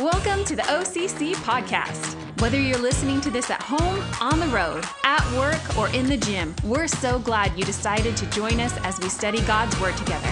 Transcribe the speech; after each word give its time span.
Welcome 0.00 0.44
to 0.44 0.54
the 0.54 0.60
OCC 0.64 1.34
podcast. 1.36 2.20
Whether 2.42 2.60
you're 2.60 2.76
listening 2.76 3.18
to 3.22 3.30
this 3.30 3.50
at 3.50 3.62
home, 3.62 4.04
on 4.20 4.38
the 4.40 4.46
road, 4.48 4.84
at 5.04 5.24
work, 5.32 5.78
or 5.78 5.88
in 5.96 6.06
the 6.06 6.18
gym, 6.18 6.54
we're 6.64 6.86
so 6.86 7.18
glad 7.18 7.58
you 7.58 7.64
decided 7.64 8.14
to 8.18 8.26
join 8.26 8.60
us 8.60 8.76
as 8.82 9.00
we 9.00 9.08
study 9.08 9.40
God's 9.46 9.80
Word 9.80 9.96
together. 9.96 10.28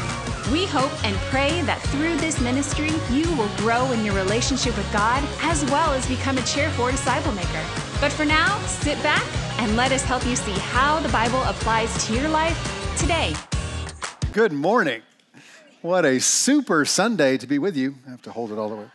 We 0.52 0.66
hope 0.66 0.92
and 1.02 1.16
pray 1.30 1.62
that 1.62 1.80
through 1.84 2.18
this 2.18 2.42
ministry, 2.42 2.90
you 3.10 3.26
will 3.38 3.48
grow 3.56 3.90
in 3.92 4.04
your 4.04 4.14
relationship 4.14 4.76
with 4.76 4.92
God 4.92 5.26
as 5.40 5.64
well 5.70 5.94
as 5.94 6.06
become 6.06 6.36
a 6.36 6.42
chair 6.42 6.68
four 6.72 6.90
disciple 6.90 7.32
maker. 7.32 7.64
But 8.02 8.12
for 8.12 8.26
now, 8.26 8.58
sit 8.66 9.02
back 9.02 9.24
and 9.60 9.76
let 9.76 9.92
us 9.92 10.02
help 10.02 10.26
you 10.26 10.36
see 10.36 10.52
how 10.52 11.00
the 11.00 11.08
Bible 11.08 11.42
applies 11.44 12.06
to 12.06 12.12
your 12.12 12.28
life 12.28 12.98
today. 12.98 13.34
Good 14.30 14.52
morning. 14.52 15.00
What 15.80 16.04
a 16.04 16.20
super 16.20 16.84
Sunday 16.84 17.38
to 17.38 17.46
be 17.46 17.58
with 17.58 17.78
you. 17.78 17.94
I 18.06 18.10
have 18.10 18.22
to 18.22 18.30
hold 18.30 18.52
it 18.52 18.58
all 18.58 18.68
the 18.68 18.76
way. 18.76 18.90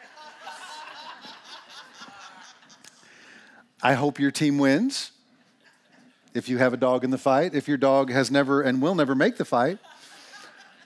I 3.81 3.93
hope 3.93 4.19
your 4.19 4.31
team 4.31 4.57
wins. 4.57 5.11
If 6.33 6.49
you 6.49 6.57
have 6.57 6.73
a 6.73 6.77
dog 6.77 7.03
in 7.03 7.09
the 7.09 7.17
fight, 7.17 7.55
if 7.55 7.67
your 7.67 7.77
dog 7.77 8.11
has 8.11 8.29
never 8.29 8.61
and 8.61 8.81
will 8.81 8.95
never 8.95 9.15
make 9.15 9.37
the 9.37 9.45
fight, 9.45 9.79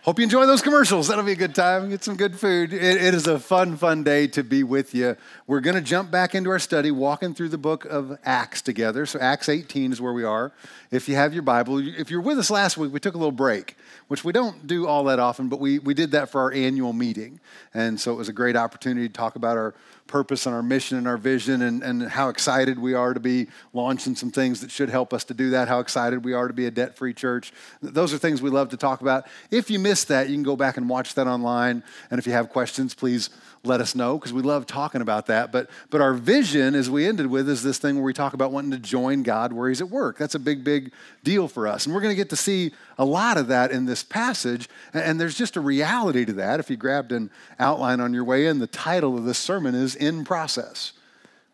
Hope 0.03 0.19
you 0.19 0.23
enjoy 0.23 0.45
those 0.45 0.61
commercials. 0.61 1.07
That'll 1.07 1.23
be 1.23 1.31
a 1.31 1.35
good 1.37 1.55
time. 1.55 1.89
Get 1.89 2.03
some 2.03 2.17
good 2.17 2.37
food. 2.37 2.73
it, 2.73 3.01
it 3.01 3.13
is 3.13 3.25
a 3.25 3.39
fun, 3.39 3.77
fun 3.77 4.03
day 4.03 4.27
to 4.27 4.43
be 4.43 4.61
with 4.61 4.93
you. 4.93 5.15
We're 5.47 5.61
going 5.61 5.77
to 5.77 5.81
jump 5.81 6.11
back 6.11 6.35
into 6.35 6.49
our 6.49 6.59
study, 6.59 6.91
walking 6.91 7.33
through 7.33 7.47
the 7.47 7.57
book 7.57 7.85
of 7.85 8.19
Acts 8.25 8.61
together. 8.61 9.05
So, 9.05 9.17
Acts 9.19 9.47
18 9.47 9.93
is 9.93 10.01
where 10.01 10.11
we 10.11 10.25
are. 10.25 10.51
If 10.91 11.07
you 11.07 11.15
have 11.15 11.33
your 11.33 11.41
Bible, 11.41 11.79
if 11.79 12.11
you're 12.11 12.19
with 12.19 12.37
us 12.37 12.51
last 12.51 12.75
week, 12.75 12.91
we 12.91 12.99
took 12.99 13.15
a 13.15 13.17
little 13.17 13.31
break, 13.31 13.77
which 14.09 14.25
we 14.25 14.33
don't 14.33 14.67
do 14.67 14.87
all 14.87 15.05
that 15.05 15.19
often, 15.19 15.47
but 15.47 15.61
we, 15.61 15.79
we 15.79 15.93
did 15.93 16.11
that 16.11 16.27
for 16.27 16.41
our 16.41 16.51
annual 16.51 16.91
meeting. 16.91 17.39
And 17.73 17.97
so, 17.97 18.11
it 18.11 18.17
was 18.17 18.27
a 18.27 18.33
great 18.33 18.57
opportunity 18.57 19.07
to 19.07 19.13
talk 19.13 19.37
about 19.37 19.55
our 19.55 19.73
purpose 20.07 20.45
and 20.45 20.55
our 20.55 20.63
mission 20.63 20.97
and 20.97 21.07
our 21.07 21.17
vision 21.17 21.61
and, 21.61 21.81
and 21.83 22.03
how 22.03 22.29
excited 22.29 22.77
we 22.77 22.93
are 22.93 23.13
to 23.13 23.19
be 23.19 23.47
launching 23.73 24.15
some 24.15 24.31
things 24.31 24.61
that 24.61 24.69
should 24.69 24.89
help 24.89 25.13
us 25.13 25.23
to 25.25 25.33
do 25.33 25.51
that, 25.51 25.67
how 25.67 25.79
excited 25.79 26.23
we 26.23 26.33
are 26.33 26.47
to 26.47 26.53
be 26.53 26.65
a 26.65 26.71
debt 26.71 26.95
free 26.95 27.13
church. 27.13 27.51
Those 27.81 28.13
are 28.13 28.17
things 28.17 28.41
we 28.41 28.49
love 28.49 28.69
to 28.69 28.77
talk 28.77 29.01
about. 29.01 29.27
If 29.51 29.71
you 29.71 29.79
missed 29.79 30.09
that, 30.09 30.29
you 30.29 30.35
can 30.35 30.43
go 30.43 30.55
back 30.55 30.77
and 30.77 30.89
watch 30.89 31.15
that 31.15 31.27
online. 31.27 31.83
And 32.11 32.19
if 32.19 32.27
you 32.27 32.33
have 32.33 32.49
questions, 32.49 32.93
please 32.93 33.29
let 33.65 33.79
us 33.79 33.95
know 33.95 34.17
because 34.17 34.33
we 34.33 34.41
love 34.41 34.65
talking 34.65 35.01
about 35.01 35.27
that. 35.27 35.51
But, 35.51 35.69
but 35.89 36.01
our 36.01 36.13
vision, 36.13 36.75
as 36.75 36.89
we 36.89 37.07
ended 37.07 37.27
with, 37.27 37.47
is 37.47 37.63
this 37.63 37.77
thing 37.77 37.95
where 37.95 38.03
we 38.03 38.13
talk 38.13 38.33
about 38.33 38.51
wanting 38.51 38.71
to 38.71 38.77
join 38.77 39.23
God 39.23 39.53
where 39.53 39.69
He's 39.69 39.79
at 39.79 39.89
work. 39.89 40.17
That's 40.17 40.35
a 40.35 40.39
big, 40.39 40.63
big 40.65 40.91
deal 41.23 41.47
for 41.47 41.67
us. 41.67 41.85
And 41.85 41.95
we're 41.95 42.01
going 42.01 42.11
to 42.11 42.17
get 42.17 42.29
to 42.31 42.35
see 42.35 42.71
a 42.97 43.05
lot 43.05 43.37
of 43.37 43.47
that 43.47 43.71
in 43.71 43.85
this 43.85 44.03
passage. 44.03 44.67
And 44.93 45.19
there's 45.19 45.37
just 45.37 45.55
a 45.55 45.61
reality 45.61 46.25
to 46.25 46.33
that. 46.33 46.59
If 46.59 46.69
you 46.69 46.75
grabbed 46.75 47.13
an 47.13 47.29
outline 47.57 48.01
on 48.01 48.13
your 48.13 48.25
way 48.25 48.47
in, 48.47 48.59
the 48.59 48.67
title 48.67 49.17
of 49.17 49.23
this 49.23 49.37
sermon 49.37 49.75
is 49.75 49.95
In 49.95 50.25
Process, 50.25 50.91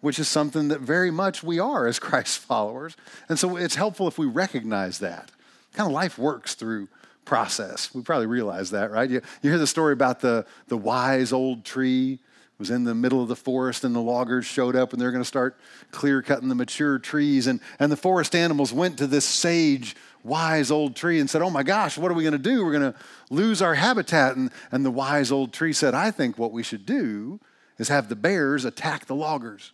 which 0.01 0.17
is 0.17 0.27
something 0.27 0.69
that 0.69 0.81
very 0.81 1.11
much 1.11 1.43
we 1.43 1.59
are 1.59 1.85
as 1.85 1.99
Christ 1.99 2.39
followers. 2.39 2.97
And 3.27 3.37
so 3.37 3.55
it's 3.55 3.75
helpful 3.75 4.07
if 4.07 4.17
we 4.17 4.25
recognize 4.25 4.97
that. 4.99 5.29
Kind 5.73 5.87
of 5.87 5.93
life 5.93 6.17
works 6.17 6.55
through 6.55 6.87
process. 7.29 7.93
We 7.93 8.01
probably 8.01 8.25
realize 8.25 8.71
that, 8.71 8.89
right? 8.89 9.07
You, 9.07 9.21
you 9.43 9.51
hear 9.51 9.59
the 9.59 9.67
story 9.67 9.93
about 9.93 10.19
the, 10.19 10.47
the 10.67 10.75
wise 10.75 11.31
old 11.31 11.63
tree 11.63 12.17
was 12.57 12.71
in 12.71 12.85
the 12.85 12.95
middle 12.95 13.21
of 13.21 13.27
the 13.27 13.35
forest 13.35 13.83
and 13.83 13.95
the 13.95 14.01
loggers 14.01 14.47
showed 14.47 14.75
up 14.75 14.93
and 14.93 14.99
they're 14.99 15.11
going 15.11 15.21
to 15.21 15.27
start 15.27 15.55
clear 15.91 16.23
cutting 16.23 16.49
the 16.49 16.55
mature 16.55 16.97
trees 16.97 17.45
and, 17.45 17.59
and 17.77 17.91
the 17.91 17.95
forest 17.95 18.35
animals 18.35 18.73
went 18.73 18.97
to 18.97 19.05
this 19.05 19.25
sage 19.25 19.95
wise 20.23 20.71
old 20.71 20.95
tree 20.95 21.19
and 21.19 21.29
said 21.29 21.43
oh 21.43 21.51
my 21.51 21.61
gosh 21.61 21.99
what 21.99 22.11
are 22.11 22.15
we 22.15 22.23
going 22.23 22.33
to 22.33 22.37
do 22.39 22.65
we're 22.65 22.77
going 22.77 22.91
to 22.91 22.99
lose 23.29 23.61
our 23.61 23.75
habitat 23.75 24.35
and, 24.35 24.49
and 24.71 24.83
the 24.83 24.91
wise 24.91 25.31
old 25.31 25.53
tree 25.53 25.71
said 25.71 25.93
i 25.93 26.11
think 26.11 26.37
what 26.37 26.51
we 26.51 26.61
should 26.61 26.85
do 26.85 27.39
is 27.77 27.87
have 27.87 28.09
the 28.09 28.15
bears 28.17 28.65
attack 28.65 29.05
the 29.05 29.15
loggers 29.15 29.71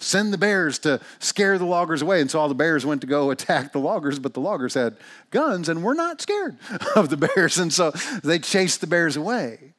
Send 0.00 0.32
the 0.32 0.38
bears 0.38 0.78
to 0.80 0.98
scare 1.18 1.58
the 1.58 1.66
loggers 1.66 2.00
away. 2.00 2.22
And 2.22 2.30
so 2.30 2.40
all 2.40 2.48
the 2.48 2.54
bears 2.54 2.86
went 2.86 3.02
to 3.02 3.06
go 3.06 3.30
attack 3.30 3.72
the 3.72 3.78
loggers, 3.78 4.18
but 4.18 4.34
the 4.34 4.40
loggers 4.40 4.74
had 4.74 4.96
guns 5.30 5.68
and 5.68 5.84
were 5.84 5.94
not 5.94 6.20
scared 6.20 6.56
of 6.96 7.10
the 7.10 7.16
bears. 7.16 7.58
And 7.58 7.72
so 7.72 7.92
they 8.24 8.38
chased 8.38 8.80
the 8.80 8.86
bears 8.86 9.16
away. 9.16 9.74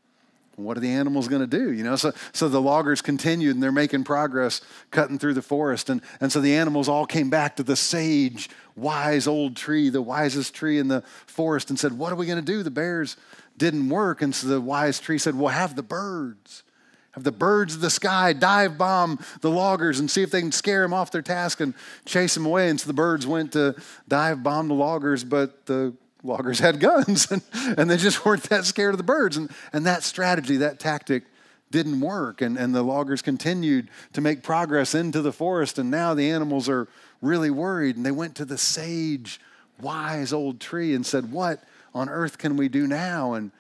What 0.57 0.77
are 0.77 0.81
the 0.81 0.91
animals 0.91 1.27
going 1.27 1.41
to 1.41 1.47
do? 1.47 1.71
You 1.71 1.83
know, 1.83 1.95
so, 1.95 2.11
so 2.33 2.47
the 2.47 2.61
loggers 2.61 3.01
continued 3.01 3.55
and 3.55 3.63
they're 3.63 3.71
making 3.71 4.03
progress 4.03 4.61
cutting 4.91 5.17
through 5.17 5.33
the 5.33 5.41
forest. 5.41 5.89
And, 5.89 6.01
and 6.19 6.31
so 6.31 6.39
the 6.39 6.55
animals 6.55 6.87
all 6.87 7.07
came 7.07 7.31
back 7.31 7.55
to 7.55 7.63
the 7.63 7.75
sage, 7.75 8.49
wise 8.75 9.27
old 9.27 9.55
tree, 9.55 9.89
the 9.89 10.03
wisest 10.03 10.53
tree 10.53 10.77
in 10.77 10.87
the 10.87 11.01
forest, 11.25 11.69
and 11.69 11.79
said, 11.79 11.93
What 11.97 12.13
are 12.13 12.15
we 12.15 12.27
going 12.27 12.37
to 12.37 12.45
do? 12.45 12.61
The 12.61 12.69
bears 12.69 13.17
didn't 13.57 13.89
work. 13.89 14.21
And 14.21 14.35
so 14.35 14.47
the 14.47 14.61
wise 14.61 14.99
tree 14.99 15.17
said, 15.17 15.35
Well, 15.35 15.47
have 15.47 15.75
the 15.75 15.83
birds 15.83 16.63
have 17.11 17.23
the 17.23 17.31
birds 17.31 17.75
of 17.75 17.81
the 17.81 17.89
sky 17.89 18.33
dive 18.33 18.77
bomb 18.77 19.19
the 19.41 19.49
loggers 19.49 19.99
and 19.99 20.09
see 20.09 20.23
if 20.23 20.31
they 20.31 20.41
can 20.41 20.51
scare 20.51 20.81
them 20.81 20.93
off 20.93 21.11
their 21.11 21.21
task 21.21 21.59
and 21.59 21.73
chase 22.05 22.33
them 22.33 22.45
away. 22.45 22.69
And 22.69 22.79
so 22.79 22.87
the 22.87 22.93
birds 22.93 23.27
went 23.27 23.53
to 23.53 23.75
dive 24.07 24.43
bomb 24.43 24.69
the 24.69 24.73
loggers, 24.73 25.23
but 25.23 25.65
the 25.65 25.93
loggers 26.23 26.59
had 26.59 26.79
guns 26.79 27.29
and, 27.31 27.41
and 27.77 27.89
they 27.89 27.97
just 27.97 28.25
weren't 28.25 28.43
that 28.43 28.65
scared 28.65 28.93
of 28.93 28.97
the 28.97 29.03
birds. 29.03 29.37
And, 29.37 29.51
and 29.73 29.85
that 29.85 30.03
strategy, 30.03 30.57
that 30.57 30.79
tactic 30.79 31.23
didn't 31.69 31.99
work. 32.01 32.41
And, 32.41 32.57
and 32.57 32.75
the 32.75 32.83
loggers 32.83 33.21
continued 33.21 33.89
to 34.13 34.21
make 34.21 34.43
progress 34.43 34.93
into 34.93 35.21
the 35.21 35.33
forest. 35.33 35.79
And 35.79 35.89
now 35.89 36.13
the 36.13 36.29
animals 36.29 36.69
are 36.69 36.87
really 37.21 37.49
worried. 37.49 37.97
And 37.97 38.05
they 38.05 38.11
went 38.11 38.35
to 38.35 38.45
the 38.45 38.57
sage, 38.57 39.39
wise 39.81 40.31
old 40.31 40.59
tree 40.59 40.93
and 40.93 41.05
said, 41.05 41.31
What 41.31 41.63
on 41.93 42.09
earth 42.09 42.37
can 42.37 42.57
we 42.57 42.69
do 42.69 42.87
now? 42.87 43.33
And, 43.33 43.51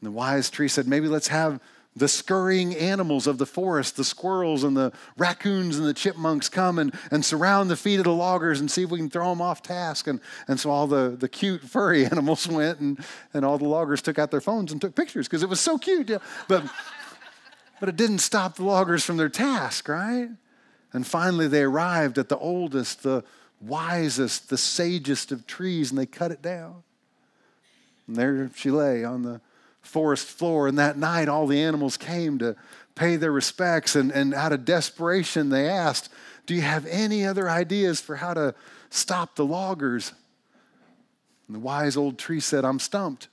and 0.00 0.06
the 0.06 0.10
wise 0.10 0.50
tree 0.50 0.68
said, 0.68 0.86
Maybe 0.86 1.08
let's 1.08 1.28
have 1.28 1.60
the 1.96 2.08
scurrying 2.08 2.74
animals 2.74 3.26
of 3.26 3.38
the 3.38 3.46
forest, 3.46 3.96
the 3.96 4.04
squirrels 4.04 4.64
and 4.64 4.76
the 4.76 4.92
raccoons 5.16 5.78
and 5.78 5.86
the 5.86 5.94
chipmunks 5.94 6.48
come 6.48 6.78
and, 6.78 6.92
and 7.12 7.24
surround 7.24 7.70
the 7.70 7.76
feet 7.76 7.98
of 7.98 8.04
the 8.04 8.12
loggers 8.12 8.58
and 8.58 8.68
see 8.68 8.82
if 8.82 8.90
we 8.90 8.98
can 8.98 9.08
throw 9.08 9.28
them 9.30 9.40
off 9.40 9.62
task. 9.62 10.08
And, 10.08 10.20
and 10.48 10.58
so 10.58 10.70
all 10.70 10.88
the, 10.88 11.10
the 11.10 11.28
cute 11.28 11.62
furry 11.62 12.04
animals 12.10 12.48
went 12.48 12.80
and, 12.80 13.04
and 13.32 13.44
all 13.44 13.58
the 13.58 13.68
loggers 13.68 14.02
took 14.02 14.18
out 14.18 14.32
their 14.32 14.40
phones 14.40 14.72
and 14.72 14.80
took 14.80 14.96
pictures 14.96 15.28
because 15.28 15.44
it 15.44 15.48
was 15.48 15.60
so 15.60 15.78
cute. 15.78 16.10
But, 16.48 16.64
but 17.78 17.88
it 17.88 17.96
didn't 17.96 18.18
stop 18.18 18.56
the 18.56 18.64
loggers 18.64 19.04
from 19.04 19.16
their 19.16 19.28
task, 19.28 19.88
right? 19.88 20.30
And 20.92 21.06
finally 21.06 21.46
they 21.46 21.62
arrived 21.62 22.18
at 22.18 22.28
the 22.28 22.38
oldest, 22.38 23.04
the 23.04 23.22
wisest, 23.60 24.50
the 24.50 24.58
sagest 24.58 25.30
of 25.30 25.46
trees 25.46 25.90
and 25.90 25.98
they 25.98 26.06
cut 26.06 26.32
it 26.32 26.42
down. 26.42 26.82
And 28.08 28.16
there 28.16 28.50
she 28.56 28.72
lay 28.72 29.04
on 29.04 29.22
the 29.22 29.40
forest 29.84 30.26
floor. 30.26 30.66
And 30.66 30.78
that 30.78 30.98
night, 30.98 31.28
all 31.28 31.46
the 31.46 31.60
animals 31.60 31.96
came 31.96 32.38
to 32.38 32.56
pay 32.94 33.16
their 33.16 33.32
respects. 33.32 33.94
And, 33.94 34.10
and 34.10 34.34
out 34.34 34.52
of 34.52 34.64
desperation, 34.64 35.50
they 35.50 35.68
asked, 35.68 36.10
Do 36.46 36.54
you 36.54 36.62
have 36.62 36.86
any 36.86 37.24
other 37.24 37.48
ideas 37.48 38.00
for 38.00 38.16
how 38.16 38.34
to 38.34 38.54
stop 38.90 39.36
the 39.36 39.44
loggers? 39.44 40.12
And 41.46 41.56
the 41.56 41.60
wise 41.60 41.96
old 41.96 42.18
tree 42.18 42.40
said, 42.40 42.64
I'm 42.64 42.78
stumped. 42.78 43.28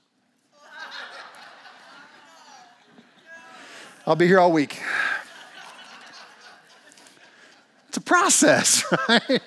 I'll 4.06 4.16
be 4.16 4.26
here 4.26 4.40
all 4.40 4.50
week. 4.50 4.80
It's 7.88 7.98
a 7.98 8.00
process, 8.00 8.84
right? 9.08 9.40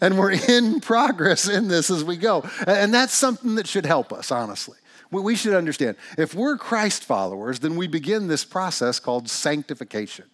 And 0.00 0.18
we're 0.18 0.32
in 0.32 0.80
progress 0.80 1.48
in 1.48 1.68
this 1.68 1.90
as 1.90 2.04
we 2.04 2.16
go. 2.16 2.44
And 2.66 2.92
that's 2.92 3.14
something 3.14 3.54
that 3.54 3.66
should 3.66 3.86
help 3.86 4.12
us, 4.12 4.30
honestly 4.30 4.76
we 5.20 5.36
should 5.36 5.54
understand 5.54 5.96
if 6.16 6.34
we're 6.34 6.56
Christ 6.56 7.04
followers, 7.04 7.60
then 7.60 7.76
we 7.76 7.86
begin 7.86 8.28
this 8.28 8.44
process 8.44 8.98
called 8.98 9.28
sanctification. 9.28 10.24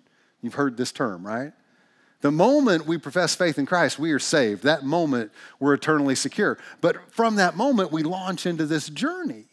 You've 0.40 0.54
heard 0.54 0.76
this 0.76 0.92
term, 0.92 1.26
right? 1.26 1.52
The 2.20 2.30
moment 2.30 2.86
we 2.86 2.98
profess 2.98 3.34
faith 3.34 3.58
in 3.58 3.66
Christ, 3.66 3.98
we 3.98 4.12
are 4.12 4.18
saved. 4.18 4.64
That 4.64 4.84
moment, 4.84 5.30
we're 5.60 5.74
eternally 5.74 6.14
secure. 6.14 6.58
But 6.80 7.12
from 7.12 7.36
that 7.36 7.56
moment, 7.56 7.92
we 7.92 8.02
launch 8.02 8.46
into 8.46 8.66
this 8.66 8.88
journey 8.88 9.44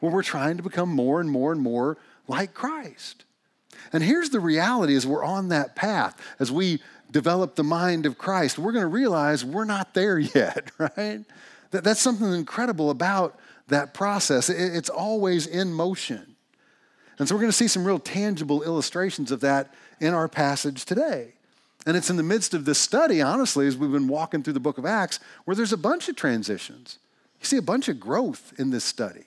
where 0.00 0.10
we're 0.10 0.22
trying 0.22 0.56
to 0.56 0.62
become 0.62 0.88
more 0.88 1.20
and 1.20 1.30
more 1.30 1.52
and 1.52 1.60
more 1.60 1.98
like 2.26 2.54
Christ. 2.54 3.24
And 3.92 4.02
here's 4.02 4.30
the 4.30 4.40
reality 4.40 4.94
as 4.94 5.06
we're 5.06 5.24
on 5.24 5.48
that 5.48 5.76
path, 5.76 6.20
as 6.38 6.50
we 6.50 6.82
develop 7.10 7.54
the 7.54 7.64
mind 7.64 8.06
of 8.06 8.16
Christ, 8.16 8.58
we're 8.58 8.72
going 8.72 8.82
to 8.82 8.88
realize 8.88 9.44
we're 9.44 9.64
not 9.64 9.94
there 9.94 10.18
yet, 10.34 10.70
right? 10.78 11.20
That, 11.70 11.84
that's 11.84 12.00
something 12.00 12.32
incredible 12.32 12.90
about 12.90 13.38
that 13.70 13.94
process. 13.94 14.48
It's 14.48 14.90
always 14.90 15.46
in 15.46 15.72
motion. 15.72 16.36
And 17.18 17.28
so 17.28 17.34
we're 17.34 17.42
going 17.42 17.50
to 17.50 17.56
see 17.56 17.68
some 17.68 17.84
real 17.84 17.98
tangible 17.98 18.62
illustrations 18.62 19.30
of 19.32 19.40
that 19.40 19.74
in 20.00 20.14
our 20.14 20.28
passage 20.28 20.84
today. 20.84 21.34
And 21.86 21.96
it's 21.96 22.10
in 22.10 22.16
the 22.16 22.22
midst 22.22 22.54
of 22.54 22.64
this 22.64 22.78
study, 22.78 23.22
honestly, 23.22 23.66
as 23.66 23.76
we've 23.76 23.92
been 23.92 24.08
walking 24.08 24.42
through 24.42 24.52
the 24.52 24.60
book 24.60 24.78
of 24.78 24.84
Acts, 24.84 25.18
where 25.44 25.54
there's 25.54 25.72
a 25.72 25.78
bunch 25.78 26.08
of 26.08 26.16
transitions. 26.16 26.98
You 27.40 27.46
see 27.46 27.56
a 27.56 27.62
bunch 27.62 27.88
of 27.88 27.98
growth 27.98 28.52
in 28.58 28.70
this 28.70 28.84
study. 28.84 29.24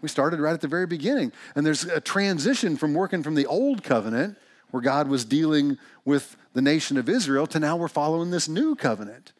We 0.00 0.08
started 0.08 0.40
right 0.40 0.54
at 0.54 0.60
the 0.60 0.68
very 0.68 0.86
beginning, 0.86 1.32
and 1.54 1.66
there's 1.66 1.84
a 1.84 2.00
transition 2.00 2.76
from 2.76 2.94
working 2.94 3.22
from 3.22 3.34
the 3.34 3.46
old 3.46 3.82
covenant, 3.82 4.38
where 4.70 4.82
God 4.82 5.08
was 5.08 5.24
dealing 5.24 5.78
with 6.04 6.36
the 6.52 6.62
nation 6.62 6.96
of 6.96 7.08
Israel, 7.08 7.46
to 7.48 7.58
now 7.58 7.76
we're 7.76 7.88
following 7.88 8.30
this 8.30 8.48
new 8.48 8.74
covenant 8.74 9.32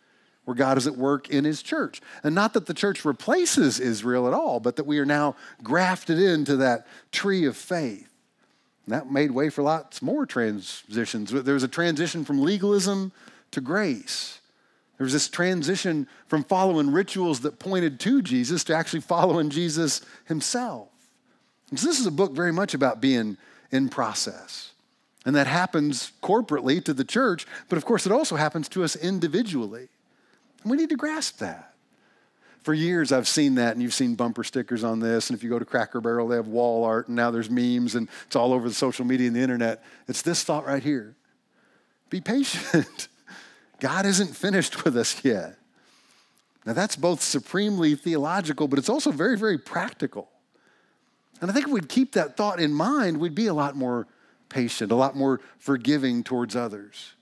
where 0.44 0.54
God 0.54 0.78
is 0.78 0.86
at 0.86 0.96
work 0.96 1.28
in 1.30 1.44
his 1.44 1.62
church. 1.62 2.00
And 2.24 2.34
not 2.34 2.54
that 2.54 2.66
the 2.66 2.74
church 2.74 3.04
replaces 3.04 3.78
Israel 3.78 4.26
at 4.26 4.34
all, 4.34 4.60
but 4.60 4.76
that 4.76 4.86
we 4.86 4.98
are 4.98 5.06
now 5.06 5.36
grafted 5.62 6.18
into 6.18 6.56
that 6.56 6.86
tree 7.12 7.44
of 7.44 7.56
faith. 7.56 8.08
And 8.86 8.94
that 8.94 9.10
made 9.10 9.30
way 9.30 9.50
for 9.50 9.62
lots 9.62 10.02
more 10.02 10.26
transitions. 10.26 11.30
There 11.30 11.54
was 11.54 11.62
a 11.62 11.68
transition 11.68 12.24
from 12.24 12.42
legalism 12.42 13.12
to 13.52 13.60
grace. 13.60 14.40
There 14.98 15.04
was 15.04 15.12
this 15.12 15.28
transition 15.28 16.08
from 16.26 16.44
following 16.44 16.90
rituals 16.90 17.40
that 17.40 17.58
pointed 17.58 18.00
to 18.00 18.20
Jesus 18.20 18.64
to 18.64 18.74
actually 18.74 19.00
following 19.00 19.50
Jesus 19.50 20.02
himself. 20.26 20.88
And 21.70 21.78
so 21.78 21.86
this 21.86 22.00
is 22.00 22.06
a 22.06 22.10
book 22.10 22.32
very 22.32 22.52
much 22.52 22.74
about 22.74 23.00
being 23.00 23.36
in 23.70 23.88
process. 23.88 24.72
And 25.24 25.36
that 25.36 25.46
happens 25.46 26.12
corporately 26.22 26.84
to 26.84 26.92
the 26.92 27.04
church, 27.04 27.46
but 27.68 27.76
of 27.76 27.84
course 27.84 28.06
it 28.06 28.12
also 28.12 28.36
happens 28.36 28.68
to 28.70 28.82
us 28.82 28.96
individually. 28.96 29.88
And 30.62 30.70
we 30.70 30.76
need 30.76 30.90
to 30.90 30.96
grasp 30.96 31.38
that. 31.38 31.74
For 32.62 32.74
years, 32.74 33.10
I've 33.10 33.28
seen 33.28 33.54
that, 33.54 33.72
and 33.72 33.82
you've 33.82 33.94
seen 33.94 34.14
bumper 34.14 34.44
stickers 34.44 34.84
on 34.84 35.00
this. 35.00 35.30
And 35.30 35.36
if 35.36 35.42
you 35.42 35.48
go 35.48 35.58
to 35.58 35.64
Cracker 35.64 36.00
Barrel, 36.00 36.28
they 36.28 36.36
have 36.36 36.48
wall 36.48 36.84
art, 36.84 37.08
and 37.08 37.16
now 37.16 37.30
there's 37.30 37.48
memes, 37.48 37.94
and 37.94 38.06
it's 38.26 38.36
all 38.36 38.52
over 38.52 38.68
the 38.68 38.74
social 38.74 39.06
media 39.06 39.28
and 39.28 39.36
the 39.36 39.40
internet. 39.40 39.82
It's 40.08 40.20
this 40.20 40.44
thought 40.44 40.66
right 40.66 40.82
here 40.82 41.16
Be 42.10 42.20
patient. 42.20 43.08
God 43.80 44.04
isn't 44.04 44.36
finished 44.36 44.84
with 44.84 44.94
us 44.96 45.24
yet. 45.24 45.56
Now, 46.66 46.74
that's 46.74 46.96
both 46.96 47.22
supremely 47.22 47.94
theological, 47.94 48.68
but 48.68 48.78
it's 48.78 48.90
also 48.90 49.10
very, 49.10 49.38
very 49.38 49.56
practical. 49.56 50.28
And 51.40 51.50
I 51.50 51.54
think 51.54 51.68
if 51.68 51.72
we'd 51.72 51.88
keep 51.88 52.12
that 52.12 52.36
thought 52.36 52.60
in 52.60 52.74
mind, 52.74 53.18
we'd 53.18 53.34
be 53.34 53.46
a 53.46 53.54
lot 53.54 53.76
more 53.76 54.06
patient, 54.50 54.92
a 54.92 54.94
lot 54.94 55.16
more 55.16 55.40
forgiving 55.58 56.22
towards 56.22 56.54
others. 56.54 57.14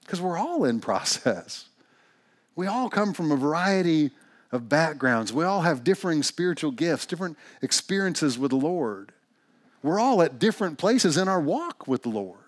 Because 0.00 0.20
we're 0.20 0.38
all 0.38 0.64
in 0.64 0.80
process. 0.80 1.65
We 2.56 2.66
all 2.66 2.88
come 2.88 3.12
from 3.12 3.30
a 3.30 3.36
variety 3.36 4.10
of 4.50 4.68
backgrounds. 4.68 5.32
We 5.32 5.44
all 5.44 5.60
have 5.60 5.84
differing 5.84 6.22
spiritual 6.22 6.70
gifts, 6.70 7.06
different 7.06 7.36
experiences 7.62 8.38
with 8.38 8.50
the 8.50 8.56
Lord. 8.56 9.12
We're 9.82 10.00
all 10.00 10.22
at 10.22 10.38
different 10.38 10.78
places 10.78 11.16
in 11.16 11.28
our 11.28 11.40
walk 11.40 11.86
with 11.86 12.02
the 12.02 12.08
Lord. 12.08 12.38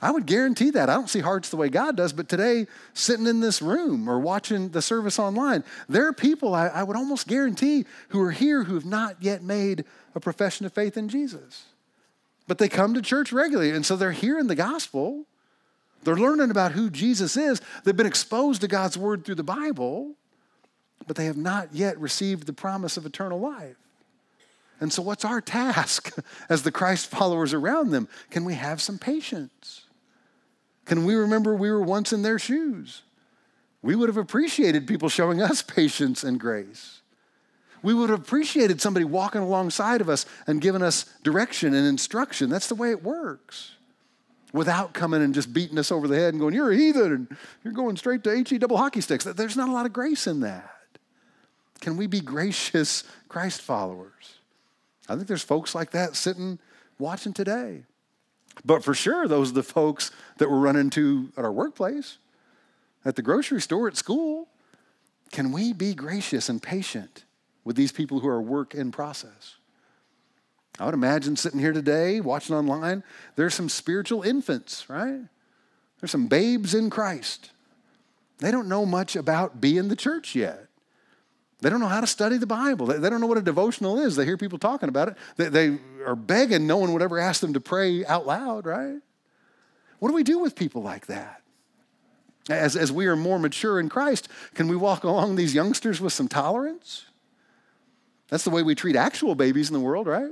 I 0.00 0.12
would 0.12 0.26
guarantee 0.26 0.70
that. 0.70 0.88
I 0.88 0.94
don't 0.94 1.10
see 1.10 1.18
hearts 1.18 1.48
the 1.48 1.56
way 1.56 1.68
God 1.68 1.96
does, 1.96 2.12
but 2.12 2.28
today, 2.28 2.68
sitting 2.94 3.26
in 3.26 3.40
this 3.40 3.60
room 3.60 4.08
or 4.08 4.20
watching 4.20 4.68
the 4.68 4.80
service 4.80 5.18
online, 5.18 5.64
there 5.88 6.06
are 6.06 6.12
people 6.12 6.54
I, 6.54 6.68
I 6.68 6.84
would 6.84 6.96
almost 6.96 7.26
guarantee 7.26 7.84
who 8.10 8.20
are 8.20 8.30
here 8.30 8.62
who 8.62 8.74
have 8.74 8.84
not 8.84 9.16
yet 9.20 9.42
made 9.42 9.84
a 10.14 10.20
profession 10.20 10.66
of 10.66 10.72
faith 10.72 10.96
in 10.96 11.08
Jesus. 11.08 11.64
But 12.46 12.58
they 12.58 12.68
come 12.68 12.94
to 12.94 13.02
church 13.02 13.32
regularly, 13.32 13.72
and 13.72 13.84
so 13.84 13.96
they're 13.96 14.12
hearing 14.12 14.46
the 14.46 14.54
gospel. 14.54 15.26
They're 16.04 16.16
learning 16.16 16.50
about 16.50 16.72
who 16.72 16.90
Jesus 16.90 17.36
is. 17.36 17.60
They've 17.84 17.96
been 17.96 18.06
exposed 18.06 18.60
to 18.60 18.68
God's 18.68 18.96
word 18.96 19.24
through 19.24 19.34
the 19.36 19.42
Bible 19.42 20.14
but 21.08 21.16
they 21.16 21.24
have 21.24 21.36
not 21.36 21.74
yet 21.74 21.98
received 21.98 22.46
the 22.46 22.52
promise 22.52 22.96
of 22.96 23.06
eternal 23.06 23.40
life. 23.40 23.76
And 24.80 24.92
so, 24.92 25.02
what's 25.02 25.24
our 25.24 25.40
task 25.40 26.16
as 26.48 26.62
the 26.62 26.70
Christ 26.70 27.08
followers 27.08 27.52
around 27.52 27.90
them? 27.90 28.08
Can 28.30 28.44
we 28.44 28.54
have 28.54 28.80
some 28.80 28.98
patience? 28.98 29.82
Can 30.84 31.04
we 31.04 31.14
remember 31.14 31.54
we 31.54 31.70
were 31.70 31.82
once 31.82 32.12
in 32.12 32.22
their 32.22 32.38
shoes? 32.38 33.02
We 33.82 33.96
would 33.96 34.08
have 34.08 34.16
appreciated 34.16 34.86
people 34.86 35.08
showing 35.08 35.40
us 35.40 35.62
patience 35.62 36.22
and 36.22 36.38
grace. 36.38 37.00
We 37.82 37.94
would 37.94 38.10
have 38.10 38.20
appreciated 38.20 38.80
somebody 38.80 39.04
walking 39.04 39.40
alongside 39.40 40.00
of 40.00 40.08
us 40.08 40.26
and 40.46 40.60
giving 40.60 40.82
us 40.82 41.04
direction 41.22 41.74
and 41.74 41.86
instruction. 41.86 42.50
That's 42.50 42.68
the 42.68 42.74
way 42.74 42.90
it 42.90 43.02
works. 43.02 43.72
Without 44.52 44.94
coming 44.94 45.22
and 45.22 45.34
just 45.34 45.52
beating 45.52 45.78
us 45.78 45.92
over 45.92 46.08
the 46.08 46.16
head 46.16 46.32
and 46.32 46.40
going, 46.40 46.54
You're 46.54 46.72
a 46.72 46.76
heathen 46.76 47.12
and 47.12 47.36
you're 47.62 47.74
going 47.74 47.96
straight 47.96 48.24
to 48.24 48.34
HE 48.34 48.58
double 48.58 48.78
hockey 48.78 49.00
sticks. 49.00 49.24
There's 49.24 49.56
not 49.56 49.68
a 49.68 49.72
lot 49.72 49.86
of 49.86 49.92
grace 49.92 50.26
in 50.26 50.40
that. 50.40 50.70
Can 51.80 51.96
we 51.96 52.06
be 52.06 52.20
gracious 52.20 53.04
Christ 53.28 53.60
followers? 53.62 54.38
I 55.08 55.14
think 55.14 55.26
there's 55.26 55.42
folks 55.42 55.74
like 55.74 55.90
that 55.92 56.16
sitting 56.16 56.58
watching 56.98 57.32
today. 57.32 57.84
But 58.64 58.82
for 58.82 58.94
sure, 58.94 59.28
those 59.28 59.50
are 59.50 59.54
the 59.54 59.62
folks 59.62 60.10
that 60.38 60.50
we're 60.50 60.58
running 60.58 60.82
into 60.82 61.32
at 61.36 61.44
our 61.44 61.52
workplace, 61.52 62.18
at 63.04 63.16
the 63.16 63.22
grocery 63.22 63.60
store, 63.60 63.88
at 63.88 63.96
school. 63.96 64.48
Can 65.30 65.52
we 65.52 65.72
be 65.72 65.94
gracious 65.94 66.48
and 66.48 66.62
patient 66.62 67.24
with 67.64 67.76
these 67.76 67.92
people 67.92 68.20
who 68.20 68.28
are 68.28 68.42
work 68.42 68.74
in 68.74 68.90
process? 68.90 69.57
I 70.80 70.84
would 70.84 70.94
imagine 70.94 71.36
sitting 71.36 71.58
here 71.58 71.72
today, 71.72 72.20
watching 72.20 72.54
online, 72.54 73.02
there's 73.36 73.54
some 73.54 73.68
spiritual 73.68 74.22
infants, 74.22 74.88
right? 74.88 75.22
There's 76.00 76.10
some 76.10 76.28
babes 76.28 76.74
in 76.74 76.88
Christ. 76.90 77.50
They 78.38 78.50
don't 78.50 78.68
know 78.68 78.86
much 78.86 79.16
about 79.16 79.60
being 79.60 79.88
the 79.88 79.96
church 79.96 80.36
yet. 80.36 80.68
They 81.60 81.70
don't 81.70 81.80
know 81.80 81.88
how 81.88 82.00
to 82.00 82.06
study 82.06 82.36
the 82.36 82.46
Bible. 82.46 82.86
They, 82.86 83.10
don't 83.10 83.20
know 83.20 83.26
what 83.26 83.38
a 83.38 83.42
devotional 83.42 83.98
is. 83.98 84.14
They 84.14 84.24
hear 84.24 84.36
people 84.36 84.58
talking 84.58 84.88
about 84.88 85.08
it. 85.08 85.16
They, 85.36 85.48
they 85.48 85.78
are 86.06 86.14
begging 86.14 86.68
no 86.68 86.76
one 86.76 86.92
would 86.92 87.02
ever 87.02 87.18
ask 87.18 87.40
them 87.40 87.54
to 87.54 87.60
pray 87.60 88.06
out 88.06 88.26
loud, 88.26 88.64
right? 88.64 88.98
What 89.98 90.08
do 90.08 90.14
we 90.14 90.22
do 90.22 90.38
with 90.38 90.54
people 90.54 90.82
like 90.82 91.06
that? 91.06 91.42
As, 92.48 92.76
as 92.76 92.92
we 92.92 93.06
are 93.06 93.16
more 93.16 93.40
mature 93.40 93.80
in 93.80 93.88
Christ, 93.88 94.28
can 94.54 94.68
we 94.68 94.76
walk 94.76 95.02
along 95.02 95.34
these 95.34 95.52
youngsters 95.52 96.00
with 96.00 96.12
some 96.12 96.28
tolerance? 96.28 97.06
That's 98.28 98.44
the 98.44 98.50
way 98.50 98.62
we 98.62 98.76
treat 98.76 98.94
actual 98.94 99.34
babies 99.34 99.68
in 99.68 99.74
the 99.74 99.80
world, 99.80 100.06
right? 100.06 100.30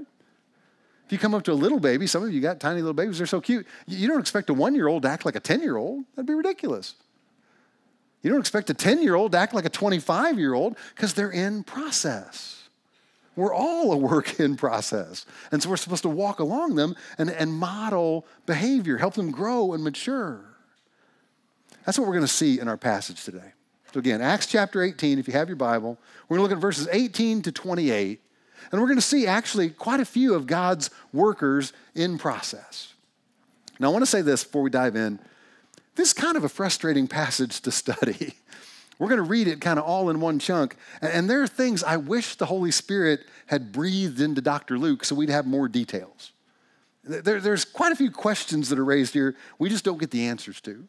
If 1.06 1.12
you 1.12 1.18
come 1.18 1.34
up 1.34 1.44
to 1.44 1.52
a 1.52 1.54
little 1.54 1.78
baby, 1.78 2.08
some 2.08 2.24
of 2.24 2.32
you 2.32 2.40
got 2.40 2.58
tiny 2.58 2.80
little 2.80 2.92
babies, 2.92 3.18
they're 3.18 3.28
so 3.28 3.40
cute. 3.40 3.66
You 3.86 4.08
don't 4.08 4.20
expect 4.20 4.50
a 4.50 4.54
one 4.54 4.74
year 4.74 4.88
old 4.88 5.02
to 5.02 5.08
act 5.08 5.24
like 5.24 5.36
a 5.36 5.40
10 5.40 5.62
year 5.62 5.76
old. 5.76 6.04
That'd 6.14 6.26
be 6.26 6.34
ridiculous. 6.34 6.94
You 8.22 8.30
don't 8.30 8.40
expect 8.40 8.68
a 8.70 8.74
10 8.74 9.02
year 9.02 9.14
old 9.14 9.32
to 9.32 9.38
act 9.38 9.54
like 9.54 9.64
a 9.64 9.70
25 9.70 10.38
year 10.38 10.52
old 10.52 10.76
because 10.96 11.14
they're 11.14 11.30
in 11.30 11.62
process. 11.62 12.68
We're 13.36 13.54
all 13.54 13.92
a 13.92 13.96
work 13.96 14.40
in 14.40 14.56
process. 14.56 15.26
And 15.52 15.62
so 15.62 15.70
we're 15.70 15.76
supposed 15.76 16.02
to 16.02 16.08
walk 16.08 16.40
along 16.40 16.74
them 16.74 16.96
and, 17.18 17.30
and 17.30 17.52
model 17.52 18.26
behavior, 18.46 18.96
help 18.96 19.14
them 19.14 19.30
grow 19.30 19.74
and 19.74 19.84
mature. 19.84 20.40
That's 21.84 21.98
what 21.98 22.08
we're 22.08 22.14
going 22.14 22.26
to 22.26 22.32
see 22.32 22.58
in 22.58 22.66
our 22.66 22.76
passage 22.76 23.22
today. 23.22 23.52
So, 23.92 24.00
again, 24.00 24.20
Acts 24.20 24.46
chapter 24.46 24.82
18, 24.82 25.20
if 25.20 25.28
you 25.28 25.34
have 25.34 25.48
your 25.48 25.56
Bible, 25.56 25.98
we're 26.28 26.38
going 26.38 26.48
to 26.48 26.54
look 26.54 26.58
at 26.58 26.60
verses 26.60 26.88
18 26.90 27.42
to 27.42 27.52
28. 27.52 28.20
And 28.70 28.80
we're 28.80 28.86
going 28.86 28.98
to 28.98 29.02
see 29.02 29.26
actually 29.26 29.70
quite 29.70 30.00
a 30.00 30.04
few 30.04 30.34
of 30.34 30.46
God's 30.46 30.90
workers 31.12 31.72
in 31.94 32.18
process. 32.18 32.94
Now, 33.78 33.88
I 33.88 33.92
want 33.92 34.02
to 34.02 34.10
say 34.10 34.22
this 34.22 34.44
before 34.44 34.62
we 34.62 34.70
dive 34.70 34.96
in. 34.96 35.18
This 35.94 36.08
is 36.08 36.14
kind 36.14 36.36
of 36.36 36.44
a 36.44 36.48
frustrating 36.48 37.06
passage 37.06 37.60
to 37.62 37.70
study. 37.70 38.34
We're 38.98 39.08
going 39.08 39.22
to 39.22 39.28
read 39.28 39.46
it 39.46 39.60
kind 39.60 39.78
of 39.78 39.84
all 39.84 40.08
in 40.08 40.20
one 40.20 40.38
chunk. 40.38 40.76
And 41.02 41.28
there 41.28 41.42
are 41.42 41.46
things 41.46 41.84
I 41.84 41.98
wish 41.98 42.36
the 42.36 42.46
Holy 42.46 42.70
Spirit 42.70 43.20
had 43.46 43.72
breathed 43.72 44.20
into 44.20 44.40
Dr. 44.40 44.78
Luke 44.78 45.04
so 45.04 45.14
we'd 45.14 45.28
have 45.28 45.46
more 45.46 45.68
details. 45.68 46.32
There's 47.04 47.64
quite 47.64 47.92
a 47.92 47.96
few 47.96 48.10
questions 48.10 48.68
that 48.70 48.78
are 48.78 48.84
raised 48.84 49.12
here 49.12 49.36
we 49.58 49.68
just 49.68 49.84
don't 49.84 49.98
get 49.98 50.10
the 50.10 50.26
answers 50.26 50.60
to. 50.62 50.88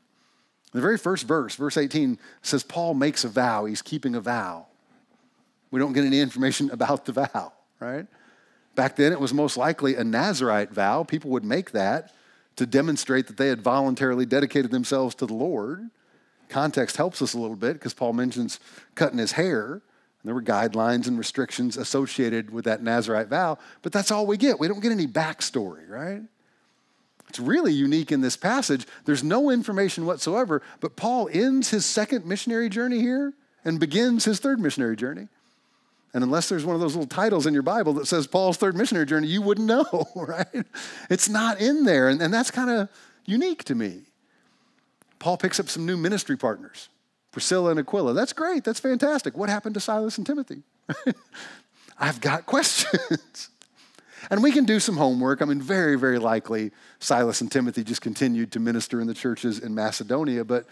The 0.73 0.81
very 0.81 0.97
first 0.97 1.27
verse, 1.27 1.55
verse 1.55 1.77
18, 1.77 2.19
says 2.41 2.63
Paul 2.63 2.93
makes 2.93 3.23
a 3.23 3.29
vow. 3.29 3.65
He's 3.65 3.81
keeping 3.81 4.15
a 4.15 4.21
vow. 4.21 4.67
We 5.69 5.79
don't 5.79 5.93
get 5.93 6.05
any 6.05 6.19
information 6.19 6.69
about 6.71 7.05
the 7.05 7.13
vow, 7.13 7.53
right? 7.79 8.05
Back 8.75 8.95
then, 8.95 9.11
it 9.11 9.19
was 9.19 9.33
most 9.33 9.57
likely 9.57 9.95
a 9.95 10.03
Nazarite 10.03 10.71
vow. 10.71 11.03
People 11.03 11.31
would 11.31 11.43
make 11.43 11.71
that 11.71 12.13
to 12.57 12.65
demonstrate 12.65 13.27
that 13.27 13.37
they 13.37 13.47
had 13.47 13.61
voluntarily 13.61 14.25
dedicated 14.25 14.71
themselves 14.71 15.15
to 15.15 15.25
the 15.25 15.33
Lord. 15.33 15.89
Context 16.49 16.97
helps 16.97 17.21
us 17.21 17.33
a 17.33 17.39
little 17.39 17.55
bit 17.55 17.73
because 17.73 17.93
Paul 17.93 18.13
mentions 18.13 18.59
cutting 18.95 19.19
his 19.19 19.33
hair. 19.33 19.73
And 19.73 19.81
There 20.23 20.35
were 20.35 20.41
guidelines 20.41 21.07
and 21.07 21.17
restrictions 21.17 21.77
associated 21.77 22.51
with 22.51 22.65
that 22.65 22.81
Nazarite 22.81 23.27
vow, 23.27 23.57
but 23.81 23.91
that's 23.91 24.11
all 24.11 24.25
we 24.25 24.37
get. 24.37 24.59
We 24.59 24.67
don't 24.67 24.79
get 24.79 24.91
any 24.91 25.07
backstory, 25.07 25.87
right? 25.87 26.21
It's 27.29 27.39
really 27.39 27.73
unique 27.73 28.11
in 28.11 28.21
this 28.21 28.37
passage. 28.37 28.87
There's 29.05 29.23
no 29.23 29.49
information 29.49 30.05
whatsoever, 30.05 30.61
but 30.79 30.95
Paul 30.95 31.29
ends 31.31 31.69
his 31.69 31.85
second 31.85 32.25
missionary 32.25 32.69
journey 32.69 32.99
here 32.99 33.33
and 33.65 33.79
begins 33.79 34.25
his 34.25 34.39
third 34.39 34.59
missionary 34.59 34.95
journey. 34.95 35.27
And 36.17 36.23
unless 36.23 36.49
there's 36.49 36.65
one 36.65 36.73
of 36.73 36.81
those 36.81 36.95
little 36.95 37.07
titles 37.07 37.45
in 37.45 37.53
your 37.53 37.61
Bible 37.61 37.93
that 37.93 38.07
says 38.07 38.25
Paul's 38.25 38.57
third 38.57 38.75
missionary 38.75 39.05
journey, 39.05 39.27
you 39.27 39.39
wouldn't 39.39 39.67
know, 39.67 39.85
right? 40.15 40.65
It's 41.11 41.29
not 41.29 41.61
in 41.61 41.83
there. 41.83 42.09
And, 42.09 42.19
and 42.23 42.33
that's 42.33 42.49
kind 42.49 42.71
of 42.71 42.89
unique 43.27 43.63
to 43.65 43.75
me. 43.75 44.01
Paul 45.19 45.37
picks 45.37 45.59
up 45.59 45.69
some 45.69 45.85
new 45.85 45.95
ministry 45.95 46.35
partners 46.35 46.89
Priscilla 47.31 47.69
and 47.69 47.79
Aquila. 47.79 48.13
That's 48.13 48.33
great. 48.33 48.63
That's 48.63 48.79
fantastic. 48.79 49.37
What 49.37 49.47
happened 49.47 49.75
to 49.75 49.79
Silas 49.79 50.17
and 50.17 50.25
Timothy? 50.25 50.63
I've 51.99 52.19
got 52.19 52.47
questions. 52.47 53.49
and 54.31 54.41
we 54.41 54.51
can 54.51 54.65
do 54.65 54.79
some 54.79 54.97
homework. 54.97 55.43
I 55.43 55.45
mean, 55.45 55.61
very, 55.61 55.99
very 55.99 56.17
likely 56.17 56.71
Silas 56.97 57.41
and 57.41 57.51
Timothy 57.51 57.83
just 57.83 58.01
continued 58.01 58.51
to 58.53 58.59
minister 58.59 58.99
in 58.99 59.05
the 59.05 59.13
churches 59.13 59.59
in 59.59 59.75
Macedonia. 59.75 60.43
But 60.43 60.65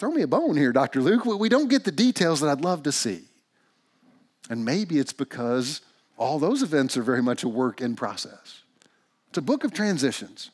throw 0.00 0.10
me 0.10 0.22
a 0.22 0.26
bone 0.26 0.56
here, 0.56 0.72
Dr. 0.72 1.00
Luke. 1.00 1.24
We 1.26 1.48
don't 1.48 1.68
get 1.68 1.84
the 1.84 1.92
details 1.92 2.40
that 2.40 2.48
I'd 2.48 2.64
love 2.64 2.82
to 2.82 2.90
see. 2.90 3.28
And 4.50 4.64
maybe 4.64 4.98
it's 4.98 5.12
because 5.12 5.80
all 6.16 6.38
those 6.38 6.62
events 6.62 6.96
are 6.96 7.02
very 7.02 7.22
much 7.22 7.42
a 7.42 7.48
work 7.48 7.80
in 7.80 7.96
process. 7.96 8.62
It's 9.28 9.38
a 9.38 9.42
book 9.42 9.64
of 9.64 9.72
transitions, 9.72 10.50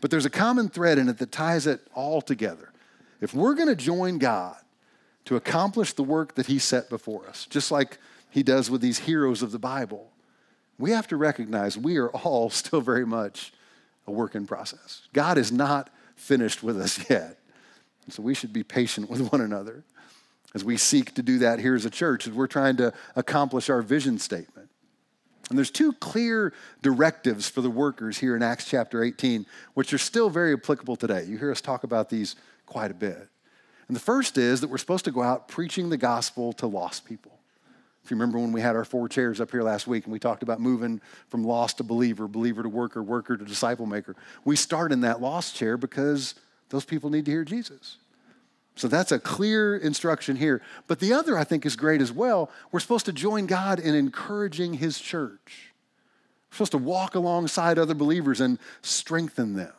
but 0.00 0.10
there's 0.10 0.26
a 0.26 0.30
common 0.30 0.68
thread 0.68 0.98
in 0.98 1.08
it 1.08 1.18
that 1.18 1.32
ties 1.32 1.66
it 1.66 1.80
all 1.94 2.20
together. 2.20 2.72
If 3.20 3.34
we're 3.34 3.54
going 3.54 3.68
to 3.68 3.76
join 3.76 4.18
God 4.18 4.56
to 5.26 5.36
accomplish 5.36 5.92
the 5.92 6.02
work 6.02 6.34
that 6.34 6.46
He 6.46 6.58
set 6.58 6.90
before 6.90 7.26
us, 7.28 7.46
just 7.46 7.70
like 7.70 7.98
He 8.30 8.42
does 8.42 8.70
with 8.70 8.80
these 8.80 9.00
heroes 9.00 9.42
of 9.42 9.52
the 9.52 9.58
Bible, 9.58 10.10
we 10.78 10.90
have 10.90 11.06
to 11.08 11.16
recognize 11.16 11.78
we 11.78 11.98
are 11.98 12.10
all 12.10 12.50
still 12.50 12.80
very 12.80 13.06
much 13.06 13.52
a 14.06 14.10
work 14.10 14.34
in 14.34 14.46
process. 14.46 15.02
God 15.12 15.38
is 15.38 15.52
not 15.52 15.90
finished 16.16 16.62
with 16.62 16.80
us 16.80 16.98
yet. 17.10 17.38
So 18.08 18.22
we 18.22 18.34
should 18.34 18.52
be 18.52 18.64
patient 18.64 19.08
with 19.08 19.30
one 19.30 19.40
another 19.40 19.84
as 20.54 20.64
we 20.64 20.76
seek 20.76 21.14
to 21.14 21.22
do 21.22 21.38
that 21.38 21.58
here 21.60 21.74
as 21.74 21.84
a 21.84 21.90
church, 21.90 22.26
as 22.26 22.32
we're 22.32 22.46
trying 22.46 22.76
to 22.78 22.92
accomplish 23.14 23.70
our 23.70 23.82
vision 23.82 24.18
statement. 24.18 24.68
And 25.48 25.58
there's 25.58 25.70
two 25.70 25.92
clear 25.94 26.52
directives 26.80 27.48
for 27.48 27.60
the 27.60 27.70
workers 27.70 28.18
here 28.18 28.36
in 28.36 28.42
Acts 28.42 28.66
chapter 28.66 29.02
18, 29.02 29.46
which 29.74 29.92
are 29.92 29.98
still 29.98 30.30
very 30.30 30.52
applicable 30.52 30.96
today. 30.96 31.24
You 31.24 31.38
hear 31.38 31.50
us 31.50 31.60
talk 31.60 31.82
about 31.82 32.08
these 32.08 32.36
quite 32.66 32.90
a 32.90 32.94
bit. 32.94 33.28
And 33.88 33.96
the 33.96 34.00
first 34.00 34.38
is 34.38 34.60
that 34.60 34.70
we're 34.70 34.78
supposed 34.78 35.04
to 35.06 35.10
go 35.10 35.22
out 35.22 35.48
preaching 35.48 35.90
the 35.90 35.96
gospel 35.96 36.52
to 36.54 36.68
lost 36.68 37.04
people. 37.04 37.32
If 38.04 38.10
you 38.10 38.16
remember 38.16 38.38
when 38.38 38.52
we 38.52 38.60
had 38.60 38.76
our 38.76 38.84
four 38.84 39.08
chairs 39.08 39.40
up 39.40 39.50
here 39.50 39.62
last 39.62 39.86
week 39.86 40.04
and 40.04 40.12
we 40.12 40.18
talked 40.18 40.42
about 40.42 40.60
moving 40.60 41.00
from 41.28 41.44
lost 41.44 41.78
to 41.78 41.84
believer, 41.84 42.28
believer 42.28 42.62
to 42.62 42.68
worker, 42.68 43.02
worker 43.02 43.36
to 43.36 43.44
disciple 43.44 43.86
maker, 43.86 44.14
we 44.44 44.56
start 44.56 44.92
in 44.92 45.00
that 45.02 45.20
lost 45.20 45.56
chair 45.56 45.76
because 45.76 46.34
those 46.70 46.84
people 46.84 47.10
need 47.10 47.24
to 47.24 47.30
hear 47.30 47.44
Jesus. 47.44 47.98
So 48.76 48.88
that's 48.88 49.12
a 49.12 49.18
clear 49.18 49.76
instruction 49.76 50.36
here. 50.36 50.62
But 50.86 51.00
the 51.00 51.12
other, 51.12 51.36
I 51.36 51.44
think, 51.44 51.66
is 51.66 51.76
great 51.76 52.00
as 52.00 52.12
well. 52.12 52.50
We're 52.72 52.80
supposed 52.80 53.06
to 53.06 53.12
join 53.12 53.46
God 53.46 53.78
in 53.78 53.94
encouraging 53.94 54.74
His 54.74 54.98
church. 54.98 55.72
We're 56.50 56.54
supposed 56.54 56.72
to 56.72 56.78
walk 56.78 57.14
alongside 57.14 57.78
other 57.78 57.94
believers 57.94 58.40
and 58.40 58.58
strengthen 58.82 59.54
them. 59.54 59.72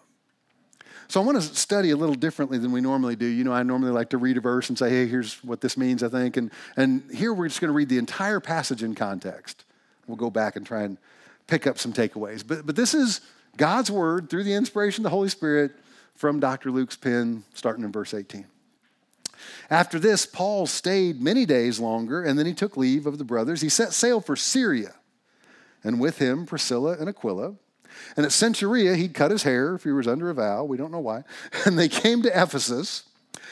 So 1.07 1.21
I 1.21 1.25
want 1.25 1.41
to 1.41 1.55
study 1.55 1.89
a 1.89 1.97
little 1.97 2.15
differently 2.15 2.57
than 2.57 2.71
we 2.71 2.79
normally 2.79 3.17
do. 3.17 3.25
You 3.25 3.43
know, 3.43 3.51
I 3.51 3.63
normally 3.63 3.91
like 3.91 4.11
to 4.11 4.17
read 4.17 4.37
a 4.37 4.39
verse 4.39 4.69
and 4.69 4.77
say, 4.77 4.89
hey, 4.89 5.07
here's 5.07 5.43
what 5.43 5.59
this 5.59 5.75
means, 5.75 6.03
I 6.03 6.07
think. 6.07 6.37
And, 6.37 6.51
and 6.77 7.03
here 7.13 7.33
we're 7.33 7.49
just 7.49 7.59
going 7.59 7.67
to 7.67 7.75
read 7.75 7.89
the 7.89 7.97
entire 7.97 8.39
passage 8.39 8.81
in 8.81 8.95
context. 8.95 9.65
We'll 10.07 10.15
go 10.15 10.29
back 10.29 10.55
and 10.55 10.65
try 10.65 10.83
and 10.83 10.97
pick 11.47 11.67
up 11.67 11.77
some 11.77 11.91
takeaways. 11.91 12.47
But, 12.47 12.65
but 12.65 12.77
this 12.77 12.93
is 12.93 13.19
God's 13.57 13.91
word 13.91 14.29
through 14.29 14.45
the 14.45 14.53
inspiration 14.53 15.01
of 15.01 15.11
the 15.11 15.15
Holy 15.15 15.27
Spirit 15.27 15.73
from 16.15 16.39
Dr. 16.39 16.71
Luke's 16.71 16.95
pen, 16.95 17.43
starting 17.53 17.83
in 17.83 17.91
verse 17.91 18.13
18. 18.13 18.45
After 19.69 19.99
this, 19.99 20.25
Paul 20.25 20.67
stayed 20.67 21.21
many 21.21 21.45
days 21.45 21.79
longer, 21.79 22.23
and 22.23 22.37
then 22.37 22.45
he 22.45 22.53
took 22.53 22.77
leave 22.77 23.05
of 23.05 23.17
the 23.17 23.23
brothers. 23.23 23.61
He 23.61 23.69
set 23.69 23.93
sail 23.93 24.21
for 24.21 24.35
Syria, 24.35 24.95
and 25.83 25.99
with 25.99 26.17
him 26.17 26.45
Priscilla 26.45 26.97
and 26.99 27.07
Aquila 27.07 27.55
and 28.15 28.25
at 28.25 28.31
Cenchreae, 28.31 28.95
he'd 28.95 29.13
cut 29.13 29.31
his 29.31 29.43
hair 29.43 29.75
if 29.75 29.83
he 29.83 29.91
was 29.91 30.07
under 30.07 30.29
a 30.29 30.33
vow. 30.33 30.63
We 30.63 30.77
don't 30.77 30.91
know 30.91 30.99
why. 30.99 31.23
And 31.65 31.77
they 31.77 31.89
came 31.89 32.21
to 32.23 32.41
Ephesus. 32.41 33.03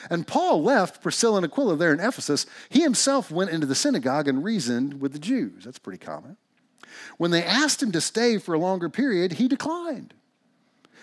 And 0.09 0.27
Paul 0.27 0.63
left 0.63 1.01
Priscilla 1.01 1.37
and 1.37 1.45
Aquila 1.45 1.75
there 1.75 1.93
in 1.93 1.99
Ephesus. 1.99 2.45
He 2.69 2.81
himself 2.81 3.31
went 3.31 3.51
into 3.51 3.67
the 3.67 3.75
synagogue 3.75 4.27
and 4.27 4.43
reasoned 4.43 5.01
with 5.01 5.13
the 5.13 5.19
Jews. 5.19 5.65
That's 5.65 5.79
pretty 5.79 6.03
common. 6.03 6.37
When 7.17 7.31
they 7.31 7.43
asked 7.43 7.83
him 7.83 7.91
to 7.91 8.01
stay 8.01 8.37
for 8.37 8.53
a 8.53 8.59
longer 8.59 8.89
period, 8.89 9.33
he 9.33 9.47
declined. 9.47 10.13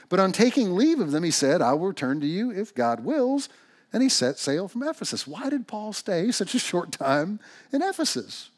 But 0.09 0.21
on 0.21 0.33
taking 0.33 0.75
leave 0.75 1.01
of 1.01 1.11
them, 1.11 1.25
he 1.25 1.31
said, 1.31 1.61
I 1.61 1.73
will 1.73 1.89
return 1.89 2.21
to 2.21 2.27
you 2.27 2.51
if 2.51 2.75
God 2.75 3.05
wills. 3.05 3.49
And 3.93 4.03
he 4.03 4.09
set 4.09 4.39
sail 4.39 4.69
from 4.69 4.83
Ephesus. 4.83 5.27
Why 5.27 5.49
did 5.49 5.67
Paul 5.67 5.93
stay 5.93 6.31
such 6.31 6.55
a 6.55 6.59
short 6.59 6.93
time 6.93 7.41
in 7.73 7.83
Ephesus? 7.83 8.51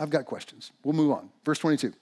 I've 0.00 0.10
got 0.10 0.24
questions. 0.24 0.72
We'll 0.84 0.94
move 0.94 1.12
on. 1.12 1.30
Verse 1.44 1.58
22. 1.58 1.92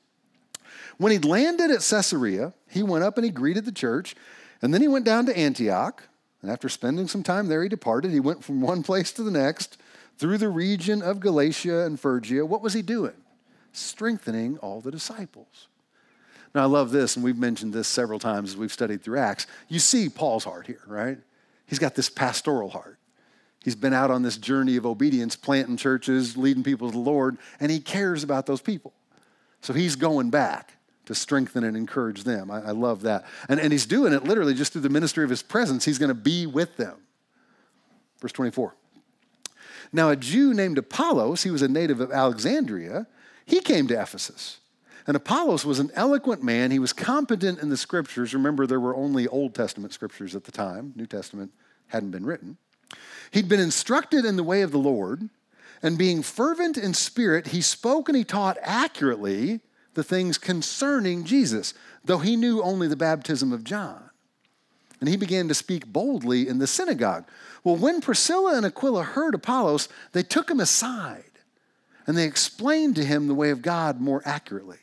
When 0.98 1.12
he 1.12 1.18
landed 1.18 1.70
at 1.70 1.80
Caesarea, 1.80 2.52
he 2.68 2.82
went 2.82 3.04
up 3.04 3.16
and 3.16 3.24
he 3.24 3.30
greeted 3.30 3.64
the 3.64 3.72
church, 3.72 4.14
and 4.62 4.72
then 4.72 4.80
he 4.80 4.88
went 4.88 5.04
down 5.04 5.26
to 5.26 5.36
Antioch. 5.36 6.04
And 6.42 6.50
after 6.50 6.68
spending 6.68 7.08
some 7.08 7.22
time 7.22 7.48
there, 7.48 7.62
he 7.62 7.68
departed. 7.68 8.10
He 8.10 8.20
went 8.20 8.44
from 8.44 8.60
one 8.60 8.82
place 8.84 9.12
to 9.12 9.22
the 9.22 9.30
next 9.30 9.78
through 10.18 10.38
the 10.38 10.48
region 10.48 11.02
of 11.02 11.20
Galatia 11.20 11.84
and 11.84 11.98
Phrygia. 11.98 12.46
What 12.46 12.62
was 12.62 12.72
he 12.74 12.82
doing? 12.82 13.14
Strengthening 13.72 14.58
all 14.58 14.80
the 14.80 14.90
disciples. 14.90 15.68
Now, 16.54 16.62
I 16.62 16.66
love 16.66 16.92
this, 16.92 17.16
and 17.16 17.24
we've 17.24 17.36
mentioned 17.36 17.72
this 17.72 17.88
several 17.88 18.20
times 18.20 18.50
as 18.50 18.56
we've 18.56 18.72
studied 18.72 19.02
through 19.02 19.18
Acts. 19.18 19.48
You 19.68 19.80
see 19.80 20.08
Paul's 20.08 20.44
heart 20.44 20.68
here, 20.68 20.82
right? 20.86 21.18
He's 21.66 21.78
got 21.78 21.94
this 21.94 22.08
pastoral 22.08 22.70
heart. 22.70 22.98
He's 23.62 23.74
been 23.74 23.94
out 23.94 24.10
on 24.10 24.22
this 24.22 24.36
journey 24.36 24.76
of 24.76 24.84
obedience, 24.84 25.36
planting 25.36 25.78
churches, 25.78 26.36
leading 26.36 26.62
people 26.62 26.88
to 26.88 26.92
the 26.92 26.98
Lord, 26.98 27.38
and 27.58 27.70
he 27.70 27.80
cares 27.80 28.22
about 28.22 28.44
those 28.44 28.60
people. 28.60 28.92
So 29.62 29.72
he's 29.72 29.96
going 29.96 30.28
back 30.28 30.74
to 31.06 31.14
strengthen 31.14 31.64
and 31.64 31.76
encourage 31.76 32.24
them. 32.24 32.50
I, 32.50 32.68
I, 32.68 32.70
love 32.70 33.02
that. 33.02 33.24
And, 33.48 33.58
and 33.58 33.72
he's 33.72 33.86
doing 33.86 34.12
it 34.12 34.24
literally 34.24 34.54
just 34.54 34.72
through 34.72 34.82
the 34.82 34.90
ministry 34.90 35.24
of 35.24 35.30
his 35.30 35.42
presence. 35.42 35.84
He's 35.84 35.98
going 35.98 36.08
to 36.08 36.14
be 36.14 36.46
with 36.46 36.76
them. 36.76 36.96
Verse 38.20 38.32
24. 38.32 38.74
Now, 39.92 40.10
a 40.10 40.16
Jew 40.16 40.52
named 40.52 40.76
Apollos, 40.76 41.42
he 41.42 41.50
was 41.50 41.62
a 41.62 41.68
native 41.68 42.00
of 42.00 42.10
Alexandria, 42.10 43.06
he 43.46 43.60
came 43.60 43.86
to 43.88 44.00
Ephesus. 44.00 44.58
And 45.06 45.16
Apollos 45.16 45.64
was 45.64 45.78
an 45.78 45.90
eloquent 45.94 46.42
man. 46.42 46.70
He 46.70 46.78
was 46.78 46.92
competent 46.92 47.58
in 47.58 47.68
the 47.68 47.76
scriptures. 47.76 48.32
Remember, 48.32 48.66
there 48.66 48.80
were 48.80 48.96
only 48.96 49.28
Old 49.28 49.54
Testament 49.54 49.92
scriptures 49.92 50.34
at 50.34 50.44
the 50.44 50.52
time, 50.52 50.92
New 50.96 51.06
Testament 51.06 51.52
hadn't 51.88 52.10
been 52.10 52.24
written. 52.24 52.56
He'd 53.30 53.48
been 53.48 53.60
instructed 53.60 54.24
in 54.24 54.36
the 54.36 54.42
way 54.42 54.62
of 54.62 54.70
the 54.70 54.78
Lord, 54.78 55.28
and 55.82 55.98
being 55.98 56.22
fervent 56.22 56.78
in 56.78 56.94
spirit, 56.94 57.48
he 57.48 57.60
spoke 57.60 58.08
and 58.08 58.16
he 58.16 58.24
taught 58.24 58.56
accurately 58.62 59.60
the 59.92 60.04
things 60.04 60.38
concerning 60.38 61.24
Jesus, 61.24 61.74
though 62.04 62.18
he 62.18 62.36
knew 62.36 62.62
only 62.62 62.88
the 62.88 62.96
baptism 62.96 63.52
of 63.52 63.64
John. 63.64 64.10
And 65.00 65.08
he 65.08 65.16
began 65.16 65.48
to 65.48 65.54
speak 65.54 65.86
boldly 65.86 66.48
in 66.48 66.58
the 66.58 66.66
synagogue. 66.66 67.26
Well, 67.62 67.76
when 67.76 68.00
Priscilla 68.00 68.56
and 68.56 68.64
Aquila 68.64 69.02
heard 69.02 69.34
Apollos, 69.34 69.88
they 70.12 70.22
took 70.22 70.50
him 70.50 70.60
aside 70.60 71.24
and 72.06 72.16
they 72.16 72.24
explained 72.24 72.96
to 72.96 73.04
him 73.04 73.26
the 73.26 73.34
way 73.34 73.50
of 73.50 73.62
God 73.62 74.00
more 74.00 74.22
accurately. 74.24 74.78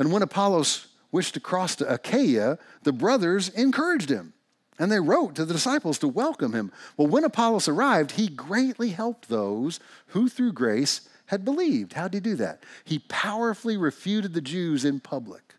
And 0.00 0.10
when 0.10 0.22
Apollos 0.22 0.86
wished 1.12 1.34
to 1.34 1.40
cross 1.40 1.76
to 1.76 1.92
Achaia, 1.92 2.58
the 2.84 2.92
brothers 2.92 3.50
encouraged 3.50 4.08
him. 4.08 4.32
And 4.78 4.90
they 4.90 4.98
wrote 4.98 5.34
to 5.34 5.44
the 5.44 5.52
disciples 5.52 5.98
to 5.98 6.08
welcome 6.08 6.54
him. 6.54 6.72
Well, 6.96 7.06
when 7.06 7.22
Apollos 7.22 7.68
arrived, 7.68 8.12
he 8.12 8.26
greatly 8.26 8.92
helped 8.92 9.28
those 9.28 9.78
who 10.06 10.30
through 10.30 10.54
grace 10.54 11.02
had 11.26 11.44
believed. 11.44 11.92
How 11.92 12.08
did 12.08 12.24
he 12.24 12.30
do 12.30 12.36
that? 12.36 12.62
He 12.82 13.00
powerfully 13.00 13.76
refuted 13.76 14.32
the 14.32 14.40
Jews 14.40 14.86
in 14.86 15.00
public, 15.00 15.54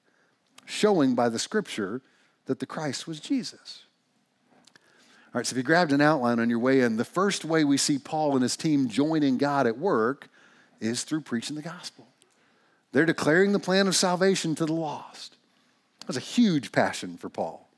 showing 0.65 1.13
by 1.13 1.29
the 1.29 1.37
scripture 1.37 2.01
that 2.47 2.57
the 2.57 2.65
Christ 2.65 3.07
was 3.07 3.19
Jesus. 3.19 3.83
All 4.63 5.35
right, 5.35 5.45
so 5.45 5.53
if 5.53 5.57
you 5.57 5.63
grabbed 5.63 5.91
an 5.91 6.01
outline 6.01 6.39
on 6.39 6.49
your 6.49 6.57
way 6.57 6.81
in, 6.81 6.97
the 6.97 7.05
first 7.05 7.45
way 7.45 7.63
we 7.63 7.77
see 7.77 7.99
Paul 7.99 8.33
and 8.33 8.41
his 8.41 8.57
team 8.57 8.89
joining 8.89 9.37
God 9.37 9.67
at 9.67 9.77
work 9.77 10.29
is 10.79 11.03
through 11.03 11.21
preaching 11.21 11.55
the 11.55 11.61
gospel. 11.61 12.07
They're 12.91 13.05
declaring 13.05 13.51
the 13.51 13.59
plan 13.59 13.87
of 13.87 13.95
salvation 13.95 14.55
to 14.55 14.65
the 14.65 14.73
lost. 14.73 15.37
That's 16.07 16.17
a 16.17 16.21
huge 16.21 16.71
passion 16.71 17.17
for 17.17 17.29
Paul 17.29 17.71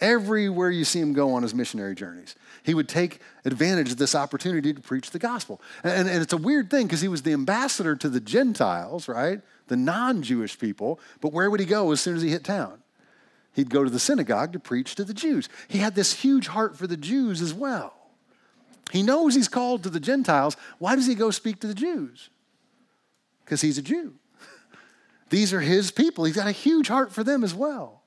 everywhere 0.00 0.70
you 0.70 0.84
see 0.84 1.00
him 1.00 1.12
go 1.12 1.34
on 1.34 1.42
his 1.42 1.54
missionary 1.54 1.94
journeys. 1.94 2.34
He 2.62 2.74
would 2.74 2.88
take 2.88 3.20
advantage 3.44 3.92
of 3.92 3.98
this 3.98 4.14
opportunity 4.14 4.72
to 4.72 4.80
preach 4.80 5.10
the 5.10 5.18
gospel. 5.18 5.60
And, 5.84 6.08
and 6.08 6.22
it's 6.22 6.32
a 6.32 6.38
weird 6.38 6.70
thing 6.70 6.86
because 6.86 7.00
he 7.00 7.08
was 7.08 7.22
the 7.22 7.32
ambassador 7.32 7.96
to 7.96 8.08
the 8.08 8.20
Gentiles, 8.20 9.08
right? 9.08 9.40
The 9.68 9.76
non 9.76 10.22
Jewish 10.22 10.58
people. 10.58 11.00
But 11.20 11.32
where 11.32 11.50
would 11.50 11.60
he 11.60 11.66
go 11.66 11.92
as 11.92 12.00
soon 12.00 12.16
as 12.16 12.22
he 12.22 12.30
hit 12.30 12.44
town? 12.44 12.78
He'd 13.52 13.70
go 13.70 13.84
to 13.84 13.90
the 13.90 13.98
synagogue 13.98 14.52
to 14.52 14.58
preach 14.60 14.94
to 14.94 15.04
the 15.04 15.14
Jews. 15.14 15.48
He 15.68 15.78
had 15.78 15.94
this 15.94 16.20
huge 16.20 16.48
heart 16.48 16.76
for 16.76 16.86
the 16.86 16.96
Jews 16.96 17.42
as 17.42 17.52
well. 17.52 17.94
He 18.92 19.02
knows 19.02 19.34
he's 19.34 19.48
called 19.48 19.82
to 19.82 19.90
the 19.90 20.00
Gentiles. 20.00 20.56
Why 20.78 20.96
does 20.96 21.06
he 21.06 21.14
go 21.14 21.30
speak 21.30 21.60
to 21.60 21.66
the 21.66 21.74
Jews? 21.74 22.30
Because 23.44 23.60
he's 23.60 23.78
a 23.78 23.82
Jew. 23.82 24.14
These 25.30 25.52
are 25.52 25.60
his 25.60 25.90
people. 25.90 26.24
He's 26.24 26.36
got 26.36 26.48
a 26.48 26.52
huge 26.52 26.88
heart 26.88 27.12
for 27.12 27.24
them 27.24 27.42
as 27.42 27.54
well. 27.54 28.02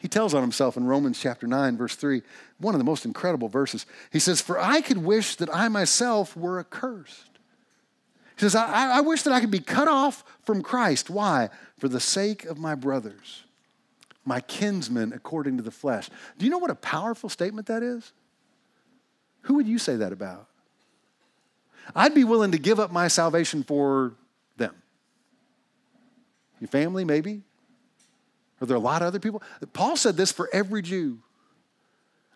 He 0.00 0.08
tells 0.08 0.32
on 0.32 0.40
himself 0.40 0.78
in 0.78 0.86
Romans 0.86 1.20
chapter 1.20 1.46
9, 1.46 1.76
verse 1.76 1.94
3, 1.94 2.22
one 2.58 2.74
of 2.74 2.78
the 2.78 2.84
most 2.84 3.04
incredible 3.04 3.48
verses. 3.48 3.84
He 4.10 4.18
says, 4.18 4.40
For 4.40 4.58
I 4.58 4.80
could 4.80 4.98
wish 4.98 5.36
that 5.36 5.54
I 5.54 5.68
myself 5.68 6.34
were 6.34 6.58
accursed. 6.58 7.28
He 8.34 8.40
says, 8.40 8.54
I, 8.54 8.96
I 8.96 9.00
wish 9.02 9.22
that 9.22 9.34
I 9.34 9.40
could 9.40 9.50
be 9.50 9.60
cut 9.60 9.86
off 9.86 10.24
from 10.46 10.62
Christ. 10.62 11.10
Why? 11.10 11.50
For 11.78 11.88
the 11.88 12.00
sake 12.00 12.46
of 12.46 12.56
my 12.56 12.74
brothers, 12.74 13.44
my 14.24 14.40
kinsmen 14.40 15.12
according 15.12 15.58
to 15.58 15.62
the 15.62 15.70
flesh. 15.70 16.08
Do 16.38 16.46
you 16.46 16.50
know 16.50 16.56
what 16.56 16.70
a 16.70 16.76
powerful 16.76 17.28
statement 17.28 17.66
that 17.66 17.82
is? 17.82 18.14
Who 19.42 19.54
would 19.54 19.68
you 19.68 19.78
say 19.78 19.96
that 19.96 20.12
about? 20.12 20.46
I'd 21.94 22.14
be 22.14 22.24
willing 22.24 22.52
to 22.52 22.58
give 22.58 22.80
up 22.80 22.90
my 22.90 23.08
salvation 23.08 23.62
for. 23.62 24.14
Your 26.60 26.68
family, 26.68 27.04
maybe? 27.04 27.42
Are 28.60 28.66
there 28.66 28.76
a 28.76 28.80
lot 28.80 29.02
of 29.02 29.08
other 29.08 29.18
people? 29.18 29.42
Paul 29.72 29.96
said 29.96 30.16
this 30.16 30.30
for 30.30 30.48
every 30.52 30.82
Jew. 30.82 31.18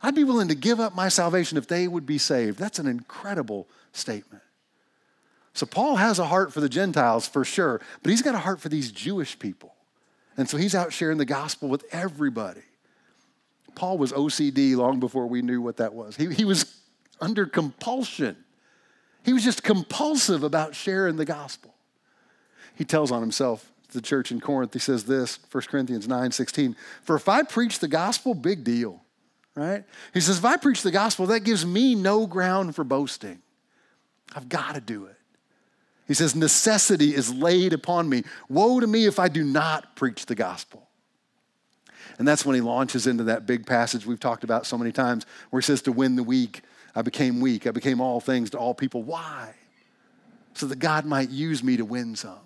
I'd 0.03 0.15
be 0.15 0.25
willing 0.25 0.49
to 0.49 0.55
give 0.55 0.81
up 0.81 0.95
my 0.95 1.09
salvation 1.09 1.57
if 1.59 1.67
they 1.69 1.87
would 1.87 2.07
be 2.07 2.19
saved. 2.19 2.59
That's 2.59 2.79
an 2.79 2.87
incredible 2.87 3.69
statement. 3.93 4.43
So, 5.53 5.67
Paul 5.67 5.97
has 5.97 6.19
a 6.19 6.27
heart 6.27 6.53
for 6.53 6.61
the 6.61 6.69
Gentiles 6.69 7.29
for 7.29 7.45
sure, 7.45 7.81
but 8.03 8.11
he's 8.11 8.23
got 8.23 8.35
a 8.35 8.39
heart 8.39 8.61
for 8.61 8.69
these 8.69 8.91
Jewish 8.91 9.39
people. 9.39 9.75
And 10.37 10.49
so 10.49 10.57
he's 10.57 10.75
out 10.75 10.93
sharing 10.93 11.19
the 11.19 11.25
gospel 11.25 11.69
with 11.69 11.85
everybody. 11.93 12.63
Paul 13.75 13.99
was 13.99 14.13
OCD 14.13 14.77
long 14.77 15.01
before 15.01 15.27
we 15.27 15.43
knew 15.43 15.61
what 15.61 15.77
that 15.79 15.95
was. 15.95 16.17
He, 16.17 16.33
he 16.33 16.45
was 16.45 16.77
under 17.21 17.47
compulsion. 17.47 18.37
He 19.25 19.33
was 19.33 19.45
just 19.45 19.63
compulsive 19.63 20.43
about 20.43 20.75
sharing 20.75 21.17
the 21.17 21.25
gospel. 21.25 21.75
He 22.77 22.85
tells 22.85 23.11
on 23.11 23.21
himself 23.21 23.71
the 23.95 24.03
church 24.03 24.31
in 24.31 24.41
Corinth. 24.41 24.75
He 24.75 24.79
says 24.79 25.05
this, 25.05 25.39
1 25.51 25.63
Corinthians 25.69 26.07
9 26.07 26.33
16. 26.33 26.77
For 27.03 27.17
if 27.17 27.29
I 27.29 27.43
preach 27.43 27.79
the 27.79 27.89
gospel, 27.89 28.35
big 28.35 28.63
deal, 28.63 29.03
right? 29.55 29.85
He 30.13 30.21
says, 30.21 30.39
if 30.39 30.45
I 30.45 30.59
preach 30.59 30.83
the 30.83 30.91
gospel, 30.91 31.27
that 31.27 31.41
gives 31.41 31.65
me 31.65 31.95
no 31.95 32.27
ground 32.27 32.75
for 32.75 32.85
boasting. 32.85 33.41
I've 34.35 34.49
got 34.49 34.75
to 34.75 34.81
do 34.81 35.07
it. 35.07 35.17
He 36.07 36.15
says, 36.15 36.35
necessity 36.35 37.15
is 37.15 37.33
laid 37.33 37.73
upon 37.73 38.09
me. 38.09 38.25
Woe 38.49 38.81
to 38.81 38.87
me 38.87 39.07
if 39.07 39.19
I 39.19 39.29
do 39.29 39.43
not 39.43 39.97
preach 39.97 40.27
the 40.27 40.35
gospel. 40.35 40.89
And 42.19 42.29
that's 42.29 42.45
when 42.45 42.55
he 42.55 42.61
launches 42.61 43.07
into 43.07 43.25
that 43.25 43.47
big 43.47 43.67
passage 43.67 44.05
we've 44.05 44.21
talked 44.21 44.45
about 44.45 44.67
so 44.67 44.77
many 44.77 44.93
times 44.93 45.25
where 45.51 45.61
he 45.61 45.65
says, 45.65 45.83
To 45.83 45.93
win 45.93 46.17
the 46.17 46.23
weak, 46.23 46.63
I 46.95 47.03
became 47.03 47.41
weak. 47.41 47.67
I 47.67 47.71
became 47.71 48.01
all 48.01 48.21
things 48.21 48.51
to 48.51 48.59
all 48.59 48.75
people. 48.75 49.03
Why? 49.03 49.55
So 50.53 50.67
that 50.67 50.79
God 50.79 51.07
might 51.07 51.31
use 51.31 51.65
me 51.65 51.77
to 51.77 51.85
win 51.85 52.15
some. 52.15 52.44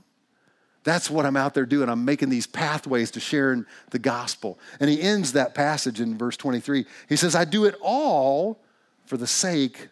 That's 0.88 1.11
what 1.11 1.26
I'm 1.26 1.37
out 1.37 1.52
there 1.52 1.66
doing. 1.66 1.90
I'm 1.90 2.07
making 2.07 2.30
these 2.30 2.47
pathways 2.47 3.11
to 3.11 3.21
sharing 3.21 3.66
the 3.90 3.99
gospel. 3.99 4.59
And 4.80 4.88
he 4.88 5.02
ends 5.02 5.35
that 5.35 5.54
passage 5.54 6.00
in 6.00 6.16
verse 6.16 6.35
23. 6.38 6.87
He 7.11 7.16
says, 7.16 7.35
I 7.35 7.45
do 7.45 7.66
it 7.66 7.75
all 7.83 8.59
for 9.04 9.18
the 9.18 9.26
sake 9.26 9.88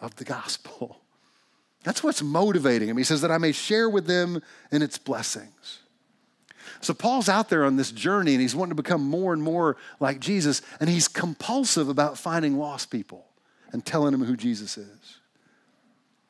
of 0.00 0.16
the 0.16 0.24
gospel. 0.24 1.00
That's 1.84 2.02
what's 2.02 2.20
motivating 2.20 2.88
him. 2.88 2.96
He 2.96 3.04
says 3.04 3.20
that 3.20 3.30
I 3.30 3.38
may 3.38 3.52
share 3.52 3.88
with 3.88 4.08
them 4.08 4.42
in 4.72 4.82
its 4.82 4.98
blessings. 4.98 5.78
So 6.80 6.94
Paul's 6.94 7.28
out 7.28 7.48
there 7.48 7.64
on 7.64 7.76
this 7.76 7.92
journey 7.92 8.32
and 8.32 8.40
he's 8.40 8.56
wanting 8.56 8.76
to 8.76 8.82
become 8.82 9.02
more 9.02 9.32
and 9.32 9.40
more 9.40 9.76
like 10.00 10.18
Jesus, 10.18 10.62
and 10.80 10.90
he's 10.90 11.06
compulsive 11.06 11.88
about 11.88 12.18
finding 12.18 12.58
lost 12.58 12.90
people 12.90 13.24
and 13.70 13.86
telling 13.86 14.10
them 14.10 14.24
who 14.24 14.36
Jesus 14.36 14.76
is. 14.76 15.18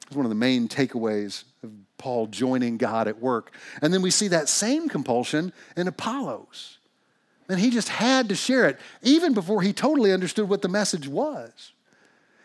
It's 0.07 0.15
one 0.15 0.27
of 0.27 0.31
the 0.31 0.35
main 0.35 0.69
takeaways 0.69 1.45
of 1.63 1.71
Paul 2.01 2.27
joining 2.27 2.79
God 2.79 3.07
at 3.07 3.21
work. 3.21 3.55
And 3.81 3.95
then 3.95 4.03
we 4.03 4.11
see 4.11 4.27
that 4.29 4.49
same 4.49 4.89
compulsion 4.89 5.53
in 5.77 5.87
Apollos. 5.87 6.79
And 7.49 7.61
he 7.61 7.71
just 7.71 7.89
had 7.89 8.29
to 8.31 8.35
share 8.35 8.69
it, 8.69 8.79
even 9.03 9.35
before 9.35 9.63
he 9.63 9.73
totally 9.73 10.13
understood 10.13 10.49
what 10.49 10.63
the 10.63 10.69
message 10.69 11.07
was. 11.07 11.73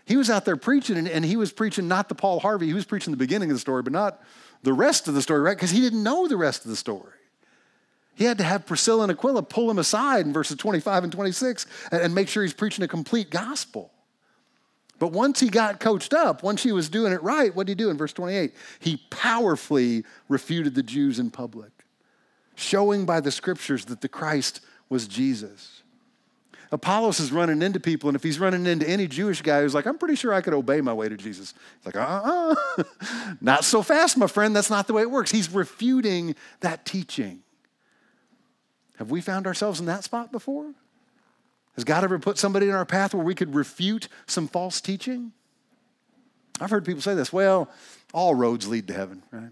He 0.06 0.18
was 0.18 0.30
out 0.30 0.46
there 0.46 0.58
preaching, 0.58 0.98
and, 0.98 1.08
and 1.08 1.26
he 1.26 1.38
was 1.38 1.52
preaching 1.52 1.88
not 1.88 2.10
the 2.10 2.16
Paul 2.16 2.40
Harvey, 2.40 2.68
he 2.68 2.74
was 2.74 2.86
preaching 2.86 3.12
the 3.12 3.18
beginning 3.18 3.50
of 3.50 3.56
the 3.56 3.60
story, 3.60 3.82
but 3.82 3.94
not 3.94 4.22
the 4.62 4.74
rest 4.74 5.08
of 5.08 5.14
the 5.14 5.22
story, 5.22 5.42
right? 5.42 5.58
Because 5.58 5.72
he 5.72 5.82
didn't 5.82 6.04
know 6.04 6.28
the 6.28 6.38
rest 6.38 6.66
of 6.66 6.70
the 6.70 6.76
story. 6.76 7.14
He 8.16 8.24
had 8.24 8.38
to 8.38 8.44
have 8.44 8.66
Priscilla 8.66 9.04
and 9.04 9.12
Aquila 9.12 9.44
pull 9.44 9.70
him 9.70 9.78
aside 9.78 10.26
in 10.26 10.34
verses 10.34 10.58
25 10.58 11.04
and 11.04 11.14
26 11.14 11.66
and, 11.92 12.02
and 12.02 12.16
make 12.16 12.28
sure 12.28 12.44
he's 12.44 12.54
preaching 12.54 12.84
a 12.84 12.88
complete 12.88 13.30
gospel. 13.30 13.92
But 14.98 15.12
once 15.12 15.40
he 15.40 15.50
got 15.50 15.80
coached 15.80 16.14
up, 16.14 16.42
once 16.42 16.64
he 16.64 16.72
was 16.72 16.90
doing 16.90 17.12
it 17.12 17.22
right, 17.22 17.54
what 17.54 17.68
did 17.68 17.72
he 17.72 17.84
do 17.84 17.90
in 17.90 17.98
verse 17.98 18.14
28? 18.14 18.54
He 18.80 18.98
powerfully 19.10 20.06
refuted 20.30 20.76
the 20.76 20.84
Jews 20.84 21.20
in 21.20 21.32
public, 21.32 21.72
showing 22.56 23.06
by 23.06 23.20
the 23.20 23.32
scriptures 23.32 23.86
that 23.86 24.02
the 24.02 24.08
Christ 24.08 24.62
was 24.88 25.08
Jesus. 25.08 25.84
Apollos 26.72 27.20
is 27.20 27.32
running 27.32 27.62
into 27.62 27.80
people, 27.80 28.10
and 28.10 28.16
if 28.16 28.24
he's 28.24 28.40
running 28.40 28.66
into 28.66 28.88
any 28.88 29.08
Jewish 29.08 29.42
guy 29.42 29.62
who's 29.62 29.74
like, 29.74 29.86
I'm 29.86 29.98
pretty 29.98 30.16
sure 30.16 30.34
I 30.34 30.42
could 30.42 30.54
obey 30.54 30.82
my 30.82 30.94
way 30.94 31.10
to 31.10 31.18
Jesus, 31.18 31.54
he's 31.78 31.86
like, 31.86 31.96
uh 31.96 32.56
uh 32.78 32.84
not 33.42 33.64
so 33.64 33.82
fast, 33.82 34.18
my 34.18 34.28
friend. 34.28 34.56
That's 34.56 34.70
not 34.70 34.88
the 34.88 34.94
way 34.94 35.04
it 35.04 35.12
works. 35.12 35.32
He's 35.32 35.52
refuting 35.52 36.36
that 36.62 36.86
teaching. 36.86 37.44
Have 38.98 39.12
we 39.12 39.22
found 39.22 39.46
ourselves 39.46 39.80
in 39.80 39.86
that 39.88 40.04
spot 40.04 40.32
before? 40.32 40.74
Has 41.76 41.84
God 41.84 42.04
ever 42.04 42.18
put 42.20 42.38
somebody 42.38 42.70
in 42.70 42.74
our 42.74 42.86
path 42.86 43.14
where 43.14 43.24
we 43.24 43.36
could 43.36 43.54
refute 43.54 44.08
some 44.28 44.48
false 44.48 44.82
teaching? 44.82 45.34
I've 46.60 46.70
heard 46.70 46.86
people 46.86 47.02
say 47.02 47.16
this 47.16 47.34
well, 47.34 47.70
all 48.14 48.34
roads 48.34 48.68
lead 48.68 48.88
to 48.88 48.94
heaven, 48.94 49.24
right? 49.32 49.52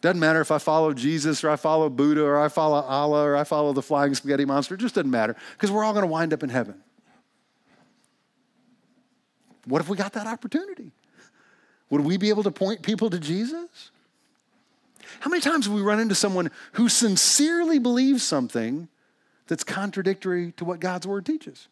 Doesn't 0.00 0.20
matter 0.20 0.40
if 0.40 0.50
I 0.50 0.58
follow 0.58 0.92
Jesus 0.92 1.42
or 1.42 1.50
I 1.50 1.56
follow 1.56 1.88
Buddha 1.88 2.22
or 2.22 2.40
I 2.40 2.48
follow 2.48 2.80
Allah 2.80 3.24
or 3.24 3.36
I 3.36 3.44
follow 3.44 3.72
the 3.72 3.82
flying 3.82 4.14
spaghetti 4.14 4.44
monster. 4.44 4.74
It 4.74 4.78
just 4.78 4.94
doesn't 4.94 5.10
matter 5.10 5.34
because 5.52 5.72
we're 5.72 5.82
all 5.82 5.92
going 5.92 6.04
to 6.04 6.10
wind 6.10 6.32
up 6.32 6.42
in 6.42 6.50
heaven. 6.50 6.80
What 9.64 9.80
if 9.80 9.88
we 9.88 9.96
got 9.96 10.12
that 10.12 10.26
opportunity? 10.26 10.92
Would 11.90 12.02
we 12.02 12.16
be 12.16 12.28
able 12.28 12.44
to 12.44 12.50
point 12.50 12.82
people 12.82 13.10
to 13.10 13.18
Jesus? 13.18 13.90
How 15.20 15.30
many 15.30 15.40
times 15.40 15.66
have 15.66 15.74
we 15.74 15.80
run 15.80 16.00
into 16.00 16.14
someone 16.14 16.50
who 16.72 16.88
sincerely 16.88 17.78
believes 17.78 18.22
something 18.22 18.88
that's 19.48 19.64
contradictory 19.64 20.52
to 20.52 20.64
what 20.64 20.80
God's 20.80 21.06
word 21.06 21.26
teaches? 21.26 21.68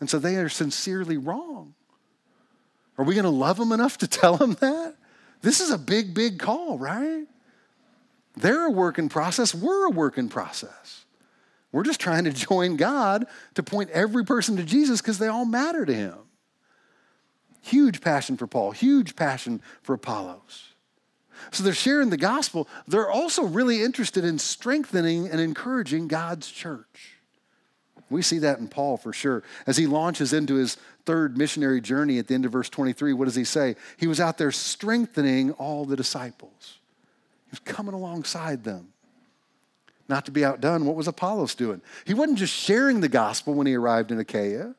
And 0.00 0.08
so 0.08 0.18
they 0.18 0.36
are 0.36 0.48
sincerely 0.48 1.16
wrong. 1.16 1.74
Are 2.96 3.04
we 3.04 3.14
going 3.14 3.24
to 3.24 3.30
love 3.30 3.58
them 3.58 3.72
enough 3.72 3.98
to 3.98 4.08
tell 4.08 4.36
them 4.36 4.56
that? 4.60 4.96
This 5.40 5.60
is 5.60 5.70
a 5.70 5.78
big, 5.78 6.14
big 6.14 6.38
call, 6.38 6.78
right? 6.78 7.26
They're 8.36 8.66
a 8.66 8.70
work 8.70 8.98
in 8.98 9.08
process, 9.08 9.54
we're 9.54 9.86
a 9.86 9.90
work 9.90 10.18
in 10.18 10.28
process. 10.28 11.04
We're 11.70 11.84
just 11.84 12.00
trying 12.00 12.24
to 12.24 12.32
join 12.48 12.76
God 12.76 13.26
to 13.54 13.62
point 13.62 13.90
every 13.90 14.24
person 14.24 14.56
to 14.56 14.64
Jesus 14.64 15.00
because 15.00 15.18
they 15.18 15.28
all 15.28 15.44
matter 15.44 15.84
to 15.84 15.94
him. 15.94 16.16
Huge 17.62 18.00
passion 18.00 18.36
for 18.36 18.46
Paul, 18.46 18.70
huge 18.70 19.14
passion 19.14 19.60
for 19.82 19.94
Apollos. 19.94 20.67
So 21.50 21.62
they're 21.62 21.72
sharing 21.72 22.10
the 22.10 22.16
gospel. 22.16 22.68
They're 22.86 23.10
also 23.10 23.44
really 23.44 23.82
interested 23.82 24.24
in 24.24 24.38
strengthening 24.38 25.28
and 25.28 25.40
encouraging 25.40 26.08
God's 26.08 26.50
church. 26.50 27.18
We 28.10 28.22
see 28.22 28.38
that 28.38 28.58
in 28.58 28.68
Paul 28.68 28.96
for 28.96 29.12
sure. 29.12 29.42
As 29.66 29.76
he 29.76 29.86
launches 29.86 30.32
into 30.32 30.54
his 30.54 30.76
third 31.04 31.36
missionary 31.36 31.80
journey 31.80 32.18
at 32.18 32.26
the 32.26 32.34
end 32.34 32.46
of 32.46 32.52
verse 32.52 32.68
23, 32.68 33.12
what 33.12 33.26
does 33.26 33.34
he 33.34 33.44
say? 33.44 33.76
He 33.98 34.06
was 34.06 34.20
out 34.20 34.38
there 34.38 34.52
strengthening 34.52 35.52
all 35.52 35.84
the 35.84 35.96
disciples, 35.96 36.78
he 37.46 37.52
was 37.52 37.60
coming 37.60 37.94
alongside 37.94 38.64
them. 38.64 38.88
Not 40.08 40.24
to 40.24 40.30
be 40.30 40.42
outdone, 40.42 40.86
what 40.86 40.96
was 40.96 41.06
Apollos 41.06 41.54
doing? 41.54 41.82
He 42.06 42.14
wasn't 42.14 42.38
just 42.38 42.54
sharing 42.54 43.00
the 43.00 43.10
gospel 43.10 43.52
when 43.52 43.66
he 43.66 43.74
arrived 43.74 44.10
in 44.10 44.18
Achaia. 44.18 44.74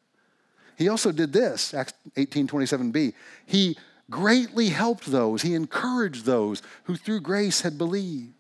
He 0.76 0.90
also 0.90 1.12
did 1.12 1.34
this, 1.34 1.74
Acts 1.74 1.94
18 2.18 2.48
27b. 2.48 3.14
He 3.46 3.78
greatly 4.10 4.70
helped 4.70 5.06
those, 5.06 5.42
he 5.42 5.54
encouraged 5.54 6.26
those 6.26 6.62
who 6.84 6.96
through 6.96 7.22
grace 7.22 7.62
had 7.62 7.78
believed. 7.78 8.34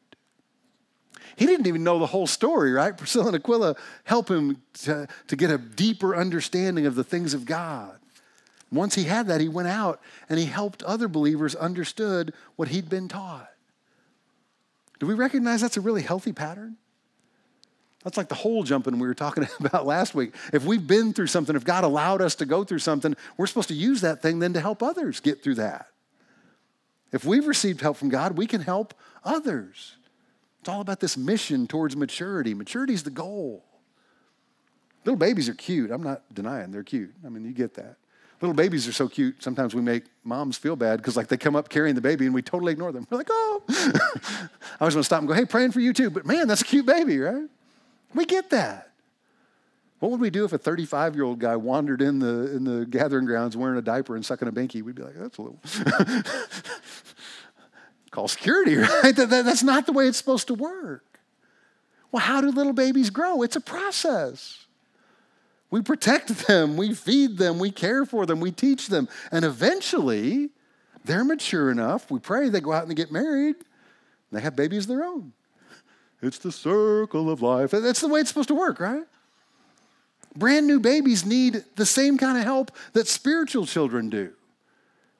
He 1.35 1.45
didn't 1.45 1.67
even 1.67 1.83
know 1.83 1.99
the 1.99 2.07
whole 2.07 2.27
story, 2.27 2.71
right? 2.71 2.97
Priscilla 2.97 3.27
and 3.27 3.35
Aquila 3.35 3.75
help 4.03 4.29
him 4.29 4.61
to, 4.81 5.07
to 5.27 5.35
get 5.35 5.49
a 5.49 5.57
deeper 5.57 6.15
understanding 6.15 6.85
of 6.85 6.95
the 6.95 7.03
things 7.03 7.33
of 7.33 7.45
God. 7.45 7.97
Once 8.71 8.95
he 8.95 9.05
had 9.05 9.27
that, 9.27 9.41
he 9.41 9.47
went 9.47 9.67
out 9.67 9.99
and 10.27 10.37
he 10.37 10.45
helped 10.45 10.83
other 10.83 11.07
believers 11.07 11.55
understood 11.55 12.33
what 12.55 12.67
he'd 12.67 12.89
been 12.89 13.07
taught. 13.07 13.49
Do 14.99 15.07
we 15.07 15.13
recognize 15.13 15.61
that's 15.61 15.77
a 15.77 15.81
really 15.81 16.01
healthy 16.01 16.33
pattern? 16.33 16.75
That's 18.03 18.17
like 18.17 18.29
the 18.29 18.35
hole 18.35 18.63
jumping 18.63 18.97
we 18.97 19.07
were 19.07 19.13
talking 19.13 19.47
about 19.59 19.85
last 19.85 20.15
week. 20.15 20.33
If 20.53 20.65
we've 20.65 20.85
been 20.85 21.13
through 21.13 21.27
something, 21.27 21.55
if 21.55 21.63
God 21.63 21.83
allowed 21.83 22.21
us 22.21 22.35
to 22.35 22.45
go 22.45 22.63
through 22.63 22.79
something, 22.79 23.15
we're 23.37 23.47
supposed 23.47 23.67
to 23.69 23.73
use 23.73 24.01
that 24.01 24.21
thing 24.21 24.39
then 24.39 24.53
to 24.53 24.61
help 24.61 24.81
others 24.81 25.19
get 25.19 25.43
through 25.43 25.55
that. 25.55 25.87
If 27.11 27.25
we've 27.25 27.47
received 27.47 27.81
help 27.81 27.97
from 27.97 28.09
God, 28.09 28.37
we 28.37 28.45
can 28.45 28.61
help 28.61 28.93
others. 29.23 29.95
It's 30.59 30.69
all 30.69 30.81
about 30.81 30.99
this 30.99 31.17
mission 31.17 31.67
towards 31.67 31.95
maturity. 31.95 32.53
Maturity 32.53 32.93
is 32.93 33.03
the 33.03 33.09
goal. 33.09 33.65
Little 35.05 35.17
babies 35.17 35.49
are 35.49 35.53
cute. 35.53 35.91
I'm 35.91 36.03
not 36.03 36.21
denying 36.33 36.71
they're 36.71 36.83
cute. 36.83 37.13
I 37.25 37.29
mean, 37.29 37.45
you 37.45 37.51
get 37.51 37.73
that. 37.75 37.97
Little 38.41 38.53
babies 38.53 38.87
are 38.87 38.93
so 38.93 39.09
cute. 39.09 39.41
Sometimes 39.43 39.75
we 39.75 39.81
make 39.81 40.03
moms 40.23 40.57
feel 40.57 40.75
bad 40.75 40.97
because, 40.97 41.17
like, 41.17 41.27
they 41.27 41.35
come 41.35 41.55
up 41.55 41.67
carrying 41.67 41.95
the 41.95 42.01
baby 42.01 42.25
and 42.25 42.33
we 42.33 42.41
totally 42.41 42.71
ignore 42.71 42.91
them. 42.91 43.05
We're 43.09 43.17
like, 43.17 43.27
oh. 43.29 43.63
I 43.69 44.49
always 44.79 44.95
want 44.95 45.03
to 45.03 45.03
stop 45.03 45.19
and 45.19 45.27
go, 45.27 45.33
hey, 45.33 45.45
praying 45.45 45.71
for 45.71 45.81
you 45.81 45.91
too. 45.91 46.09
But 46.09 46.25
man, 46.25 46.47
that's 46.47 46.61
a 46.61 46.65
cute 46.65 46.85
baby, 46.85 47.19
right? 47.19 47.49
We 48.13 48.25
get 48.25 48.49
that. 48.49 48.91
What 49.99 50.11
would 50.11 50.21
we 50.21 50.29
do 50.29 50.45
if 50.45 50.53
a 50.53 50.57
35 50.57 51.15
year 51.15 51.25
old 51.25 51.39
guy 51.39 51.55
wandered 51.55 52.01
in 52.01 52.19
the, 52.19 52.55
in 52.55 52.63
the 52.63 52.85
gathering 52.85 53.25
grounds 53.25 53.57
wearing 53.57 53.77
a 53.77 53.81
diaper 53.81 54.15
and 54.15 54.25
sucking 54.25 54.47
a 54.47 54.51
binky? 54.51 54.81
We'd 54.81 54.95
be 54.95 55.03
like, 55.03 55.15
that's 55.17 55.37
a 55.37 55.41
little. 55.41 55.59
call 58.11 58.27
security, 58.27 58.75
right? 58.77 59.15
That, 59.15 59.29
that, 59.29 59.45
that's 59.45 59.63
not 59.63 59.85
the 59.85 59.93
way 59.93 60.07
it's 60.07 60.17
supposed 60.17 60.47
to 60.47 60.53
work. 60.53 61.19
Well, 62.11 62.21
how 62.21 62.41
do 62.41 62.49
little 62.49 62.73
babies 62.73 63.09
grow? 63.09 63.43
It's 63.43 63.55
a 63.55 63.61
process. 63.61 64.65
We 65.71 65.81
protect 65.81 66.47
them, 66.47 66.77
we 66.77 66.95
feed 66.95 67.37
them, 67.37 67.59
we 67.59 67.69
care 67.69 68.03
for 68.03 68.25
them, 68.25 68.39
we 68.39 68.51
teach 68.51 68.87
them. 68.87 69.07
And 69.31 69.45
eventually, 69.45 70.49
they're 71.05 71.23
mature 71.23 71.69
enough. 71.69 72.09
We 72.09 72.19
pray 72.19 72.49
they 72.49 72.59
go 72.59 72.73
out 72.73 72.81
and 72.81 72.89
they 72.89 72.95
get 72.95 73.11
married, 73.11 73.55
and 73.55 73.65
they 74.31 74.41
have 74.41 74.55
babies 74.55 74.85
of 74.85 74.89
their 74.89 75.03
own. 75.03 75.33
It's 76.21 76.37
the 76.37 76.51
circle 76.51 77.29
of 77.29 77.41
life. 77.41 77.71
That's 77.71 78.01
the 78.01 78.07
way 78.07 78.19
it's 78.19 78.29
supposed 78.29 78.49
to 78.49 78.55
work, 78.55 78.79
right? 78.79 79.03
Brand 80.35 80.67
new 80.67 80.79
babies 80.79 81.25
need 81.25 81.63
the 81.75 81.85
same 81.85 82.17
kind 82.17 82.37
of 82.37 82.43
help 82.43 82.71
that 82.93 83.07
spiritual 83.07 83.65
children 83.65 84.09
do. 84.09 84.31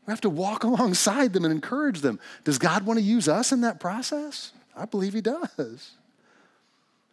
We 0.05 0.11
have 0.11 0.21
to 0.21 0.29
walk 0.29 0.63
alongside 0.63 1.33
them 1.33 1.45
and 1.45 1.53
encourage 1.53 2.01
them. 2.01 2.19
Does 2.43 2.57
God 2.57 2.85
want 2.85 2.99
to 2.99 3.03
use 3.03 3.27
us 3.27 3.51
in 3.51 3.61
that 3.61 3.79
process? 3.79 4.51
I 4.75 4.85
believe 4.85 5.13
He 5.13 5.21
does. 5.21 5.91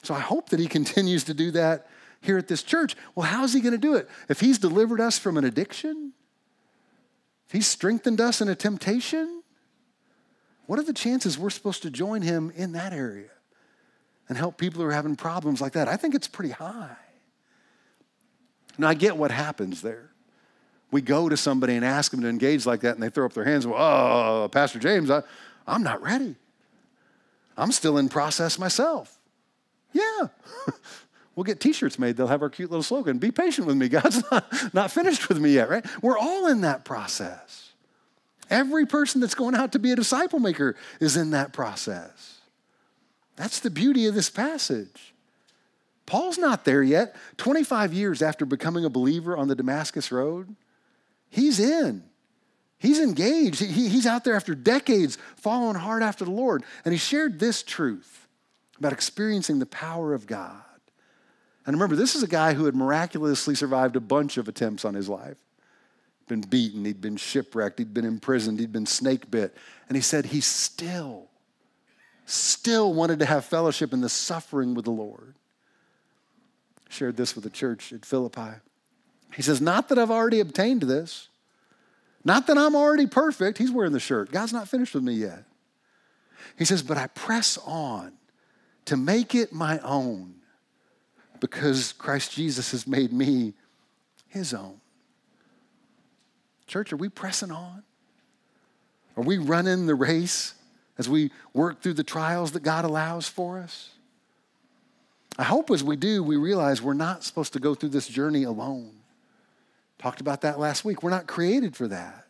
So 0.03 0.14
I 0.14 0.20
hope 0.20 0.51
that 0.51 0.61
He 0.61 0.66
continues 0.79 1.25
to 1.25 1.35
do 1.35 1.51
that 1.53 1.87
here 2.20 2.38
at 2.38 2.49
this 2.49 2.62
church. 2.62 2.96
Well, 3.14 3.27
how's 3.27 3.53
He 3.53 3.61
going 3.61 3.72
to 3.72 3.79
do 3.79 3.94
it? 3.94 4.09
If 4.29 4.40
He's 4.40 4.59
delivered 4.59 5.01
us 5.01 5.18
from 5.18 5.37
an 5.37 5.44
addiction, 5.44 6.12
if 7.46 7.53
He's 7.53 7.66
strengthened 7.66 8.20
us 8.20 8.40
in 8.40 8.49
a 8.49 8.55
temptation, 8.55 9.42
what 10.66 10.79
are 10.79 10.85
the 10.85 10.92
chances 10.92 11.38
we're 11.38 11.51
supposed 11.51 11.83
to 11.83 11.90
join 11.90 12.22
Him 12.22 12.53
in 12.57 12.72
that 12.72 12.92
area? 12.92 13.31
And 14.29 14.37
help 14.37 14.59
people 14.59 14.81
who 14.81 14.89
are 14.89 14.93
having 14.93 15.17
problems 15.17 15.61
like 15.61 15.73
that. 15.73 15.89
I 15.89 15.97
think 15.97 16.15
it's 16.15 16.29
pretty 16.29 16.53
high. 16.53 16.97
Now, 18.79 18.89
I 18.89 18.95
get 18.95 19.17
what 19.17 19.31
happens 19.31 19.83
there. 19.83 20.11
We 20.91 21.01
go 21.01 21.29
to 21.29 21.37
somebody 21.37 21.75
and 21.75 21.85
ask 21.85 22.11
them 22.11 22.21
to 22.23 22.29
engage 22.29 22.67
like 22.67 22.81
that, 22.81 22.95
and 22.95 23.03
they 23.03 23.09
throw 23.09 23.27
up 23.27 23.33
their 23.33 23.45
hands. 23.45 23.67
Well, 23.67 23.77
oh, 23.79 24.49
Pastor 24.49 24.79
James, 24.79 25.11
I, 25.11 25.23
I'm 25.67 25.83
not 25.83 26.03
ready. 26.03 26.37
I'm 27.57 27.73
still 27.73 27.99
in 27.99 28.09
process 28.09 28.59
myself. 28.59 29.19
Yeah. 29.93 30.29
we'll 31.35 31.45
get 31.45 31.59
t 31.59 31.73
shirts 31.73 31.99
made. 31.99 32.17
They'll 32.17 32.27
have 32.27 32.43
our 32.43 32.51
cute 32.51 32.71
little 32.71 32.83
slogan 32.83 33.19
Be 33.19 33.31
patient 33.31 33.67
with 33.67 33.77
me. 33.77 33.89
God's 33.89 34.23
not, 34.31 34.75
not 34.75 34.91
finished 34.91 35.29
with 35.29 35.39
me 35.39 35.55
yet, 35.55 35.71
right? 35.71 35.85
We're 36.03 36.19
all 36.19 36.47
in 36.47 36.61
that 36.61 36.85
process. 36.85 37.73
Every 38.49 38.87
person 38.87 39.21
that's 39.21 39.35
going 39.35 39.55
out 39.55 39.73
to 39.73 39.79
be 39.79 39.91
a 39.91 39.97
disciple 39.97 40.39
maker 40.39 40.77
is 41.01 41.17
in 41.17 41.31
that 41.31 41.53
process. 41.53 42.36
That's 43.37 43.61
the 43.61 43.70
beauty 43.70 44.07
of 44.07 44.14
this 44.14 44.31
passage. 44.31 45.14
Paul's 46.07 46.38
not 46.38 46.64
there 46.64 46.83
yet. 46.83 47.16
25 47.37 47.92
years 47.92 48.22
after 48.22 48.46
becoming 48.46 48.85
a 48.85 48.90
believer 48.90 49.37
on 49.37 49.49
the 49.49 49.55
Damascus 49.55 50.11
Road, 50.11 50.55
he's 51.29 51.61
in. 51.61 52.05
He's 52.79 53.01
engaged. 53.01 53.61
He, 53.61 53.88
he's 53.88 54.07
out 54.07 54.25
there 54.25 54.37
after 54.37 54.55
decades 54.55 55.18
following 55.37 55.77
hard 55.77 56.03
after 56.03 56.25
the 56.25 56.31
Lord. 56.31 56.62
And 56.85 56.92
he 56.92 56.99
shared 56.99 57.38
this 57.38 57.62
truth 57.62 58.29
about 58.79 58.92
experiencing 58.92 59.59
the 59.59 59.66
power 59.66 60.14
of 60.14 60.27
God. 60.27 60.62
And 61.66 61.75
remember, 61.75 61.96
this 61.96 62.14
is 62.14 62.22
a 62.22 62.29
guy 62.29 62.55
who 62.55 62.66
had 62.66 62.77
miraculously 62.77 63.55
survived 63.55 63.96
a 63.96 64.01
bunch 64.01 64.37
of 64.37 64.46
attempts 64.46 64.85
on 64.85 64.94
his 64.94 65.09
life. 65.09 65.38
Been 66.29 66.42
beaten, 66.42 66.85
he'd 66.85 67.01
been 67.01 67.16
shipwrecked, 67.16 67.79
he'd 67.79 67.94
been 67.94 68.05
imprisoned, 68.05 68.61
he'd 68.61 68.72
been 68.72 68.87
snake 68.87 69.31
bit. 69.31 69.57
And 69.88 69.96
he 69.96 70.03
said 70.03 70.27
he 70.27 70.40
still, 70.40 71.29
still 72.27 72.93
wanted 72.93 73.21
to 73.21 73.25
have 73.25 73.45
fellowship 73.45 73.93
in 73.93 74.03
the 74.03 74.09
suffering 74.09 74.75
with 74.75 74.85
the 74.85 74.91
Lord 74.91 75.35
shared 76.89 77.17
this 77.17 77.35
with 77.35 77.45
the 77.45 77.51
church 77.51 77.93
at 77.93 78.05
Philippi. 78.05 78.61
He 79.35 79.43
says, 79.43 79.61
Not 79.61 79.89
that 79.89 79.99
I've 79.99 80.11
already 80.11 80.41
obtained 80.41 80.83
this, 80.83 81.29
not 82.25 82.47
that 82.47 82.59
I'm 82.59 82.75
already 82.75 83.07
perfect. 83.07 83.59
He's 83.59 83.71
wearing 83.71 83.93
the 83.93 84.01
shirt. 84.01 84.33
God's 84.33 84.53
not 84.53 84.69
finished 84.69 84.95
with 84.95 85.05
me 85.05 85.15
yet. 85.15 85.45
He 86.59 86.65
says, 86.65 86.83
But 86.83 86.97
I 86.97 87.07
press 87.09 87.59
on 87.65 88.12
to 88.87 88.97
make 88.97 89.35
it 89.35 89.53
my 89.53 89.79
own 89.81 90.37
because 91.41 91.93
Christ 91.93 92.33
Jesus 92.33 92.71
has 92.71 92.87
made 92.87 93.12
me 93.12 93.55
his 94.29 94.55
own. 94.55 94.81
Church, 96.67 96.93
are 96.93 96.97
we 96.97 97.09
pressing 97.09 97.51
on? 97.51 97.83
Are 99.17 99.23
we 99.23 99.39
running 99.39 99.87
the 99.87 99.95
race 99.95 100.55
as 100.98 101.09
we 101.09 101.30
work 101.52 101.82
through 101.82 101.94
the 101.94 102.04
trials 102.04 102.52
that 102.52 102.62
God 102.62 102.85
allows 102.85 103.28
for 103.28 103.59
us? 103.59 103.90
I 105.38 105.44
hope 105.44 105.70
as 105.70 105.85
we 105.85 105.96
do, 105.96 106.22
we 106.22 106.37
realize 106.37 106.80
we're 106.80 106.94
not 106.94 107.22
supposed 107.22 107.52
to 107.52 107.61
go 107.61 107.74
through 107.74 107.90
this 107.90 108.09
journey 108.09 108.44
alone. 108.44 108.92
Talked 109.98 110.20
about 110.20 110.42
that 110.42 110.59
last 110.59 110.85
week. 110.85 111.02
We're 111.02 111.11
not 111.11 111.26
created 111.26 111.76
for 111.76 111.88
that. 111.88 112.26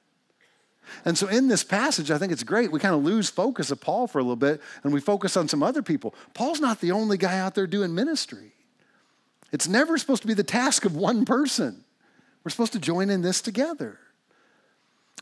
And 1.05 1.19
so 1.19 1.27
in 1.27 1.49
this 1.49 1.65
passage, 1.65 2.11
I 2.11 2.19
think 2.19 2.33
it's 2.33 2.45
great. 2.45 2.71
We 2.71 2.79
kind 2.79 2.95
of 2.95 3.03
lose 3.03 3.29
focus 3.29 3.71
of 3.71 3.81
Paul 3.81 4.07
for 4.07 4.19
a 4.19 4.23
little 4.23 4.37
bit 4.37 4.61
and 4.83 4.93
we 4.93 5.01
focus 5.01 5.37
on 5.37 5.49
some 5.49 5.63
other 5.63 5.83
people. 5.83 6.15
Paul's 6.35 6.61
not 6.61 6.81
the 6.81 6.93
only 6.93 7.19
guy 7.19 7.39
out 7.39 7.55
there 7.55 7.67
doing 7.67 7.95
ministry. 7.95 8.53
It's 9.53 9.69
never 9.69 9.99
supposed 9.99 10.23
to 10.23 10.29
be 10.29 10.35
the 10.35 10.45
task 10.45 10.85
of 10.85 10.97
one 10.97 11.25
person. 11.25 11.85
We're 12.45 12.51
supposed 12.51 12.73
to 12.75 12.79
join 12.79 13.11
in 13.11 13.23
this 13.23 13.41
together. 13.41 13.99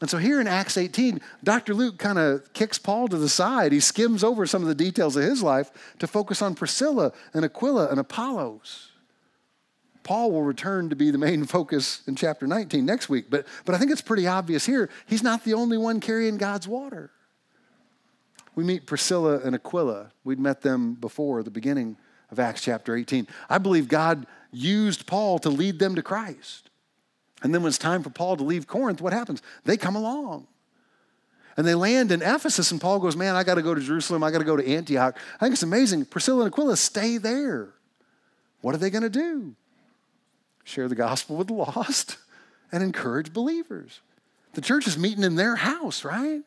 And 0.04 0.10
so 0.10 0.18
here 0.18 0.38
in 0.38 0.46
Acts 0.46 0.76
18, 0.76 1.18
Dr. 1.42 1.72
Luke 1.72 1.96
kind 1.96 2.18
of 2.18 2.52
kicks 2.52 2.76
Paul 2.76 3.08
to 3.08 3.16
the 3.16 3.26
side. 3.26 3.72
He 3.72 3.80
skims 3.80 4.22
over 4.22 4.44
some 4.44 4.60
of 4.60 4.68
the 4.68 4.74
details 4.74 5.16
of 5.16 5.22
his 5.22 5.42
life 5.42 5.70
to 5.98 6.06
focus 6.06 6.42
on 6.42 6.54
Priscilla 6.54 7.14
and 7.32 7.42
Aquila 7.42 7.88
and 7.88 7.98
Apollos. 7.98 8.92
Paul 10.02 10.30
will 10.30 10.42
return 10.42 10.90
to 10.90 10.94
be 10.94 11.10
the 11.10 11.16
main 11.16 11.44
focus 11.46 12.02
in 12.06 12.16
chapter 12.16 12.46
19 12.46 12.84
next 12.84 13.08
week, 13.08 13.30
but, 13.30 13.46
but 13.64 13.74
I 13.74 13.78
think 13.78 13.90
it's 13.90 14.02
pretty 14.02 14.26
obvious 14.26 14.66
here 14.66 14.90
he's 15.06 15.22
not 15.22 15.42
the 15.42 15.54
only 15.54 15.78
one 15.78 16.00
carrying 16.00 16.36
God's 16.36 16.68
water. 16.68 17.10
We 18.54 18.62
meet 18.62 18.84
Priscilla 18.84 19.38
and 19.38 19.54
Aquila. 19.54 20.10
We'd 20.22 20.38
met 20.38 20.60
them 20.60 20.96
before 20.96 21.42
the 21.42 21.50
beginning 21.50 21.96
of 22.30 22.38
Acts 22.38 22.60
chapter 22.60 22.94
18. 22.94 23.26
I 23.48 23.56
believe 23.56 23.88
God 23.88 24.26
used 24.52 25.06
Paul 25.06 25.38
to 25.38 25.48
lead 25.48 25.78
them 25.78 25.94
to 25.94 26.02
Christ. 26.02 26.68
And 27.44 27.54
then 27.54 27.62
when 27.62 27.68
it's 27.68 27.78
time 27.78 28.02
for 28.02 28.08
Paul 28.08 28.38
to 28.38 28.42
leave 28.42 28.66
Corinth, 28.66 29.02
what 29.02 29.12
happens? 29.12 29.42
They 29.64 29.76
come 29.76 29.94
along. 29.94 30.46
And 31.56 31.66
they 31.66 31.74
land 31.74 32.10
in 32.10 32.22
Ephesus, 32.22 32.72
and 32.72 32.80
Paul 32.80 32.98
goes, 32.98 33.14
Man, 33.14 33.36
I 33.36 33.44
got 33.44 33.54
to 33.54 33.62
go 33.62 33.74
to 33.74 33.80
Jerusalem. 33.80 34.24
I 34.24 34.32
got 34.32 34.38
to 34.38 34.44
go 34.44 34.56
to 34.56 34.66
Antioch. 34.66 35.16
I 35.36 35.44
think 35.44 35.52
it's 35.52 35.62
amazing. 35.62 36.06
Priscilla 36.06 36.44
and 36.44 36.52
Aquila 36.52 36.76
stay 36.76 37.18
there. 37.18 37.68
What 38.62 38.74
are 38.74 38.78
they 38.78 38.90
going 38.90 39.02
to 39.02 39.10
do? 39.10 39.54
Share 40.64 40.88
the 40.88 40.94
gospel 40.94 41.36
with 41.36 41.48
the 41.48 41.52
lost 41.52 42.16
and 42.72 42.82
encourage 42.82 43.32
believers. 43.32 44.00
The 44.54 44.62
church 44.62 44.86
is 44.86 44.96
meeting 44.96 45.22
in 45.22 45.36
their 45.36 45.56
house, 45.56 46.02
right? 46.02 46.40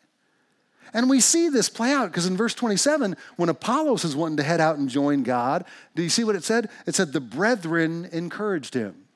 And 0.94 1.10
we 1.10 1.20
see 1.20 1.48
this 1.48 1.70
play 1.70 1.92
out 1.92 2.10
because 2.10 2.26
in 2.26 2.36
verse 2.36 2.56
27, 2.56 3.16
when 3.36 3.50
Apollos 3.50 4.04
is 4.04 4.16
wanting 4.16 4.38
to 4.38 4.44
head 4.44 4.60
out 4.60 4.78
and 4.78 4.90
join 4.90 5.22
God, 5.22 5.64
do 5.96 6.02
you 6.02 6.10
see 6.10 6.24
what 6.24 6.36
it 6.36 6.44
said? 6.44 6.70
It 6.88 6.96
said, 6.96 7.14
The 7.14 7.22
brethren 7.22 8.10
encouraged 8.12 8.74
him. 8.74 9.07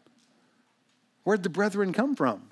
Where'd 1.24 1.44
the 1.44 1.50
brethren 1.50 1.94
come 1.94 2.16
from? 2.16 2.50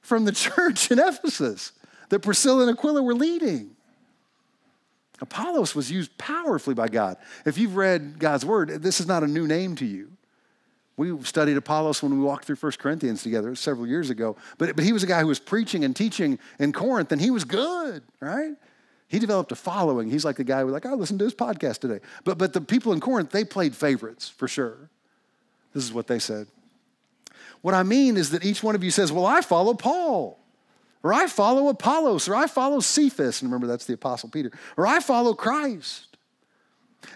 From 0.00 0.24
the 0.24 0.32
church 0.32 0.90
in 0.90 0.98
Ephesus 0.98 1.72
that 2.08 2.20
Priscilla 2.20 2.66
and 2.66 2.76
Aquila 2.76 3.02
were 3.02 3.14
leading. 3.14 3.76
Apollos 5.20 5.74
was 5.74 5.90
used 5.90 6.16
powerfully 6.16 6.74
by 6.74 6.88
God. 6.88 7.16
If 7.44 7.58
you've 7.58 7.76
read 7.76 8.18
God's 8.18 8.44
word, 8.44 8.68
this 8.82 9.00
is 9.00 9.06
not 9.06 9.24
a 9.24 9.26
new 9.26 9.46
name 9.46 9.74
to 9.76 9.84
you. 9.84 10.12
We 10.96 11.16
studied 11.22 11.56
Apollos 11.56 12.02
when 12.02 12.12
we 12.12 12.24
walked 12.24 12.44
through 12.44 12.56
1 12.56 12.72
Corinthians 12.78 13.22
together 13.22 13.54
several 13.54 13.86
years 13.86 14.10
ago. 14.10 14.36
But, 14.58 14.74
but 14.74 14.84
he 14.84 14.92
was 14.92 15.04
a 15.04 15.06
guy 15.06 15.20
who 15.20 15.28
was 15.28 15.38
preaching 15.38 15.84
and 15.84 15.94
teaching 15.94 16.38
in 16.58 16.72
Corinth, 16.72 17.12
and 17.12 17.20
he 17.20 17.30
was 17.30 17.44
good, 17.44 18.02
right? 18.20 18.54
He 19.06 19.18
developed 19.18 19.52
a 19.52 19.56
following. 19.56 20.10
He's 20.10 20.24
like 20.24 20.36
the 20.36 20.44
guy 20.44 20.60
who 20.60 20.70
like, 20.70 20.86
oh, 20.86 20.90
I 20.90 20.94
listened 20.94 21.20
to 21.20 21.24
his 21.24 21.34
podcast 21.34 21.78
today. 21.78 22.00
But, 22.24 22.36
but 22.36 22.52
the 22.52 22.60
people 22.60 22.92
in 22.92 23.00
Corinth, 23.00 23.30
they 23.30 23.44
played 23.44 23.76
favorites 23.76 24.28
for 24.28 24.48
sure. 24.48 24.90
This 25.72 25.84
is 25.84 25.92
what 25.92 26.08
they 26.08 26.18
said. 26.18 26.48
What 27.62 27.74
I 27.74 27.82
mean 27.82 28.16
is 28.16 28.30
that 28.30 28.44
each 28.44 28.62
one 28.62 28.74
of 28.74 28.84
you 28.84 28.90
says, 28.90 29.12
Well, 29.12 29.26
I 29.26 29.40
follow 29.40 29.74
Paul, 29.74 30.38
or 31.02 31.12
I 31.12 31.26
follow 31.26 31.68
Apollos, 31.68 32.28
or 32.28 32.34
I 32.34 32.46
follow 32.46 32.80
Cephas. 32.80 33.42
And 33.42 33.50
remember, 33.50 33.66
that's 33.66 33.86
the 33.86 33.94
Apostle 33.94 34.28
Peter, 34.28 34.50
or 34.76 34.86
I 34.86 35.00
follow 35.00 35.34
Christ. 35.34 36.16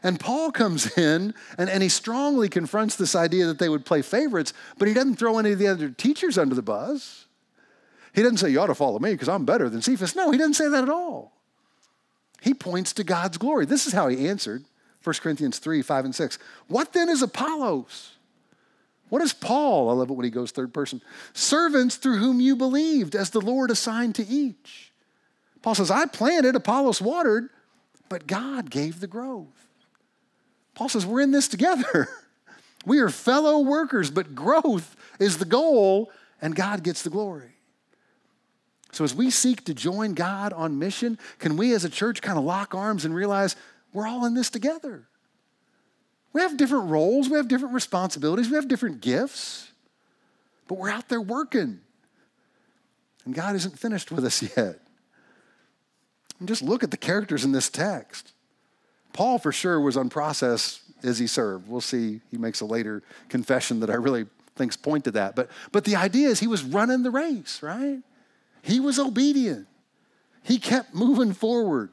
And 0.03 0.19
Paul 0.19 0.53
comes 0.53 0.97
in 0.99 1.35
and, 1.59 1.69
and 1.69 1.83
he 1.83 1.89
strongly 1.89 2.49
confronts 2.49 2.97
this 2.97 3.15
idea 3.15 3.47
that 3.47 3.59
they 3.59 3.69
would 3.69 3.85
play 3.85 4.03
favorites, 4.03 4.53
but 4.79 4.89
he 4.89 4.95
doesn't 4.95 5.17
throw 5.17 5.39
any 5.39 5.53
of 5.53 5.59
the 5.59 5.67
other 5.67 5.91
teachers 5.91 6.39
under 6.39 6.55
the 6.55 6.63
bus. 6.63 7.27
He 8.15 8.23
doesn't 8.23 8.39
say, 8.39 8.51
You 8.51 8.61
ought 8.61 8.67
to 8.67 8.75
follow 8.75 8.99
me 8.99 9.13
because 9.13 9.29
I'm 9.29 9.45
better 9.45 9.69
than 9.69 9.83
Cephas. 9.83 10.17
No, 10.17 10.31
he 10.31 10.39
doesn't 10.39 10.55
say 10.55 10.69
that 10.69 10.83
at 10.83 10.91
all. 10.91 11.33
He 12.41 12.55
points 12.55 12.93
to 12.95 13.05
God's 13.05 13.39
glory. 13.39 13.67
This 13.67 13.87
is 13.87 13.93
how 13.93 14.09
he 14.09 14.29
answered 14.29 14.65
1 15.05 15.15
Corinthians 15.21 15.59
3 15.59 15.83
5 15.83 16.05
and 16.05 16.15
6. 16.15 16.39
What 16.69 16.93
then 16.93 17.09
is 17.09 17.23
Apollos? 17.23 18.17
What 19.13 19.21
is 19.21 19.35
Paul? 19.35 19.91
I 19.91 19.93
love 19.93 20.09
it 20.09 20.15
when 20.15 20.25
he 20.25 20.31
goes 20.31 20.53
third 20.53 20.73
person. 20.73 21.03
Servants 21.35 21.97
through 21.97 22.17
whom 22.17 22.41
you 22.41 22.57
believed, 22.57 23.15
as 23.15 23.29
the 23.29 23.43
Lord 23.43 23.71
assigned 23.71 24.15
to 24.15 24.27
each. 24.27 24.91
Paul 25.61 25.75
says, 25.75 25.91
I 25.91 26.07
planted, 26.07 26.57
Apollos 26.57 27.03
watered, 27.03 27.51
but 28.09 28.27
God 28.27 28.71
gave 28.71 29.01
the 29.01 29.07
growth. 29.07 29.69
Paul 30.75 30.89
says, 30.89 31.05
We're 31.05 31.21
in 31.21 31.31
this 31.31 31.47
together. 31.47 32.09
We 32.85 32.99
are 32.99 33.11
fellow 33.11 33.61
workers, 33.61 34.11
but 34.11 34.35
growth 34.35 34.97
is 35.21 35.39
the 35.39 35.45
goal, 35.45 36.11
and 36.41 36.57
God 36.57 36.83
gets 36.83 37.03
the 37.03 37.11
glory. 37.11 37.53
So, 38.91 39.05
as 39.05 39.15
we 39.15 39.31
seek 39.31 39.65
to 39.67 39.75
join 39.75 40.15
God 40.15 40.53
on 40.53 40.81
mission, 40.81 41.17
can 41.39 41.57
we 41.57 41.75
as 41.75 41.85
a 41.85 41.89
church 41.89 42.23
kind 42.23 42.39
of 42.39 42.45
lock 42.45 42.75
arms 42.75 43.05
and 43.05 43.15
realize 43.15 43.55
we're 43.93 44.09
all 44.09 44.27
in 44.27 44.35
this 44.35 44.51
together? 44.51 45.07
We 46.33 46.41
have 46.41 46.57
different 46.57 46.91
roles, 46.91 47.29
we 47.29 47.37
have 47.37 47.49
different 47.49 47.75
responsibilities, 47.75 48.49
we 48.49 48.57
have 48.57 48.69
different 48.69 49.01
gifts, 49.01 49.71
but 50.67 50.79
we're 50.79 50.91
out 50.91 51.09
there 51.09 51.21
working. 51.21 51.81
And 53.25 53.35
God 53.35 53.55
isn't 53.55 53.79
finished 53.79 54.11
with 54.11 54.25
us 54.25 54.43
yet. 54.57 54.81
And 56.39 56.49
just 56.49 56.63
look 56.63 56.83
at 56.83 56.91
the 56.91 56.97
characters 56.97 57.45
in 57.45 57.53
this 57.53 57.69
text. 57.69 58.33
Paul, 59.13 59.39
for 59.39 59.53
sure, 59.53 59.81
was 59.81 59.97
on 59.97 60.09
process 60.09 60.81
as 61.03 61.19
he 61.19 61.27
served. 61.27 61.69
We'll 61.69 61.81
see. 61.81 62.21
He 62.31 62.39
makes 62.39 62.61
a 62.61 62.65
later 62.65 63.03
confession 63.29 63.81
that 63.81 63.91
I 63.91 63.95
really 63.95 64.27
think's 64.57 64.77
point 64.77 65.05
to 65.05 65.11
that. 65.13 65.37
But, 65.37 65.51
but 65.71 65.85
the 65.85 65.97
idea 65.97 66.29
is 66.29 66.41
he 66.41 66.47
was 66.47 66.63
running 66.63 67.03
the 67.03 67.11
race, 67.11 67.63
right? 67.63 67.99
He 68.63 68.81
was 68.81 68.99
obedient. 68.99 69.67
He 70.43 70.59
kept 70.59 70.95
moving 70.95 71.33
forward 71.33 71.91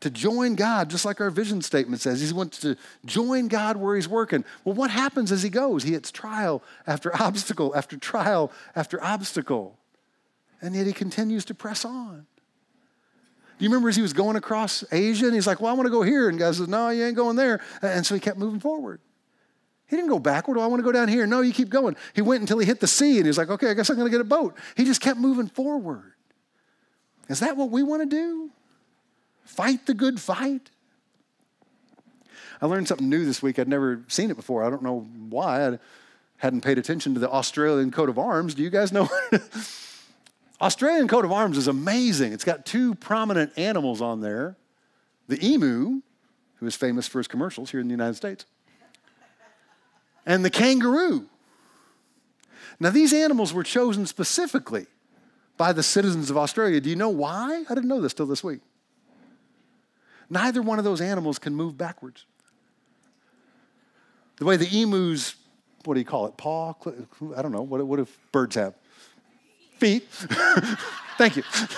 to 0.00 0.10
join 0.10 0.54
God, 0.54 0.90
just 0.90 1.04
like 1.04 1.20
our 1.20 1.30
vision 1.30 1.60
statement 1.60 2.00
says. 2.00 2.20
He 2.20 2.32
wants 2.32 2.58
to 2.60 2.76
join 3.04 3.48
God 3.48 3.76
where 3.76 3.96
he's 3.96 4.08
working. 4.08 4.44
Well, 4.64 4.74
what 4.74 4.90
happens 4.90 5.32
as 5.32 5.42
he 5.42 5.50
goes? 5.50 5.82
He 5.82 5.92
hits 5.92 6.10
trial 6.10 6.62
after 6.86 7.14
obstacle 7.20 7.74
after 7.74 7.96
trial 7.96 8.52
after 8.76 9.02
obstacle. 9.02 9.76
And 10.60 10.74
yet 10.74 10.86
he 10.86 10.92
continues 10.92 11.44
to 11.46 11.54
press 11.54 11.84
on. 11.84 12.26
Do 13.58 13.64
you 13.64 13.70
remember 13.70 13.88
as 13.88 13.96
he 13.96 14.02
was 14.02 14.12
going 14.12 14.36
across 14.36 14.84
Asia 14.92 15.26
and 15.26 15.34
he's 15.34 15.46
like, 15.46 15.60
Well, 15.60 15.70
I 15.70 15.74
want 15.74 15.86
to 15.86 15.90
go 15.90 16.02
here. 16.02 16.28
And 16.28 16.38
God 16.38 16.54
says, 16.54 16.68
No, 16.68 16.90
you 16.90 17.04
ain't 17.04 17.16
going 17.16 17.36
there. 17.36 17.60
And 17.82 18.06
so 18.06 18.14
he 18.14 18.20
kept 18.20 18.38
moving 18.38 18.60
forward. 18.60 19.00
He 19.88 19.96
didn't 19.96 20.10
go 20.10 20.18
backward. 20.18 20.58
Oh, 20.58 20.60
I 20.60 20.66
want 20.66 20.80
to 20.80 20.84
go 20.84 20.92
down 20.92 21.08
here. 21.08 21.26
No, 21.26 21.40
you 21.40 21.52
keep 21.52 21.70
going. 21.70 21.96
He 22.14 22.22
went 22.22 22.40
until 22.40 22.58
he 22.58 22.66
hit 22.66 22.78
the 22.78 22.86
sea 22.86 23.16
and 23.16 23.26
he's 23.26 23.38
like, 23.38 23.50
Okay, 23.50 23.70
I 23.70 23.74
guess 23.74 23.90
I'm 23.90 23.96
going 23.96 24.06
to 24.06 24.12
get 24.12 24.20
a 24.20 24.24
boat. 24.24 24.56
He 24.76 24.84
just 24.84 25.00
kept 25.00 25.18
moving 25.18 25.48
forward. 25.48 26.12
Is 27.28 27.40
that 27.40 27.56
what 27.56 27.70
we 27.70 27.82
want 27.82 28.02
to 28.02 28.06
do? 28.06 28.50
Fight 29.48 29.86
the 29.86 29.94
good 29.94 30.20
fight? 30.20 30.70
I 32.60 32.66
learned 32.66 32.86
something 32.86 33.08
new 33.08 33.24
this 33.24 33.42
week. 33.42 33.58
I'd 33.58 33.66
never 33.66 34.04
seen 34.06 34.30
it 34.30 34.36
before. 34.36 34.62
I 34.62 34.68
don't 34.68 34.82
know 34.82 35.08
why. 35.30 35.66
I 35.66 35.78
hadn't 36.36 36.60
paid 36.60 36.76
attention 36.76 37.14
to 37.14 37.20
the 37.20 37.30
Australian 37.30 37.90
coat 37.90 38.10
of 38.10 38.18
arms. 38.18 38.54
Do 38.54 38.62
you 38.62 38.68
guys 38.68 38.92
know? 38.92 39.08
Australian 40.60 41.08
coat 41.08 41.24
of 41.24 41.32
arms 41.32 41.56
is 41.56 41.66
amazing. 41.66 42.34
It's 42.34 42.44
got 42.44 42.66
two 42.66 42.94
prominent 42.96 43.56
animals 43.56 44.02
on 44.02 44.20
there 44.20 44.56
the 45.28 45.44
emu, 45.44 46.02
who 46.56 46.66
is 46.66 46.76
famous 46.76 47.08
for 47.08 47.18
his 47.18 47.26
commercials 47.26 47.70
here 47.70 47.80
in 47.80 47.88
the 47.88 47.92
United 47.92 48.14
States, 48.14 48.44
and 50.26 50.44
the 50.44 50.50
kangaroo. 50.50 51.26
Now, 52.78 52.90
these 52.90 53.14
animals 53.14 53.54
were 53.54 53.64
chosen 53.64 54.04
specifically 54.06 54.86
by 55.56 55.72
the 55.72 55.82
citizens 55.82 56.30
of 56.30 56.36
Australia. 56.36 56.80
Do 56.80 56.90
you 56.90 56.96
know 56.96 57.08
why? 57.08 57.64
I 57.68 57.74
didn't 57.74 57.88
know 57.88 58.00
this 58.00 58.14
till 58.14 58.26
this 58.26 58.44
week. 58.44 58.60
Neither 60.30 60.62
one 60.62 60.78
of 60.78 60.84
those 60.84 61.00
animals 61.00 61.38
can 61.38 61.54
move 61.54 61.78
backwards. 61.78 62.26
The 64.36 64.44
way 64.44 64.56
the 64.56 64.82
emus, 64.82 65.34
what 65.84 65.94
do 65.94 66.00
you 66.00 66.06
call 66.06 66.26
it? 66.26 66.36
Paw? 66.36 66.74
I 67.36 67.42
don't 67.42 67.52
know. 67.52 67.62
What, 67.62 67.84
what 67.86 68.06
birds 68.30 68.56
have? 68.56 68.74
Feet. 69.78 70.06
Thank 71.18 71.36
you. 71.36 71.42
I 71.52 71.68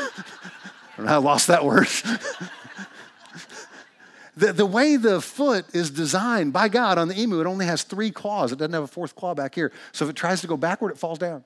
don't 0.96 1.06
know 1.06 1.12
how 1.12 1.20
I 1.20 1.22
lost 1.22 1.46
that 1.46 1.64
word. 1.64 1.86
the, 4.36 4.52
the 4.52 4.66
way 4.66 4.96
the 4.96 5.20
foot 5.20 5.66
is 5.74 5.90
designed 5.90 6.52
by 6.52 6.68
God 6.68 6.98
on 6.98 7.08
the 7.08 7.18
emu, 7.18 7.40
it 7.40 7.46
only 7.46 7.66
has 7.66 7.82
three 7.82 8.10
claws. 8.10 8.52
It 8.52 8.58
doesn't 8.58 8.74
have 8.74 8.82
a 8.82 8.88
fourth 8.88 9.14
claw 9.14 9.34
back 9.34 9.54
here. 9.54 9.72
So 9.92 10.04
if 10.04 10.10
it 10.10 10.16
tries 10.16 10.40
to 10.42 10.46
go 10.46 10.56
backward, 10.56 10.90
it 10.90 10.98
falls 10.98 11.18
down. 11.18 11.44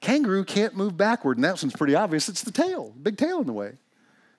Kangaroo 0.00 0.44
can't 0.44 0.76
move 0.76 0.96
backward, 0.96 1.38
and 1.38 1.44
that 1.44 1.62
one's 1.62 1.74
pretty 1.74 1.94
obvious. 1.94 2.28
It's 2.28 2.42
the 2.42 2.52
tail, 2.52 2.94
big 3.02 3.16
tail 3.16 3.40
in 3.40 3.46
the 3.46 3.52
way. 3.52 3.72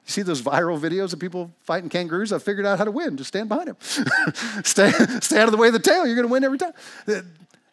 You 0.06 0.12
see 0.12 0.22
those 0.22 0.42
viral 0.42 0.80
videos 0.80 1.14
of 1.14 1.20
people 1.20 1.52
fighting 1.62 1.90
kangaroos? 1.90 2.32
I've 2.32 2.44
figured 2.44 2.66
out 2.66 2.78
how 2.78 2.84
to 2.84 2.92
win. 2.92 3.18
Just 3.18 3.30
stand 3.30 3.50
behind 3.50 3.70
him. 3.70 3.78
stay, 4.64 4.92
stay 5.20 5.40
out 5.40 5.48
of 5.48 5.52
the 5.52 5.58
way 5.58 5.68
of 5.68 5.74
the 5.74 5.80
tail. 5.80 6.06
You're 6.06 6.16
going 6.16 6.28
to 6.28 6.32
win 6.32 6.44
every 6.44 6.60
time. 6.60 6.74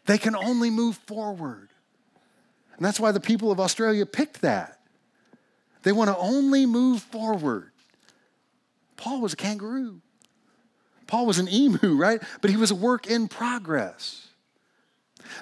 They 0.07 0.18
can 0.18 0.35
only 0.35 0.71
move 0.71 0.97
forward. 0.97 1.68
And 2.77 2.87
that's 2.87 2.99
why 2.99 3.12
the 3.12 3.21
people 3.21 3.53
of 3.53 3.61
Australia 3.61 4.07
picked 4.07 4.40
that. 4.40 4.81
They 5.83 5.92
want 5.92 6.09
to 6.09 6.16
only 6.16 6.64
move 6.64 7.03
forward. 7.03 7.71
Paul 8.97 9.21
was 9.21 9.35
a 9.35 9.37
kangaroo. 9.37 10.01
Paul 11.07 11.27
was 11.27 11.38
an 11.38 11.49
emu, 11.49 11.97
right? 11.97 12.23
But 12.40 12.51
he 12.51 12.57
was 12.57 12.71
a 12.71 12.75
work 12.75 13.07
in 13.07 13.29
progress. 13.29 14.29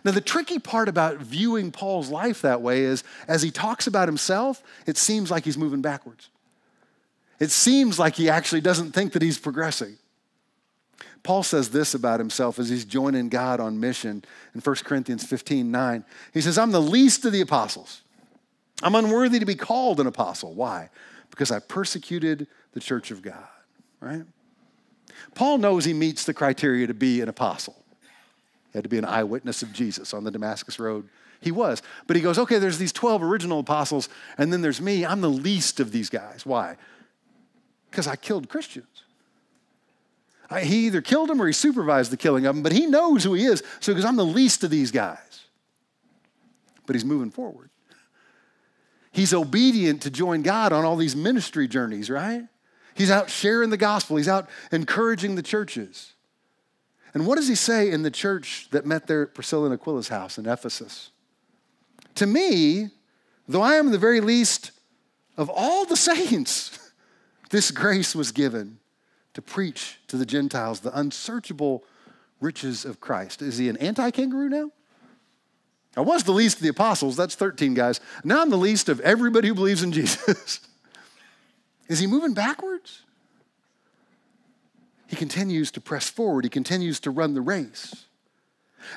Now, 0.05 0.11
the 0.11 0.21
tricky 0.21 0.59
part 0.59 0.89
about 0.89 1.19
viewing 1.19 1.71
Paul's 1.71 2.11
life 2.11 2.43
that 2.43 2.63
way 2.63 2.83
is 2.83 3.05
as 3.29 3.43
he 3.43 3.51
talks 3.51 3.87
about 3.87 4.09
himself, 4.09 4.63
it 4.87 4.97
seems 4.97 5.31
like 5.31 5.45
he's 5.45 5.59
moving 5.59 5.83
backwards. 5.83 6.31
It 7.41 7.51
seems 7.51 7.99
like 7.99 8.17
he 8.17 8.29
actually 8.29 8.61
doesn't 8.61 8.93
think 8.93 9.13
that 9.15 9.23
he's 9.23 9.39
progressing. 9.39 9.97
Paul 11.23 11.43
says 11.43 11.71
this 11.71 11.95
about 11.95 12.21
himself 12.21 12.59
as 12.59 12.69
he's 12.69 12.85
joining 12.85 13.29
God 13.29 13.61
on 13.61 13.81
mission 13.81 14.25
in 14.55 14.61
1 14.61 14.77
Corinthians 14.85 15.25
15 15.25 15.71
9. 15.71 16.05
He 16.33 16.41
says, 16.41 16.59
I'm 16.59 16.71
the 16.71 16.81
least 16.81 17.25
of 17.25 17.33
the 17.33 17.41
apostles. 17.41 18.03
I'm 18.83 18.95
unworthy 18.95 19.39
to 19.39 19.47
be 19.47 19.55
called 19.55 20.01
an 20.01 20.07
apostle. 20.07 20.55
Why? 20.55 20.91
Because 21.31 21.51
I 21.51 21.59
persecuted 21.59 22.47
the 22.73 22.81
church 22.81 23.11
of 23.11 23.23
God, 23.23 23.49
right? 24.01 24.23
Paul 25.35 25.59
knows 25.59 25.85
he 25.85 25.93
meets 25.93 26.25
the 26.25 26.35
criteria 26.35 26.87
to 26.87 26.95
be 26.95 27.21
an 27.21 27.29
apostle. 27.29 27.77
He 28.73 28.79
had 28.79 28.85
to 28.85 28.89
be 28.89 28.99
an 28.99 29.05
eyewitness 29.05 29.63
of 29.63 29.73
Jesus 29.73 30.15
on 30.15 30.25
the 30.25 30.31
Damascus 30.31 30.79
Road. 30.79 31.09
He 31.41 31.51
was. 31.51 31.83
But 32.07 32.17
he 32.17 32.23
goes, 32.23 32.39
okay, 32.39 32.59
there's 32.59 32.79
these 32.79 32.93
12 32.93 33.23
original 33.23 33.61
apostles, 33.61 34.09
and 34.39 34.53
then 34.53 34.63
there's 34.63 34.81
me. 34.81 35.05
I'm 35.05 35.21
the 35.21 35.31
least 35.31 35.81
of 35.81 35.93
these 35.93 36.09
guys. 36.09 36.47
Why? 36.47 36.77
Because 37.91 38.07
I 38.07 38.17
killed 38.17 38.49
Christians. 38.49 39.05
I, 40.51 40.63
he 40.63 40.87
either 40.87 41.01
killed 41.01 41.29
them 41.29 41.41
or 41.41 41.47
he 41.47 41.53
supervised 41.53 42.11
the 42.11 42.17
killing 42.17 42.47
of 42.47 42.55
them, 42.55 42.63
but 42.63 42.73
he 42.73 42.87
knows 42.87 43.25
who 43.25 43.35
he 43.35 43.45
is. 43.45 43.63
So 43.79 43.93
because 43.93 44.05
I'm 44.05 44.17
the 44.17 44.25
least 44.25 44.65
of 44.65 44.71
these 44.71 44.91
guys. 44.91 45.45
But 46.87 46.97
he's 46.97 47.05
moving 47.05 47.31
forward. 47.31 47.71
He's 49.13 49.33
obedient 49.35 50.03
to 50.03 50.11
join 50.11 50.43
God 50.43 50.73
on 50.73 50.85
all 50.85 50.97
these 50.97 51.17
ministry 51.17 51.69
journeys, 51.69 52.11
right? 52.11 52.45
He's 52.95 53.11
out 53.11 53.31
sharing 53.31 53.71
the 53.71 53.77
gospel, 53.77 54.17
he's 54.17 54.29
out 54.29 54.49
encouraging 54.73 55.35
the 55.35 55.43
churches. 55.43 56.15
And 57.13 57.27
what 57.27 57.37
does 57.37 57.49
he 57.49 57.57
say 57.57 57.91
in 57.91 58.03
the 58.03 58.11
church 58.11 58.69
that 58.71 58.87
met 58.87 59.09
there 59.09 59.23
at 59.23 59.35
Priscilla 59.35 59.67
and 59.67 59.75
Aquila's 59.75 60.09
house 60.09 60.39
in 60.39 60.47
Ephesus? 60.47 61.11
To 62.17 62.27
me, 62.27 62.91
though 63.49 63.63
I 63.63 63.75
am 63.77 63.91
the 63.91 63.99
very 63.99 64.21
least 64.21 64.71
of 65.37 65.51
all 65.51 65.85
the 65.85 65.97
saints, 65.97 66.90
this 67.51 67.71
grace 67.71 68.15
was 68.15 68.33
given 68.33 68.79
to 69.35 69.43
preach 69.43 69.99
to 70.09 70.17
the 70.17 70.27
Gentiles 70.27 70.81
the 70.81 70.97
unsearchable 70.99 71.85
riches 72.41 72.85
of 72.85 73.01
Christ. 73.01 73.43
Is 73.43 73.59
he 73.59 73.69
an 73.69 73.77
anti 73.77 74.11
kangaroo 74.11 74.49
now? 74.49 74.71
I 75.97 76.03
was 76.03 76.25
the 76.25 76.33
least 76.33 76.59
of 76.59 76.63
the 76.63 76.69
apostles, 76.69 77.17
that's 77.17 77.35
13 77.35 77.75
guys. 77.75 78.01
Now 78.23 78.43
I'm 78.43 78.51
the 78.51 78.57
least 78.57 78.89
of 78.89 79.01
everybody 79.01 79.49
who 79.49 79.55
believes 79.55 79.83
in 79.83 79.93
Jesus. 79.93 80.61
Is 81.89 81.99
he 81.99 82.07
moving 82.07 82.35
backwards? 82.35 83.03
He 85.09 85.17
continues 85.17 85.73
to 85.73 85.81
press 85.81 86.09
forward, 86.09 86.45
he 86.45 86.51
continues 86.51 87.01
to 87.01 87.11
run 87.11 87.35
the 87.35 87.41
race. 87.41 88.07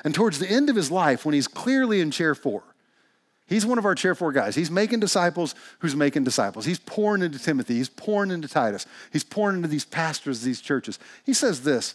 And 0.04 0.14
towards 0.14 0.38
the 0.38 0.48
end 0.48 0.70
of 0.70 0.76
his 0.76 0.90
life, 0.90 1.26
when 1.26 1.34
he's 1.34 1.48
clearly 1.48 2.00
in 2.00 2.10
chair 2.10 2.34
four, 2.34 2.62
He's 3.46 3.66
one 3.66 3.78
of 3.78 3.84
our 3.84 3.94
chair 3.94 4.14
four 4.14 4.32
guys. 4.32 4.54
He's 4.54 4.70
making 4.70 5.00
disciples 5.00 5.54
who's 5.80 5.94
making 5.94 6.24
disciples. 6.24 6.64
He's 6.64 6.78
pouring 6.78 7.22
into 7.22 7.38
Timothy. 7.38 7.74
He's 7.74 7.90
pouring 7.90 8.30
into 8.30 8.48
Titus. 8.48 8.86
He's 9.12 9.24
pouring 9.24 9.56
into 9.56 9.68
these 9.68 9.84
pastors, 9.84 10.40
these 10.42 10.60
churches. 10.60 10.98
He 11.24 11.34
says 11.34 11.62
this 11.62 11.94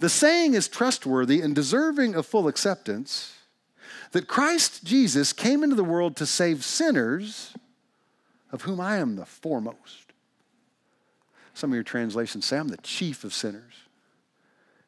The 0.00 0.08
saying 0.08 0.54
is 0.54 0.68
trustworthy 0.68 1.42
and 1.42 1.54
deserving 1.54 2.14
of 2.14 2.26
full 2.26 2.48
acceptance 2.48 3.34
that 4.12 4.28
Christ 4.28 4.84
Jesus 4.84 5.32
came 5.32 5.62
into 5.62 5.76
the 5.76 5.84
world 5.84 6.16
to 6.16 6.26
save 6.26 6.64
sinners, 6.64 7.54
of 8.50 8.62
whom 8.62 8.80
I 8.80 8.96
am 8.96 9.16
the 9.16 9.26
foremost. 9.26 10.12
Some 11.52 11.70
of 11.70 11.74
your 11.74 11.84
translations 11.84 12.46
say 12.46 12.56
I'm 12.56 12.68
the 12.68 12.76
chief 12.78 13.24
of 13.24 13.34
sinners. 13.34 13.74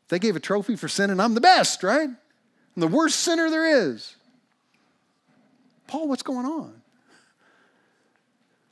They 0.08 0.18
gave 0.18 0.36
a 0.36 0.40
trophy 0.40 0.76
for 0.76 0.88
sin, 0.88 1.10
and 1.10 1.20
I'm 1.20 1.34
the 1.34 1.40
best, 1.40 1.82
right? 1.82 2.08
I'm 2.08 2.80
the 2.80 2.86
worst 2.86 3.20
sinner 3.20 3.50
there 3.50 3.90
is. 3.90 4.16
Paul, 5.88 6.06
what's 6.08 6.22
going 6.22 6.46
on? 6.46 6.80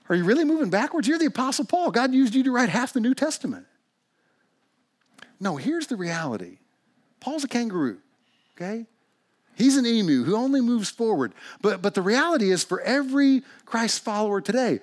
Are 0.09 0.15
you 0.15 0.25
really 0.25 0.45
moving 0.45 0.71
backwards? 0.71 1.09
You're 1.09 1.19
the 1.19 1.27
Apostle 1.27 1.65
Paul. 1.65 1.91
God 1.91 2.15
used 2.15 2.35
you 2.35 2.45
to 2.45 2.53
write 2.53 2.69
half 2.69 2.93
the 2.93 3.01
New 3.01 3.15
Testament. 3.15 3.67
No, 5.41 5.57
here's 5.57 5.89
the 5.89 5.97
reality 5.97 6.59
Paul's 7.19 7.43
a 7.43 7.49
kangaroo, 7.49 7.99
okay? 8.57 8.87
He's 9.57 9.77
an 9.77 9.87
emu 9.87 10.23
who 10.23 10.37
only 10.37 10.61
moves 10.61 10.91
forward. 10.91 11.33
But, 11.63 11.81
but 11.81 11.95
the 11.95 12.03
reality 12.03 12.53
is, 12.53 12.63
for 12.63 12.81
every 12.83 13.43
Christ 13.65 14.05
follower 14.05 14.41
today, 14.43 14.81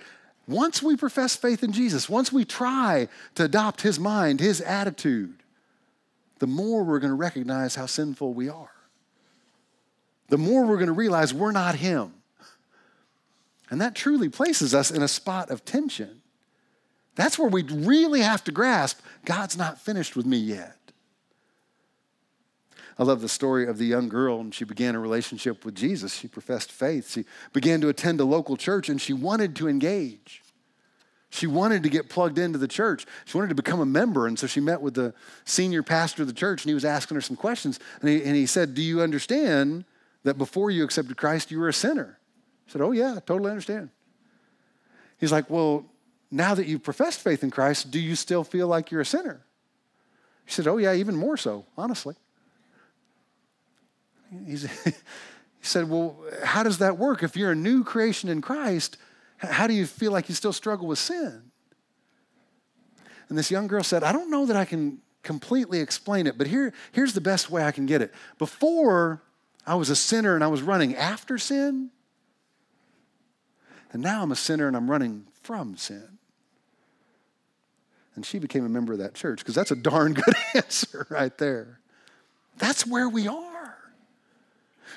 once 0.47 0.81
we 0.81 0.97
profess 0.97 1.35
faith 1.35 1.63
in 1.63 1.71
Jesus, 1.71 2.09
once 2.09 2.33
we 2.33 2.43
try 2.43 3.07
to 3.35 3.43
adopt 3.43 3.81
his 3.81 3.99
mind, 3.99 4.39
his 4.39 4.59
attitude, 4.61 5.35
the 6.39 6.47
more 6.47 6.83
we're 6.83 6.99
going 6.99 7.11
to 7.11 7.15
recognize 7.15 7.75
how 7.75 7.85
sinful 7.85 8.33
we 8.33 8.49
are. 8.49 8.71
The 10.29 10.37
more 10.39 10.65
we're 10.65 10.77
going 10.77 10.87
to 10.87 10.91
realize 10.91 11.33
we're 11.33 11.51
not 11.51 11.75
him. 11.75 12.13
And 13.73 13.81
that 13.81 13.95
truly 13.95 14.29
places 14.29 14.75
us 14.75 14.91
in 14.91 15.01
a 15.01 15.07
spot 15.07 15.49
of 15.49 15.65
tension. 15.65 16.21
That's 17.15 17.39
where 17.39 17.49
we 17.49 17.63
really 17.63 18.21
have 18.21 18.43
to 18.43 18.51
grasp 18.51 18.99
God's 19.25 19.57
not 19.57 19.81
finished 19.81 20.15
with 20.15 20.27
me 20.27 20.37
yet. 20.37 20.77
I 22.99 23.03
love 23.03 23.21
the 23.21 23.27
story 23.27 23.65
of 23.65 23.79
the 23.79 23.87
young 23.87 24.09
girl, 24.09 24.39
and 24.41 24.53
she 24.53 24.63
began 24.63 24.93
a 24.93 24.99
relationship 24.99 25.65
with 25.65 25.73
Jesus. 25.73 26.13
She 26.13 26.27
professed 26.27 26.71
faith. 26.71 27.09
She 27.09 27.25
began 27.51 27.81
to 27.81 27.89
attend 27.89 28.19
a 28.19 28.25
local 28.25 28.57
church, 28.57 28.89
and 28.89 29.01
she 29.01 29.11
wanted 29.11 29.55
to 29.55 29.67
engage. 29.67 30.43
She 31.31 31.47
wanted 31.47 31.81
to 31.81 31.89
get 31.89 32.09
plugged 32.09 32.37
into 32.37 32.59
the 32.59 32.67
church. 32.67 33.07
She 33.25 33.35
wanted 33.35 33.49
to 33.49 33.55
become 33.55 33.79
a 33.79 33.87
member. 33.87 34.27
And 34.27 34.37
so 34.37 34.45
she 34.45 34.59
met 34.59 34.83
with 34.83 34.93
the 34.93 35.15
senior 35.45 35.81
pastor 35.81 36.21
of 36.21 36.27
the 36.27 36.35
church, 36.35 36.61
and 36.63 36.69
he 36.69 36.75
was 36.75 36.85
asking 36.85 37.15
her 37.15 37.21
some 37.21 37.37
questions. 37.37 37.79
And 38.01 38.09
he, 38.11 38.23
and 38.23 38.35
he 38.35 38.45
said, 38.45 38.75
Do 38.75 38.83
you 38.83 39.01
understand 39.01 39.85
that 40.21 40.37
before 40.37 40.69
you 40.69 40.83
accepted 40.83 41.17
Christ, 41.17 41.49
you 41.49 41.57
were 41.57 41.69
a 41.69 41.73
sinner? 41.73 42.19
I 42.67 42.71
said, 42.71 42.81
Oh, 42.81 42.91
yeah, 42.91 43.15
I 43.17 43.19
totally 43.19 43.49
understand. 43.49 43.89
He's 45.17 45.31
like, 45.31 45.49
Well, 45.49 45.85
now 46.31 46.55
that 46.55 46.65
you've 46.65 46.83
professed 46.83 47.21
faith 47.21 47.43
in 47.43 47.51
Christ, 47.51 47.91
do 47.91 47.99
you 47.99 48.15
still 48.15 48.43
feel 48.43 48.67
like 48.67 48.91
you're 48.91 49.01
a 49.01 49.05
sinner? 49.05 49.45
He 50.45 50.51
said, 50.51 50.67
Oh, 50.67 50.77
yeah, 50.77 50.93
even 50.93 51.15
more 51.15 51.37
so, 51.37 51.65
honestly. 51.77 52.15
He's, 54.45 54.63
he 54.83 54.93
said, 55.61 55.89
Well, 55.89 56.17
how 56.43 56.63
does 56.63 56.79
that 56.79 56.97
work? 56.97 57.23
If 57.23 57.35
you're 57.35 57.51
a 57.51 57.55
new 57.55 57.83
creation 57.83 58.29
in 58.29 58.41
Christ, 58.41 58.97
How 59.37 59.67
do 59.67 59.73
you 59.73 59.85
feel 59.85 60.11
like 60.11 60.29
you 60.29 60.35
still 60.35 60.53
struggle 60.53 60.87
with 60.87 60.99
sin? 60.99 61.51
And 63.29 63.37
this 63.37 63.51
young 63.51 63.67
girl 63.67 63.83
said, 63.83 64.03
I 64.03 64.11
don't 64.11 64.29
know 64.29 64.45
that 64.45 64.55
I 64.55 64.65
can 64.65 64.99
completely 65.23 65.79
explain 65.79 66.27
it, 66.27 66.37
but 66.37 66.47
here, 66.47 66.73
here's 66.91 67.13
the 67.13 67.21
best 67.21 67.49
way 67.49 67.63
I 67.63 67.71
can 67.71 67.85
get 67.85 68.01
it. 68.01 68.13
Before 68.37 69.21
I 69.65 69.75
was 69.75 69.89
a 69.89 69.95
sinner 69.95 70.35
and 70.35 70.43
I 70.43 70.47
was 70.47 70.61
running 70.61 70.95
after 70.95 71.37
sin, 71.37 71.89
and 73.93 74.01
now 74.01 74.23
I'm 74.23 74.31
a 74.31 74.35
sinner 74.35 74.67
and 74.67 74.75
I'm 74.75 74.89
running 74.89 75.27
from 75.43 75.77
sin. 75.77 76.17
And 78.15 78.25
she 78.25 78.39
became 78.39 78.65
a 78.65 78.69
member 78.69 78.93
of 78.93 78.99
that 78.99 79.13
church 79.13 79.39
because 79.39 79.55
that's 79.55 79.71
a 79.71 79.75
darn 79.75 80.13
good 80.13 80.35
answer 80.55 81.07
right 81.09 81.35
there. 81.37 81.79
That's 82.57 82.85
where 82.85 83.07
we 83.07 83.27
are. 83.27 83.43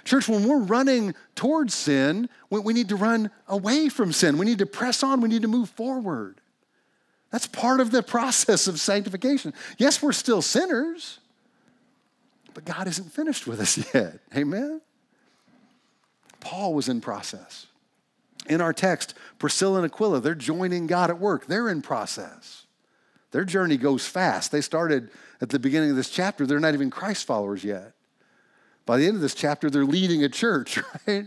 Church, 0.04 0.28
when 0.28 0.46
we're 0.46 0.60
running 0.60 1.14
towards 1.34 1.74
sin, 1.74 2.28
we 2.50 2.72
need 2.72 2.88
to 2.90 2.96
run 2.96 3.30
away 3.48 3.88
from 3.88 4.12
sin. 4.12 4.38
We 4.38 4.46
need 4.46 4.58
to 4.58 4.66
press 4.66 5.02
on. 5.02 5.20
We 5.20 5.28
need 5.28 5.42
to 5.42 5.48
move 5.48 5.70
forward. 5.70 6.40
That's 7.32 7.46
part 7.46 7.80
of 7.80 7.90
the 7.90 8.02
process 8.02 8.66
of 8.66 8.78
sanctification. 8.78 9.52
Yes, 9.78 10.02
we're 10.02 10.12
still 10.12 10.42
sinners, 10.42 11.18
but 12.54 12.64
God 12.64 12.86
isn't 12.86 13.12
finished 13.12 13.46
with 13.46 13.60
us 13.60 13.78
yet. 13.94 14.20
Amen? 14.34 14.80
Paul 16.40 16.74
was 16.74 16.88
in 16.88 17.00
process. 17.00 17.66
In 18.48 18.60
our 18.60 18.72
text, 18.72 19.14
Priscilla 19.38 19.82
and 19.82 19.92
Aquila, 19.92 20.20
they're 20.20 20.34
joining 20.34 20.86
God 20.86 21.10
at 21.10 21.18
work. 21.18 21.46
They're 21.46 21.68
in 21.68 21.82
process. 21.82 22.66
Their 23.32 23.44
journey 23.44 23.76
goes 23.76 24.06
fast. 24.06 24.52
They 24.52 24.60
started 24.60 25.10
at 25.40 25.50
the 25.50 25.58
beginning 25.58 25.90
of 25.90 25.96
this 25.96 26.10
chapter, 26.10 26.46
they're 26.46 26.60
not 26.60 26.74
even 26.74 26.90
Christ 26.90 27.26
followers 27.26 27.62
yet. 27.64 27.92
By 28.86 28.96
the 28.96 29.06
end 29.06 29.16
of 29.16 29.20
this 29.20 29.34
chapter, 29.34 29.68
they're 29.68 29.84
leading 29.84 30.24
a 30.24 30.28
church, 30.28 30.78
right? 31.06 31.26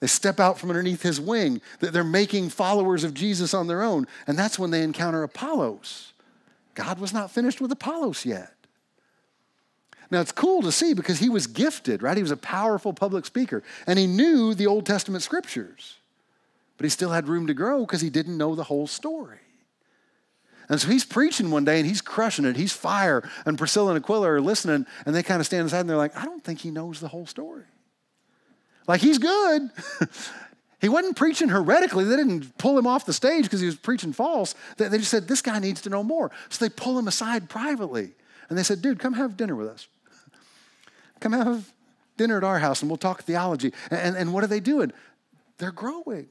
They 0.00 0.06
step 0.06 0.40
out 0.40 0.58
from 0.58 0.70
underneath 0.70 1.02
his 1.02 1.20
wing. 1.20 1.60
They're 1.80 2.04
making 2.04 2.50
followers 2.50 3.04
of 3.04 3.12
Jesus 3.12 3.52
on 3.52 3.66
their 3.66 3.82
own. 3.82 4.06
And 4.26 4.38
that's 4.38 4.58
when 4.58 4.70
they 4.70 4.82
encounter 4.82 5.22
Apollos. 5.22 6.12
God 6.74 6.98
was 6.98 7.12
not 7.12 7.30
finished 7.30 7.60
with 7.60 7.70
Apollos 7.72 8.24
yet. 8.24 8.54
Now, 10.10 10.20
it's 10.20 10.32
cool 10.32 10.62
to 10.62 10.72
see 10.72 10.94
because 10.94 11.20
he 11.20 11.28
was 11.28 11.46
gifted, 11.46 12.02
right? 12.02 12.16
He 12.16 12.22
was 12.22 12.32
a 12.32 12.36
powerful 12.36 12.92
public 12.92 13.24
speaker 13.24 13.62
and 13.86 13.98
he 13.98 14.06
knew 14.06 14.54
the 14.54 14.66
Old 14.66 14.86
Testament 14.86 15.22
scriptures, 15.22 15.98
but 16.80 16.86
he 16.86 16.88
still 16.88 17.10
had 17.10 17.28
room 17.28 17.46
to 17.46 17.52
grow 17.52 17.80
because 17.80 18.00
he 18.00 18.08
didn't 18.08 18.38
know 18.38 18.54
the 18.54 18.64
whole 18.64 18.86
story. 18.86 19.36
And 20.70 20.80
so 20.80 20.88
he's 20.88 21.04
preaching 21.04 21.50
one 21.50 21.66
day 21.66 21.78
and 21.78 21.86
he's 21.86 22.00
crushing 22.00 22.46
it. 22.46 22.56
He's 22.56 22.72
fire. 22.72 23.28
And 23.44 23.58
Priscilla 23.58 23.90
and 23.92 24.02
Aquila 24.02 24.30
are 24.30 24.40
listening 24.40 24.86
and 25.04 25.14
they 25.14 25.22
kind 25.22 25.40
of 25.40 25.46
stand 25.46 25.66
aside 25.66 25.80
and 25.80 25.90
they're 25.90 25.98
like, 25.98 26.16
I 26.16 26.24
don't 26.24 26.42
think 26.42 26.60
he 26.60 26.70
knows 26.70 26.98
the 26.98 27.08
whole 27.08 27.26
story. 27.26 27.64
Like, 28.86 29.02
he's 29.02 29.18
good. 29.18 29.70
he 30.80 30.88
wasn't 30.88 31.16
preaching 31.16 31.50
heretically. 31.50 32.04
They 32.04 32.16
didn't 32.16 32.56
pull 32.56 32.78
him 32.78 32.86
off 32.86 33.04
the 33.04 33.12
stage 33.12 33.44
because 33.44 33.60
he 33.60 33.66
was 33.66 33.76
preaching 33.76 34.14
false. 34.14 34.54
They, 34.78 34.88
they 34.88 34.96
just 34.96 35.10
said, 35.10 35.28
This 35.28 35.42
guy 35.42 35.58
needs 35.58 35.82
to 35.82 35.90
know 35.90 36.02
more. 36.02 36.30
So 36.48 36.64
they 36.64 36.70
pull 36.70 36.98
him 36.98 37.08
aside 37.08 37.50
privately. 37.50 38.12
And 38.48 38.56
they 38.56 38.62
said, 38.62 38.80
Dude, 38.80 38.98
come 38.98 39.12
have 39.12 39.36
dinner 39.36 39.54
with 39.54 39.68
us. 39.68 39.86
Come 41.20 41.34
have 41.34 41.70
dinner 42.16 42.38
at 42.38 42.44
our 42.44 42.58
house 42.58 42.80
and 42.80 42.90
we'll 42.90 42.96
talk 42.96 43.22
theology. 43.24 43.74
And, 43.90 44.16
and 44.16 44.32
what 44.32 44.44
are 44.44 44.46
they 44.46 44.60
doing? 44.60 44.94
They're 45.58 45.72
growing 45.72 46.30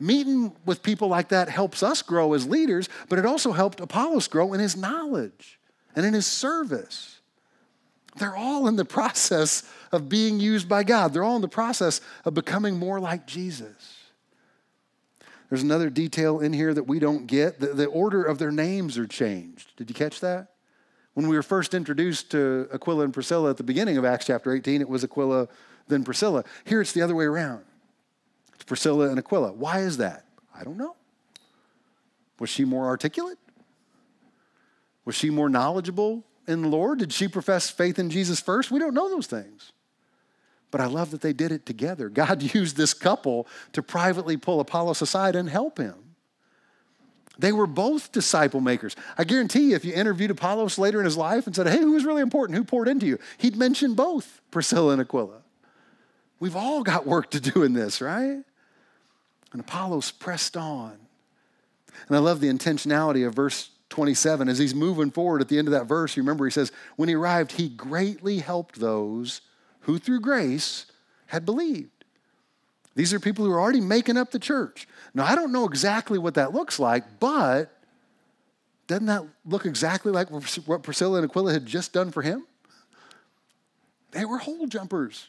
meeting 0.00 0.52
with 0.64 0.82
people 0.82 1.08
like 1.08 1.28
that 1.28 1.48
helps 1.48 1.82
us 1.82 2.02
grow 2.02 2.32
as 2.34 2.46
leaders, 2.46 2.88
but 3.08 3.18
it 3.18 3.26
also 3.26 3.52
helped 3.52 3.80
Apollos 3.80 4.28
grow 4.28 4.52
in 4.52 4.60
his 4.60 4.76
knowledge 4.76 5.58
and 5.96 6.06
in 6.06 6.14
his 6.14 6.26
service. 6.26 7.20
They're 8.16 8.36
all 8.36 8.68
in 8.68 8.76
the 8.76 8.84
process 8.84 9.68
of 9.92 10.08
being 10.08 10.40
used 10.40 10.68
by 10.68 10.84
God, 10.84 11.12
they're 11.12 11.24
all 11.24 11.36
in 11.36 11.42
the 11.42 11.48
process 11.48 12.00
of 12.24 12.34
becoming 12.34 12.78
more 12.78 13.00
like 13.00 13.26
Jesus. 13.26 13.98
There's 15.48 15.62
another 15.62 15.88
detail 15.88 16.40
in 16.40 16.52
here 16.52 16.74
that 16.74 16.84
we 16.84 16.98
don't 16.98 17.26
get. 17.26 17.58
The, 17.58 17.68
the 17.68 17.86
order 17.86 18.22
of 18.22 18.38
their 18.38 18.50
names 18.50 18.98
are 18.98 19.06
changed. 19.06 19.74
Did 19.76 19.88
you 19.88 19.94
catch 19.94 20.20
that? 20.20 20.48
When 21.14 21.26
we 21.26 21.36
were 21.36 21.42
first 21.42 21.72
introduced 21.72 22.30
to 22.32 22.68
Aquila 22.72 23.04
and 23.04 23.14
Priscilla 23.14 23.50
at 23.50 23.56
the 23.56 23.62
beginning 23.62 23.96
of 23.96 24.04
Acts 24.04 24.26
chapter 24.26 24.52
18, 24.52 24.82
it 24.82 24.88
was 24.88 25.04
Aquila, 25.04 25.48
then 25.88 26.04
Priscilla. 26.04 26.44
Here 26.64 26.82
it's 26.82 26.92
the 26.92 27.00
other 27.00 27.14
way 27.14 27.24
around. 27.24 27.64
Priscilla 28.68 29.08
and 29.08 29.18
Aquila. 29.18 29.52
Why 29.52 29.80
is 29.80 29.96
that? 29.96 30.24
I 30.54 30.62
don't 30.62 30.76
know. 30.76 30.94
Was 32.38 32.50
she 32.50 32.64
more 32.64 32.86
articulate? 32.86 33.38
Was 35.04 35.16
she 35.16 35.30
more 35.30 35.48
knowledgeable 35.48 36.22
in 36.46 36.62
the 36.62 36.68
Lord? 36.68 36.98
Did 37.00 37.12
she 37.12 37.26
profess 37.26 37.70
faith 37.70 37.98
in 37.98 38.10
Jesus 38.10 38.40
first? 38.40 38.70
We 38.70 38.78
don't 38.78 38.94
know 38.94 39.08
those 39.08 39.26
things. 39.26 39.72
But 40.70 40.82
I 40.82 40.86
love 40.86 41.10
that 41.12 41.22
they 41.22 41.32
did 41.32 41.50
it 41.50 41.64
together. 41.64 42.10
God 42.10 42.42
used 42.54 42.76
this 42.76 42.94
couple 42.94 43.48
to 43.72 43.82
privately 43.82 44.36
pull 44.36 44.60
Apollos 44.60 45.00
aside 45.00 45.34
and 45.34 45.48
help 45.48 45.78
him. 45.78 45.94
They 47.38 47.52
were 47.52 47.68
both 47.68 48.12
disciple 48.12 48.60
makers. 48.60 48.96
I 49.16 49.24
guarantee 49.24 49.70
you, 49.70 49.76
if 49.76 49.84
you 49.84 49.94
interviewed 49.94 50.32
Apollos 50.32 50.76
later 50.76 50.98
in 50.98 51.04
his 51.04 51.16
life 51.16 51.46
and 51.46 51.54
said, 51.54 51.68
Hey, 51.68 51.78
who 51.78 51.92
was 51.92 52.04
really 52.04 52.20
important? 52.20 52.58
Who 52.58 52.64
poured 52.64 52.88
into 52.88 53.06
you? 53.06 53.18
He'd 53.38 53.56
mention 53.56 53.94
both 53.94 54.40
Priscilla 54.50 54.92
and 54.92 55.00
Aquila. 55.00 55.42
We've 56.40 56.56
all 56.56 56.82
got 56.82 57.06
work 57.06 57.30
to 57.30 57.40
do 57.40 57.62
in 57.62 57.72
this, 57.72 58.00
right? 58.00 58.42
And 59.52 59.60
Apollos 59.60 60.10
pressed 60.10 60.56
on. 60.56 60.98
And 62.06 62.16
I 62.16 62.20
love 62.20 62.40
the 62.40 62.48
intentionality 62.48 63.26
of 63.26 63.34
verse 63.34 63.70
27. 63.90 64.48
As 64.48 64.58
he's 64.58 64.74
moving 64.74 65.10
forward 65.10 65.40
at 65.40 65.48
the 65.48 65.58
end 65.58 65.68
of 65.68 65.72
that 65.72 65.86
verse, 65.86 66.16
you 66.16 66.22
remember 66.22 66.44
he 66.44 66.50
says, 66.50 66.70
When 66.96 67.08
he 67.08 67.14
arrived, 67.14 67.52
he 67.52 67.68
greatly 67.68 68.38
helped 68.38 68.78
those 68.78 69.40
who 69.80 69.98
through 69.98 70.20
grace 70.20 70.86
had 71.26 71.44
believed. 71.44 71.90
These 72.94 73.14
are 73.14 73.20
people 73.20 73.44
who 73.44 73.52
are 73.52 73.60
already 73.60 73.80
making 73.80 74.16
up 74.16 74.32
the 74.32 74.38
church. 74.38 74.88
Now, 75.14 75.24
I 75.24 75.34
don't 75.34 75.52
know 75.52 75.64
exactly 75.64 76.18
what 76.18 76.34
that 76.34 76.52
looks 76.52 76.78
like, 76.78 77.20
but 77.20 77.72
doesn't 78.88 79.06
that 79.06 79.24
look 79.46 79.66
exactly 79.66 80.10
like 80.10 80.28
what 80.30 80.82
Priscilla 80.82 81.18
and 81.18 81.30
Aquila 81.30 81.52
had 81.52 81.64
just 81.64 81.92
done 81.92 82.10
for 82.10 82.22
him? 82.22 82.46
They 84.10 84.24
were 84.24 84.38
hole 84.38 84.66
jumpers, 84.66 85.28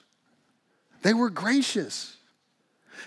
they 1.03 1.13
were 1.13 1.29
gracious. 1.29 2.15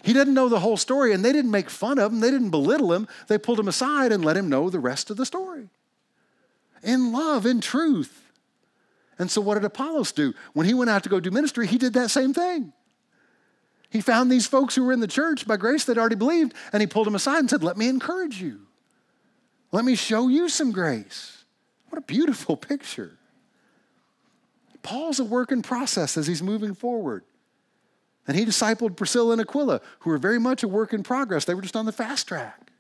He 0.03 0.13
didn't 0.13 0.35
know 0.35 0.49
the 0.49 0.61
whole 0.61 0.77
story, 0.77 1.13
and 1.13 1.25
they 1.25 1.33
didn't 1.33 1.51
make 1.51 1.71
fun 1.71 1.99
of 1.99 2.13
him. 2.13 2.21
They 2.21 2.31
didn't 2.31 2.51
belittle 2.51 2.93
him. 2.93 3.09
They 3.29 3.39
pulled 3.39 3.61
him 3.61 3.69
aside 3.69 4.13
and 4.13 4.25
let 4.25 4.37
him 4.37 4.49
know 4.49 4.71
the 4.71 4.81
rest 4.81 5.11
of 5.11 5.17
the 5.17 5.27
story 5.27 5.69
in 6.83 7.13
love, 7.13 7.47
in 7.47 7.61
truth. 7.61 8.31
And 9.19 9.31
so, 9.31 9.41
what 9.41 9.55
did 9.55 9.65
Apollos 9.65 10.13
do? 10.13 10.35
When 10.53 10.67
he 10.67 10.75
went 10.75 10.91
out 10.91 11.05
to 11.05 11.09
go 11.09 11.21
do 11.21 11.31
ministry, 11.31 11.67
he 11.67 11.79
did 11.79 11.93
that 11.95 12.11
same 12.11 12.35
thing. 12.35 12.73
He 13.91 14.01
found 14.01 14.33
these 14.33 14.47
folks 14.47 14.75
who 14.75 14.85
were 14.85 14.93
in 14.93 15.01
the 15.01 15.07
church 15.07 15.47
by 15.47 15.57
grace 15.57 15.85
that 15.85 15.99
already 15.99 16.17
believed, 16.17 16.55
and 16.73 16.81
he 16.81 16.87
pulled 16.87 17.07
them 17.07 17.15
aside 17.15 17.39
and 17.39 17.51
said, 17.51 17.63
Let 17.63 17.77
me 17.77 17.89
encourage 17.89 18.41
you. 18.41 18.61
Let 19.71 19.85
me 19.85 19.95
show 19.95 20.29
you 20.29 20.49
some 20.49 20.73
grace. 20.73 21.45
What 21.91 21.99
a 21.99 22.05
beautiful 22.05 22.57
picture. 22.57 23.19
Paul's 24.83 25.21
a 25.21 25.25
work 25.25 25.53
in 25.53 25.63
process 25.63 26.17
as 26.17 26.27
he's 26.27 26.43
moving 26.43 26.75
forward. 26.75 27.23
And 28.27 28.37
he 28.37 28.45
discipled 28.45 28.97
Priscilla 28.97 29.33
and 29.33 29.41
Aquila, 29.41 29.81
who 30.01 30.11
were 30.11 30.19
very 30.19 30.39
much 30.39 30.63
a 30.63 30.69
work 30.69 30.93
in 30.93 31.03
progress. 31.03 31.45
They 31.45 31.55
were 31.55 31.63
just 31.63 31.77
on 31.77 31.87
the 31.87 31.93
fast 31.93 32.29
track. 32.29 32.71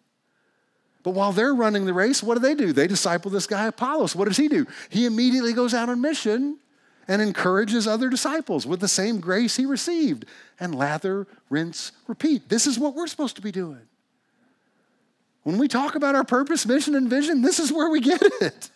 But 1.02 1.12
while 1.12 1.33
they're 1.33 1.55
running 1.55 1.85
the 1.85 1.92
race, 1.92 2.22
what 2.22 2.35
do 2.35 2.40
they 2.40 2.55
do? 2.55 2.72
They 2.72 2.87
disciple 2.87 3.31
this 3.31 3.46
guy 3.46 3.66
Apollos. 3.66 4.14
What 4.14 4.28
does 4.28 4.37
he 4.37 4.46
do? 4.46 4.66
He 4.88 5.05
immediately 5.05 5.52
goes 5.52 5.74
out 5.74 5.88
on 5.88 6.00
mission 6.00 6.59
and 7.09 7.20
encourages 7.20 7.88
other 7.88 8.09
disciples 8.09 8.66
with 8.66 8.78
the 8.78 8.87
same 8.87 9.18
grace 9.18 9.57
he 9.57 9.66
received. 9.66 10.26
And 10.61 10.76
lather, 10.76 11.26
rinse, 11.50 11.90
repeat. 12.07 12.48
This 12.48 12.68
is 12.68 12.78
what 12.78 12.94
we're 12.94 13.09
supposed 13.09 13.35
to 13.35 13.42
be 13.42 13.50
doing. 13.50 13.81
When 15.42 15.59
we 15.59 15.66
talk 15.66 15.96
about 15.96 16.14
our 16.14 16.22
purpose, 16.22 16.64
mission, 16.64 16.94
and 16.94 17.11
vision, 17.11 17.42
this 17.42 17.59
is 17.59 17.72
where 17.72 17.90
we 17.90 18.00
get 18.00 18.22
it. 18.40 18.70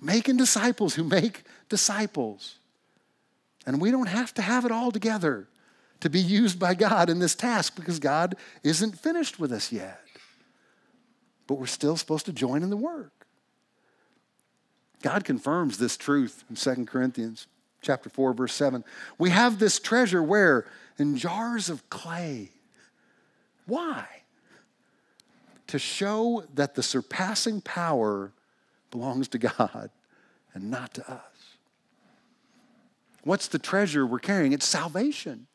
Making 0.00 0.36
disciples 0.36 0.94
who 0.94 1.02
make 1.02 1.42
disciples. 1.68 2.58
And 3.66 3.80
we 3.80 3.90
don't 3.90 4.06
have 4.06 4.32
to 4.34 4.42
have 4.42 4.64
it 4.64 4.70
all 4.70 4.92
together 4.92 5.48
to 6.00 6.10
be 6.10 6.20
used 6.20 6.58
by 6.58 6.74
God 6.74 7.08
in 7.10 7.18
this 7.18 7.34
task 7.34 7.76
because 7.76 7.98
God 7.98 8.36
isn't 8.62 8.98
finished 8.98 9.38
with 9.38 9.52
us 9.52 9.72
yet. 9.72 10.00
But 11.46 11.54
we're 11.54 11.66
still 11.66 11.96
supposed 11.96 12.26
to 12.26 12.32
join 12.32 12.62
in 12.62 12.70
the 12.70 12.76
work. 12.76 13.26
God 15.02 15.24
confirms 15.24 15.78
this 15.78 15.96
truth 15.96 16.44
in 16.50 16.56
2 16.56 16.86
Corinthians 16.86 17.46
chapter 17.80 18.10
4 18.10 18.32
verse 18.32 18.54
7. 18.54 18.84
We 19.18 19.30
have 19.30 19.58
this 19.58 19.78
treasure 19.78 20.22
where 20.22 20.66
in 20.98 21.16
jars 21.16 21.70
of 21.70 21.88
clay. 21.90 22.50
Why? 23.66 24.06
To 25.68 25.78
show 25.78 26.44
that 26.54 26.74
the 26.74 26.82
surpassing 26.82 27.60
power 27.60 28.32
belongs 28.90 29.28
to 29.28 29.38
God 29.38 29.90
and 30.54 30.70
not 30.70 30.94
to 30.94 31.10
us. 31.10 31.20
What's 33.24 33.48
the 33.48 33.58
treasure 33.58 34.06
we're 34.06 34.20
carrying? 34.20 34.52
It's 34.52 34.66
salvation. 34.66 35.48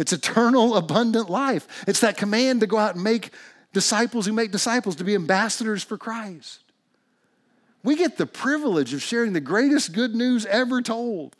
It's 0.00 0.12
eternal, 0.12 0.74
abundant 0.76 1.30
life. 1.30 1.84
It's 1.86 2.00
that 2.00 2.16
command 2.16 2.60
to 2.60 2.66
go 2.66 2.78
out 2.78 2.94
and 2.94 3.04
make 3.04 3.30
disciples 3.72 4.26
who 4.26 4.32
make 4.32 4.50
disciples, 4.50 4.96
to 4.96 5.04
be 5.04 5.14
ambassadors 5.14 5.84
for 5.84 5.96
Christ. 5.96 6.64
We 7.84 7.96
get 7.96 8.16
the 8.16 8.26
privilege 8.26 8.92
of 8.92 9.02
sharing 9.02 9.32
the 9.32 9.40
greatest 9.40 9.92
good 9.92 10.14
news 10.14 10.44
ever 10.46 10.82
told 10.82 11.36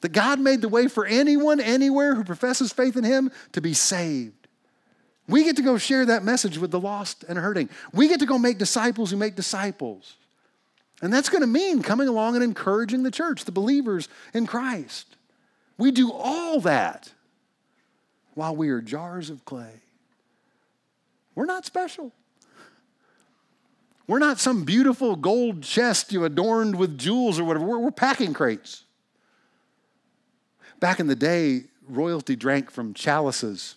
that 0.00 0.12
God 0.12 0.40
made 0.40 0.62
the 0.62 0.68
way 0.68 0.88
for 0.88 1.04
anyone, 1.04 1.60
anywhere 1.60 2.14
who 2.14 2.24
professes 2.24 2.72
faith 2.72 2.96
in 2.96 3.04
Him 3.04 3.30
to 3.52 3.60
be 3.60 3.74
saved. 3.74 4.46
We 5.28 5.44
get 5.44 5.56
to 5.56 5.62
go 5.62 5.76
share 5.76 6.06
that 6.06 6.24
message 6.24 6.56
with 6.56 6.70
the 6.70 6.80
lost 6.80 7.24
and 7.28 7.38
hurting. 7.38 7.68
We 7.92 8.08
get 8.08 8.20
to 8.20 8.26
go 8.26 8.38
make 8.38 8.58
disciples 8.58 9.10
who 9.10 9.16
make 9.16 9.34
disciples. 9.34 10.16
And 11.02 11.12
that's 11.12 11.28
going 11.28 11.42
to 11.42 11.48
mean 11.48 11.82
coming 11.82 12.08
along 12.08 12.36
and 12.36 12.42
encouraging 12.42 13.02
the 13.02 13.10
church, 13.10 13.44
the 13.44 13.52
believers 13.52 14.08
in 14.32 14.46
Christ. 14.46 15.16
We 15.76 15.90
do 15.90 16.10
all 16.12 16.60
that 16.60 17.12
while 18.38 18.54
we 18.54 18.68
are 18.68 18.80
jars 18.80 19.30
of 19.30 19.44
clay. 19.44 19.82
We're 21.34 21.44
not 21.44 21.66
special. 21.66 22.12
We're 24.06 24.20
not 24.20 24.38
some 24.38 24.62
beautiful 24.62 25.16
gold 25.16 25.64
chest 25.64 26.12
you 26.12 26.24
adorned 26.24 26.76
with 26.76 26.96
jewels 26.96 27.40
or 27.40 27.44
whatever. 27.44 27.66
We're, 27.66 27.78
we're 27.78 27.90
packing 27.90 28.32
crates. 28.32 28.84
Back 30.78 31.00
in 31.00 31.08
the 31.08 31.16
day, 31.16 31.64
royalty 31.88 32.36
drank 32.36 32.70
from 32.70 32.94
chalices, 32.94 33.74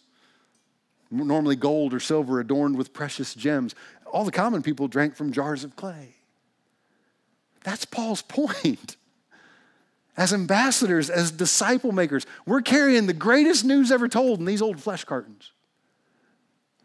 normally 1.09 1.55
gold 1.55 1.91
or 1.91 1.99
silver 1.99 2.39
adorned 2.39 2.78
with 2.78 2.93
precious 2.93 3.34
gems. 3.34 3.74
All 4.14 4.26
the 4.26 4.32
common 4.32 4.62
people 4.62 4.88
drank 4.88 5.16
from 5.16 5.32
jars 5.32 5.64
of 5.64 5.76
clay. 5.76 6.09
That's 7.64 7.84
Paul's 7.84 8.22
point. 8.22 8.95
As 10.18 10.34
ambassadors, 10.34 11.09
as 11.09 11.32
disciple 11.32 11.91
makers, 11.91 12.26
we're 12.45 12.62
carrying 12.62 13.07
the 13.07 13.14
greatest 13.14 13.64
news 13.64 13.91
ever 13.91 14.07
told 14.07 14.39
in 14.39 14.45
these 14.45 14.62
old 14.62 14.80
flesh 14.80 15.03
cartons. 15.05 15.51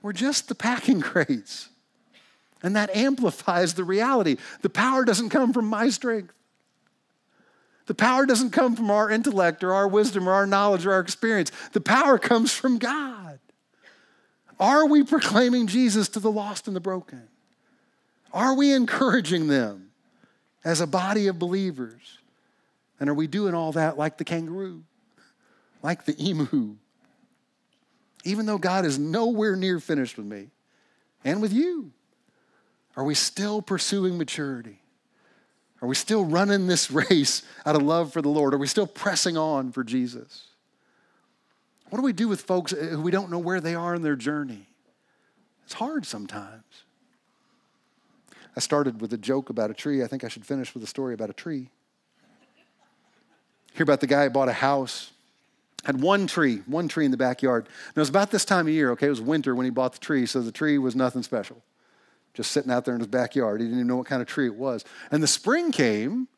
We're 0.03 0.13
just 0.13 0.49
the 0.49 0.55
packing 0.55 1.01
crates. 1.03 1.69
And 2.63 2.75
that 2.77 2.95
amplifies 2.95 3.75
the 3.75 3.85
reality. 3.85 4.37
The 4.63 4.71
power 4.71 5.05
doesn't 5.05 5.31
come 5.31 5.53
from 5.53 5.67
my 5.67 5.91
strength. 5.91 6.33
The 7.87 7.95
power 7.95 8.27
doesn't 8.27 8.51
come 8.51 8.75
from 8.75 8.91
our 8.91 9.11
intellect 9.11 9.63
or 9.63 9.73
our 9.73 9.87
wisdom 9.87 10.29
or 10.29 10.33
our 10.33 10.47
knowledge 10.47 10.87
or 10.87 10.93
our 10.93 11.01
experience. 11.01 11.53
The 11.73 11.81
power 11.81 12.19
comes 12.19 12.53
from 12.53 12.79
God. 12.79 13.39
Are 14.59 14.87
we 14.87 15.05
proclaiming 15.05 15.67
Jesus 15.67 16.09
to 16.11 16.21
the 16.21 16.31
lost 16.31 16.67
and 16.67 16.75
the 16.75 16.81
broken? 16.81 17.29
Are 18.33 18.55
we 18.55 18.73
encouraging 18.73 19.47
them 19.47 19.91
as 20.65 20.81
a 20.81 20.87
body 20.87 21.27
of 21.27 21.39
believers? 21.39 22.19
And 22.99 23.11
are 23.11 23.15
we 23.15 23.27
doing 23.27 23.55
all 23.55 23.73
that 23.73 23.99
like 23.99 24.19
the 24.19 24.25
kangaroo, 24.25 24.83
like 25.83 26.05
the 26.05 26.17
emu? 26.23 26.77
Even 28.25 28.47
though 28.47 28.59
God 28.59 28.85
is 28.85 28.99
nowhere 28.99 29.55
near 29.55 29.79
finished 29.79 30.17
with 30.17 30.27
me 30.27 30.49
and 31.25 31.41
with 31.41 31.53
you, 31.53 31.93
are 32.97 33.05
we 33.05 33.15
still 33.15 33.61
pursuing 33.63 34.19
maturity? 34.19 34.81
Are 35.83 35.89
we 35.89 35.95
still 35.95 36.25
running 36.25 36.67
this 36.67 36.91
race 37.11 37.43
out 37.65 37.77
of 37.77 37.83
love 37.83 38.13
for 38.13 38.23
the 38.23 38.29
Lord? 38.29 38.55
Are 38.55 38.59
we 38.59 38.67
still 38.67 38.87
pressing 38.87 39.37
on 39.37 39.73
for 39.73 39.85
Jesus? 39.85 40.45
What 41.91 41.99
do 41.99 42.03
we 42.03 42.13
do 42.13 42.29
with 42.29 42.41
folks 42.41 42.73
uh, 42.73 42.77
who 42.77 43.03
we 43.03 43.11
don't 43.11 43.31
know 43.31 43.39
where 43.39 43.61
they 43.61 43.75
are 43.75 43.95
in 43.95 44.03
their 44.03 44.17
journey? 44.17 44.67
It's 45.65 45.75
hard 45.75 46.07
sometimes. 46.07 46.65
I 48.57 48.61
started 48.61 49.01
with 49.01 49.13
a 49.13 49.19
joke 49.19 49.51
about 49.51 49.71
a 49.71 49.75
tree. 49.75 50.03
I 50.03 50.07
think 50.07 50.25
I 50.25 50.29
should 50.29 50.47
finish 50.47 50.73
with 50.73 50.83
a 50.83 50.87
story 50.87 51.13
about 51.13 51.31
a 51.31 51.35
tree. 51.35 51.71
Hear 53.77 53.85
about 53.85 54.01
the 54.01 54.07
guy 54.07 54.25
who 54.25 54.31
bought 54.31 54.49
a 54.49 54.55
house, 54.55 55.13
had 55.85 56.01
one 56.01 56.27
tree, 56.27 56.63
one 56.67 56.89
tree 56.89 57.05
in 57.05 57.11
the 57.11 57.17
backyard. 57.17 57.67
And 57.67 57.97
it 57.97 58.01
was 58.01 58.09
about 58.09 58.31
this 58.31 58.45
time 58.45 58.67
of 58.67 58.73
year, 58.73 58.91
okay? 58.93 59.07
It 59.07 59.11
was 59.11 59.21
winter 59.21 59.55
when 59.55 59.65
he 59.65 59.71
bought 59.71 59.93
the 59.93 59.99
tree, 60.01 60.27
so 60.27 60.41
the 60.41 60.53
tree 60.53 60.79
was 60.79 60.97
nothing 60.97 61.23
special 61.23 61.63
just 62.37 62.53
sitting 62.53 62.71
out 62.71 62.85
there 62.85 62.95
in 62.95 63.01
his 63.01 63.09
backyard. 63.09 63.61
He 63.61 63.67
didn't 63.67 63.79
even 63.79 63.89
know 63.89 63.97
what 63.97 64.07
kind 64.07 64.21
of 64.21 64.29
tree 64.29 64.47
it 64.47 64.55
was. 64.55 64.85
And 65.11 65.23
the 65.23 65.27
spring 65.27 65.73
came, 65.73 66.29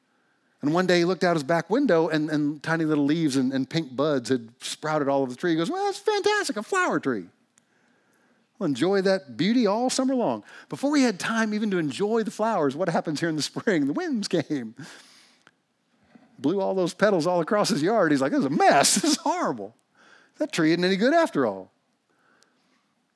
and 0.62 0.72
one 0.72 0.86
day 0.86 0.98
he 0.98 1.04
looked 1.04 1.24
out 1.24 1.34
his 1.34 1.42
back 1.42 1.68
window, 1.68 2.08
and, 2.08 2.30
and 2.30 2.62
tiny 2.62 2.84
little 2.84 3.04
leaves 3.04 3.36
and, 3.36 3.52
and 3.52 3.68
pink 3.68 3.94
buds 3.94 4.28
had 4.28 4.48
sprouted 4.60 5.08
all 5.08 5.22
over 5.22 5.32
the 5.32 5.36
tree. 5.36 5.50
He 5.50 5.56
goes, 5.56 5.70
Well, 5.70 5.84
that's 5.84 5.98
fantastic, 5.98 6.56
a 6.56 6.62
flower 6.62 7.00
tree. 7.00 7.24
We'll 8.58 8.68
enjoy 8.68 9.02
that 9.02 9.36
beauty 9.36 9.66
all 9.66 9.90
summer 9.90 10.14
long. 10.14 10.44
Before 10.68 10.96
he 10.96 11.02
had 11.02 11.18
time 11.18 11.52
even 11.52 11.70
to 11.72 11.78
enjoy 11.78 12.22
the 12.22 12.30
flowers, 12.30 12.74
what 12.74 12.88
happens 12.88 13.20
here 13.20 13.28
in 13.28 13.36
the 13.36 13.42
spring? 13.42 13.86
The 13.86 13.92
winds 13.92 14.28
came, 14.28 14.74
blew 16.38 16.60
all 16.60 16.74
those 16.74 16.94
petals 16.94 17.26
all 17.26 17.40
across 17.40 17.68
his 17.68 17.82
yard. 17.82 18.10
He's 18.10 18.20
like, 18.20 18.32
This 18.32 18.40
is 18.40 18.46
a 18.46 18.50
mess. 18.50 18.94
This 19.02 19.12
is 19.12 19.16
horrible. 19.16 19.74
That 20.38 20.52
tree 20.52 20.70
isn't 20.70 20.84
any 20.84 20.96
good 20.96 21.14
after 21.14 21.46
all. 21.46 21.70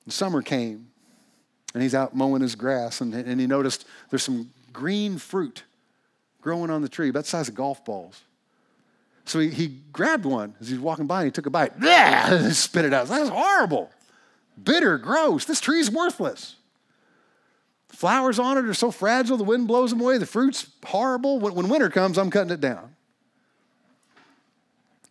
And 0.04 0.12
summer 0.12 0.42
came, 0.42 0.88
and 1.72 1.82
he's 1.82 1.94
out 1.94 2.16
mowing 2.16 2.42
his 2.42 2.56
grass, 2.56 3.00
and, 3.00 3.14
and 3.14 3.40
he 3.40 3.46
noticed 3.46 3.86
there's 4.10 4.24
some 4.24 4.50
green 4.72 5.18
fruit 5.18 5.62
growing 6.40 6.70
on 6.70 6.82
the 6.82 6.88
tree, 6.88 7.08
about 7.08 7.24
the 7.24 7.30
size 7.30 7.48
of 7.48 7.54
golf 7.54 7.84
balls. 7.84 8.22
So 9.24 9.38
he, 9.38 9.50
he 9.50 9.68
grabbed 9.92 10.24
one 10.24 10.54
as 10.60 10.68
he 10.68 10.74
was 10.74 10.82
walking 10.82 11.06
by 11.06 11.20
and 11.20 11.26
he 11.26 11.30
took 11.30 11.46
a 11.46 11.50
bite. 11.50 11.72
Yeah, 11.80 12.50
spit 12.50 12.84
it 12.84 12.92
out. 12.92 13.06
That's 13.06 13.30
horrible. 13.30 13.90
Bitter, 14.62 14.98
gross. 14.98 15.44
This 15.44 15.60
tree's 15.60 15.90
worthless. 15.90 16.56
Flowers 17.88 18.38
on 18.38 18.58
it 18.58 18.64
are 18.64 18.74
so 18.74 18.90
fragile, 18.90 19.36
the 19.36 19.44
wind 19.44 19.68
blows 19.68 19.90
them 19.90 20.00
away. 20.00 20.18
The 20.18 20.26
fruit's 20.26 20.66
horrible. 20.84 21.38
When 21.38 21.68
winter 21.68 21.88
comes, 21.88 22.18
I'm 22.18 22.30
cutting 22.30 22.50
it 22.50 22.60
down. 22.60 22.96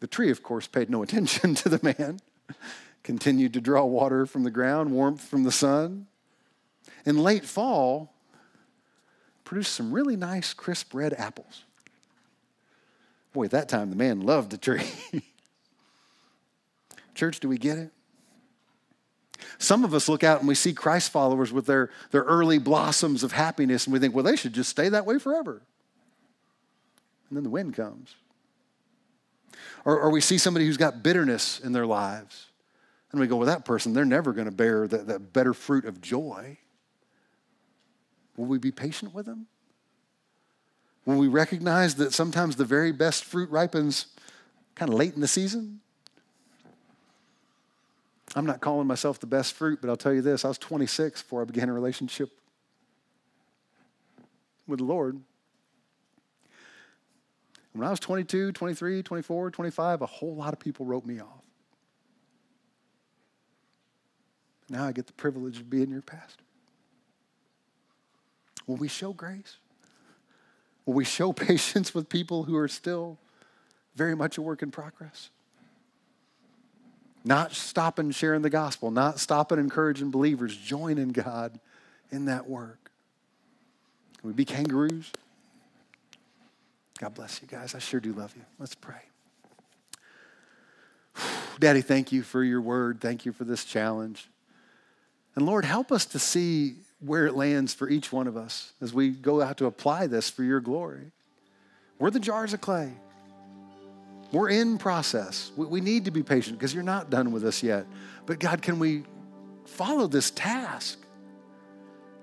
The 0.02 0.08
tree, 0.08 0.30
of 0.32 0.44
course, 0.44 0.68
paid 0.68 0.90
no 0.90 1.02
attention 1.04 1.56
to 1.64 1.70
the 1.70 1.80
man, 1.82 2.20
continued 3.04 3.54
to 3.54 3.62
draw 3.62 3.86
water 3.86 4.26
from 4.26 4.44
the 4.44 4.52
ground, 4.52 4.92
warmth 4.92 5.22
from 5.22 5.44
the 5.44 5.52
sun 5.52 6.08
in 7.06 7.18
late 7.18 7.46
fall, 7.46 8.14
produced 9.44 9.74
some 9.74 9.92
really 9.92 10.16
nice, 10.16 10.54
crisp 10.54 10.94
red 10.94 11.14
apples. 11.14 11.64
Boy, 13.34 13.46
at 13.46 13.52
that 13.52 13.70
time, 13.70 13.90
the 13.90 13.96
man 13.96 14.22
loved 14.22 14.52
the 14.52 14.58
tree. 14.58 14.84
Church, 17.16 17.40
do 17.40 17.48
we 17.48 17.58
get 17.58 17.78
it? 17.78 17.92
Some 19.58 19.84
of 19.84 19.94
us 19.94 20.10
look 20.10 20.24
out 20.24 20.40
and 20.40 20.48
we 20.48 20.56
see 20.56 20.74
Christ 20.74 21.12
followers 21.12 21.52
with 21.52 21.66
their, 21.66 21.90
their 22.12 22.24
early 22.24 22.58
blossoms 22.58 23.24
of 23.24 23.32
happiness, 23.32 23.86
and 23.86 23.94
we 23.94 24.00
think, 24.00 24.14
well, 24.14 24.24
they 24.24 24.36
should 24.36 24.54
just 24.54 24.70
stay 24.70 24.90
that 24.90 25.06
way 25.06 25.18
forever. 25.18 25.62
And 27.30 27.38
then 27.38 27.44
the 27.44 27.50
wind 27.50 27.76
comes. 27.76 28.16
Or, 29.86 30.00
or 30.00 30.10
we 30.10 30.22
see 30.22 30.38
somebody 30.38 30.66
who's 30.66 30.78
got 30.78 31.04
bitterness 31.04 31.60
in 31.60 31.72
their 31.72 31.86
lives, 31.86 32.48
and 33.12 33.20
we 33.20 33.28
go, 33.28 33.36
well, 33.36 33.48
that 33.48 33.66
person, 33.66 33.94
they're 33.94 34.06
never 34.06 34.32
going 34.32 34.46
to 34.46 34.52
bear 34.52 34.88
that, 34.88 35.08
that 35.08 35.34
better 35.34 35.54
fruit 35.54 35.86
of 35.86 36.02
joy. 36.02 36.58
Will 38.38 38.46
we 38.46 38.58
be 38.58 38.72
patient 38.72 39.14
with 39.14 39.26
them? 39.26 39.48
Will 41.06 41.18
we 41.18 41.28
recognize 41.28 41.96
that 41.96 42.14
sometimes 42.14 42.56
the 42.56 42.66
very 42.66 42.92
best 42.92 43.26
fruit 43.26 43.50
ripens 43.50 44.08
kind 44.76 44.90
of 44.90 44.98
late 44.98 45.16
in 45.16 45.22
the 45.22 45.28
season? 45.28 45.82
I'm 48.36 48.46
not 48.46 48.62
calling 48.62 48.88
myself 48.88 49.20
the 49.20 49.28
best 49.28 49.54
fruit, 49.54 49.80
but 49.82 49.90
I'll 49.90 49.98
tell 49.98 50.14
you 50.14 50.22
this 50.22 50.46
I 50.46 50.48
was 50.48 50.58
26 50.58 51.22
before 51.22 51.42
I 51.42 51.46
began 51.46 51.70
a 51.70 51.74
relationship 51.74 52.30
with 54.68 54.80
the 54.80 54.86
Lord. 54.86 55.20
When 57.74 57.88
I 57.88 57.90
was 57.90 58.00
22, 58.00 58.52
23, 58.52 59.04
24, 59.04 59.52
25, 59.52 60.02
a 60.02 60.06
whole 60.06 60.36
lot 60.36 60.54
of 60.54 60.60
people 60.60 60.86
wrote 60.86 61.06
me 61.06 61.20
off. 61.20 61.46
Now 64.70 64.86
I 64.86 64.92
get 64.92 65.08
the 65.08 65.14
privilege 65.14 65.58
of 65.58 65.70
being 65.70 65.90
your 65.90 66.02
pastor. 66.02 66.44
Will 68.68 68.78
we 68.78 68.88
show 68.88 69.14
grace? 69.14 69.58
Will 70.86 70.94
we 70.94 71.06
show 71.06 71.34
patience 71.34 71.94
with 71.94 72.10
people 72.10 72.44
who 72.44 72.56
are 72.56 72.68
still 72.68 73.18
very 73.96 74.16
much 74.16 74.38
a 74.38 74.42
work 74.42 74.62
in 74.62 74.72
progress? 74.72 75.30
Not 77.24 77.54
stopping 77.54 78.12
sharing 78.12 78.42
the 78.42 78.50
gospel, 78.50 78.90
not 78.92 79.20
stopping 79.20 79.60
encouraging 79.60 80.10
believers, 80.10 80.56
joining 80.56 81.10
God 81.10 81.60
in 82.12 82.26
that 82.26 82.50
work. 82.50 82.92
Can 84.20 84.30
we 84.30 84.34
be 84.34 84.46
kangaroos? 84.46 85.12
God 87.02 87.16
bless 87.16 87.42
you 87.42 87.48
guys. 87.48 87.74
I 87.74 87.80
sure 87.80 88.00
do 88.00 88.14
love 88.14 88.36
you. 88.36 88.44
Let's 88.60 88.76
pray. 88.76 89.02
Daddy, 91.60 91.82
thank 91.82 92.12
you 92.12 92.22
for 92.22 92.44
your 92.44 92.62
word. 92.62 93.02
Thank 93.02 93.26
you 93.26 93.34
for 93.34 93.44
this 93.44 93.66
challenge. 93.66 94.30
And 95.36 95.48
Lord, 95.48 95.66
help 95.66 95.92
us 95.92 96.06
to 96.06 96.20
see 96.20 96.76
where 97.00 97.26
it 97.26 97.34
lands 97.34 97.74
for 97.74 97.90
each 97.90 98.12
one 98.14 98.28
of 98.28 98.38
us 98.38 98.74
as 98.82 98.94
we 98.94 99.10
go 99.10 99.42
out 99.42 99.58
to 99.58 99.66
apply 99.66 100.06
this 100.06 100.30
for 100.30 100.44
your 100.44 100.60
glory. 100.60 101.12
We're 101.98 102.12
the 102.12 102.20
jars 102.20 102.54
of 102.54 102.62
clay. 102.62 102.94
We're 104.32 104.50
in 104.50 104.78
process. 104.78 105.52
We 105.58 105.82
need 105.82 106.06
to 106.06 106.12
be 106.12 106.22
patient 106.22 106.60
because 106.60 106.72
you're 106.72 106.84
not 106.84 107.10
done 107.10 107.32
with 107.32 107.44
us 107.44 107.64
yet. 107.64 107.88
But 108.28 108.40
God, 108.40 108.62
can 108.62 108.78
we 108.78 109.06
follow 109.66 110.06
this 110.06 110.30
task? 110.30 111.00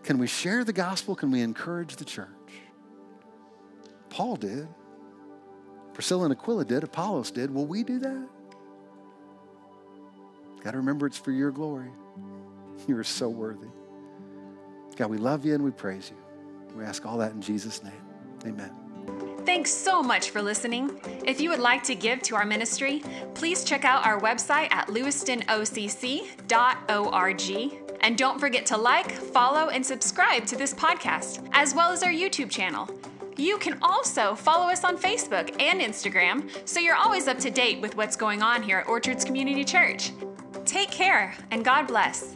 Can 0.04 0.18
we 0.18 0.28
share 0.28 0.62
the 0.62 0.72
gospel? 0.72 1.16
Can 1.16 1.32
we 1.32 1.40
encourage 1.40 1.96
the 1.96 2.04
church? 2.04 2.28
Paul 4.10 4.36
did. 4.36 4.68
Priscilla 5.94 6.24
and 6.24 6.32
Aquila 6.32 6.64
did. 6.64 6.84
Apollos 6.84 7.30
did. 7.30 7.52
Will 7.52 7.66
we 7.66 7.82
do 7.82 7.98
that? 7.98 8.28
Got 10.62 10.72
to 10.72 10.76
remember 10.76 11.06
it's 11.06 11.18
for 11.18 11.32
your 11.32 11.50
glory. 11.50 11.90
You 12.86 12.96
are 12.96 13.04
so 13.04 13.28
worthy. 13.28 13.66
God, 14.96 15.10
we 15.10 15.18
love 15.18 15.44
you 15.44 15.52
and 15.52 15.64
we 15.64 15.72
praise 15.72 16.10
you. 16.10 16.76
We 16.76 16.84
ask 16.84 17.04
all 17.04 17.18
that 17.18 17.32
in 17.32 17.42
Jesus' 17.42 17.82
name. 17.82 17.92
Amen. 18.46 18.70
Thanks 19.44 19.72
so 19.72 20.02
much 20.02 20.30
for 20.30 20.42
listening. 20.42 21.00
If 21.24 21.40
you 21.40 21.50
would 21.50 21.58
like 21.58 21.82
to 21.84 21.94
give 21.94 22.22
to 22.22 22.36
our 22.36 22.44
ministry, 22.44 23.02
please 23.34 23.64
check 23.64 23.84
out 23.84 24.06
our 24.06 24.20
website 24.20 24.70
at 24.70 24.88
lewistonocc.org. 24.88 27.78
And 28.00 28.16
don't 28.16 28.38
forget 28.38 28.66
to 28.66 28.76
like, 28.76 29.10
follow, 29.10 29.70
and 29.70 29.84
subscribe 29.84 30.46
to 30.46 30.56
this 30.56 30.74
podcast, 30.74 31.48
as 31.52 31.74
well 31.74 31.90
as 31.90 32.02
our 32.02 32.12
YouTube 32.12 32.50
channel. 32.50 32.88
You 33.38 33.56
can 33.56 33.78
also 33.82 34.34
follow 34.34 34.66
us 34.66 34.82
on 34.82 34.98
Facebook 34.98 35.54
and 35.62 35.80
Instagram 35.80 36.50
so 36.68 36.80
you're 36.80 36.96
always 36.96 37.28
up 37.28 37.38
to 37.38 37.50
date 37.50 37.80
with 37.80 37.96
what's 37.96 38.16
going 38.16 38.42
on 38.42 38.64
here 38.64 38.78
at 38.78 38.88
Orchards 38.88 39.24
Community 39.24 39.64
Church. 39.64 40.10
Take 40.64 40.90
care 40.90 41.34
and 41.52 41.64
God 41.64 41.86
bless. 41.86 42.34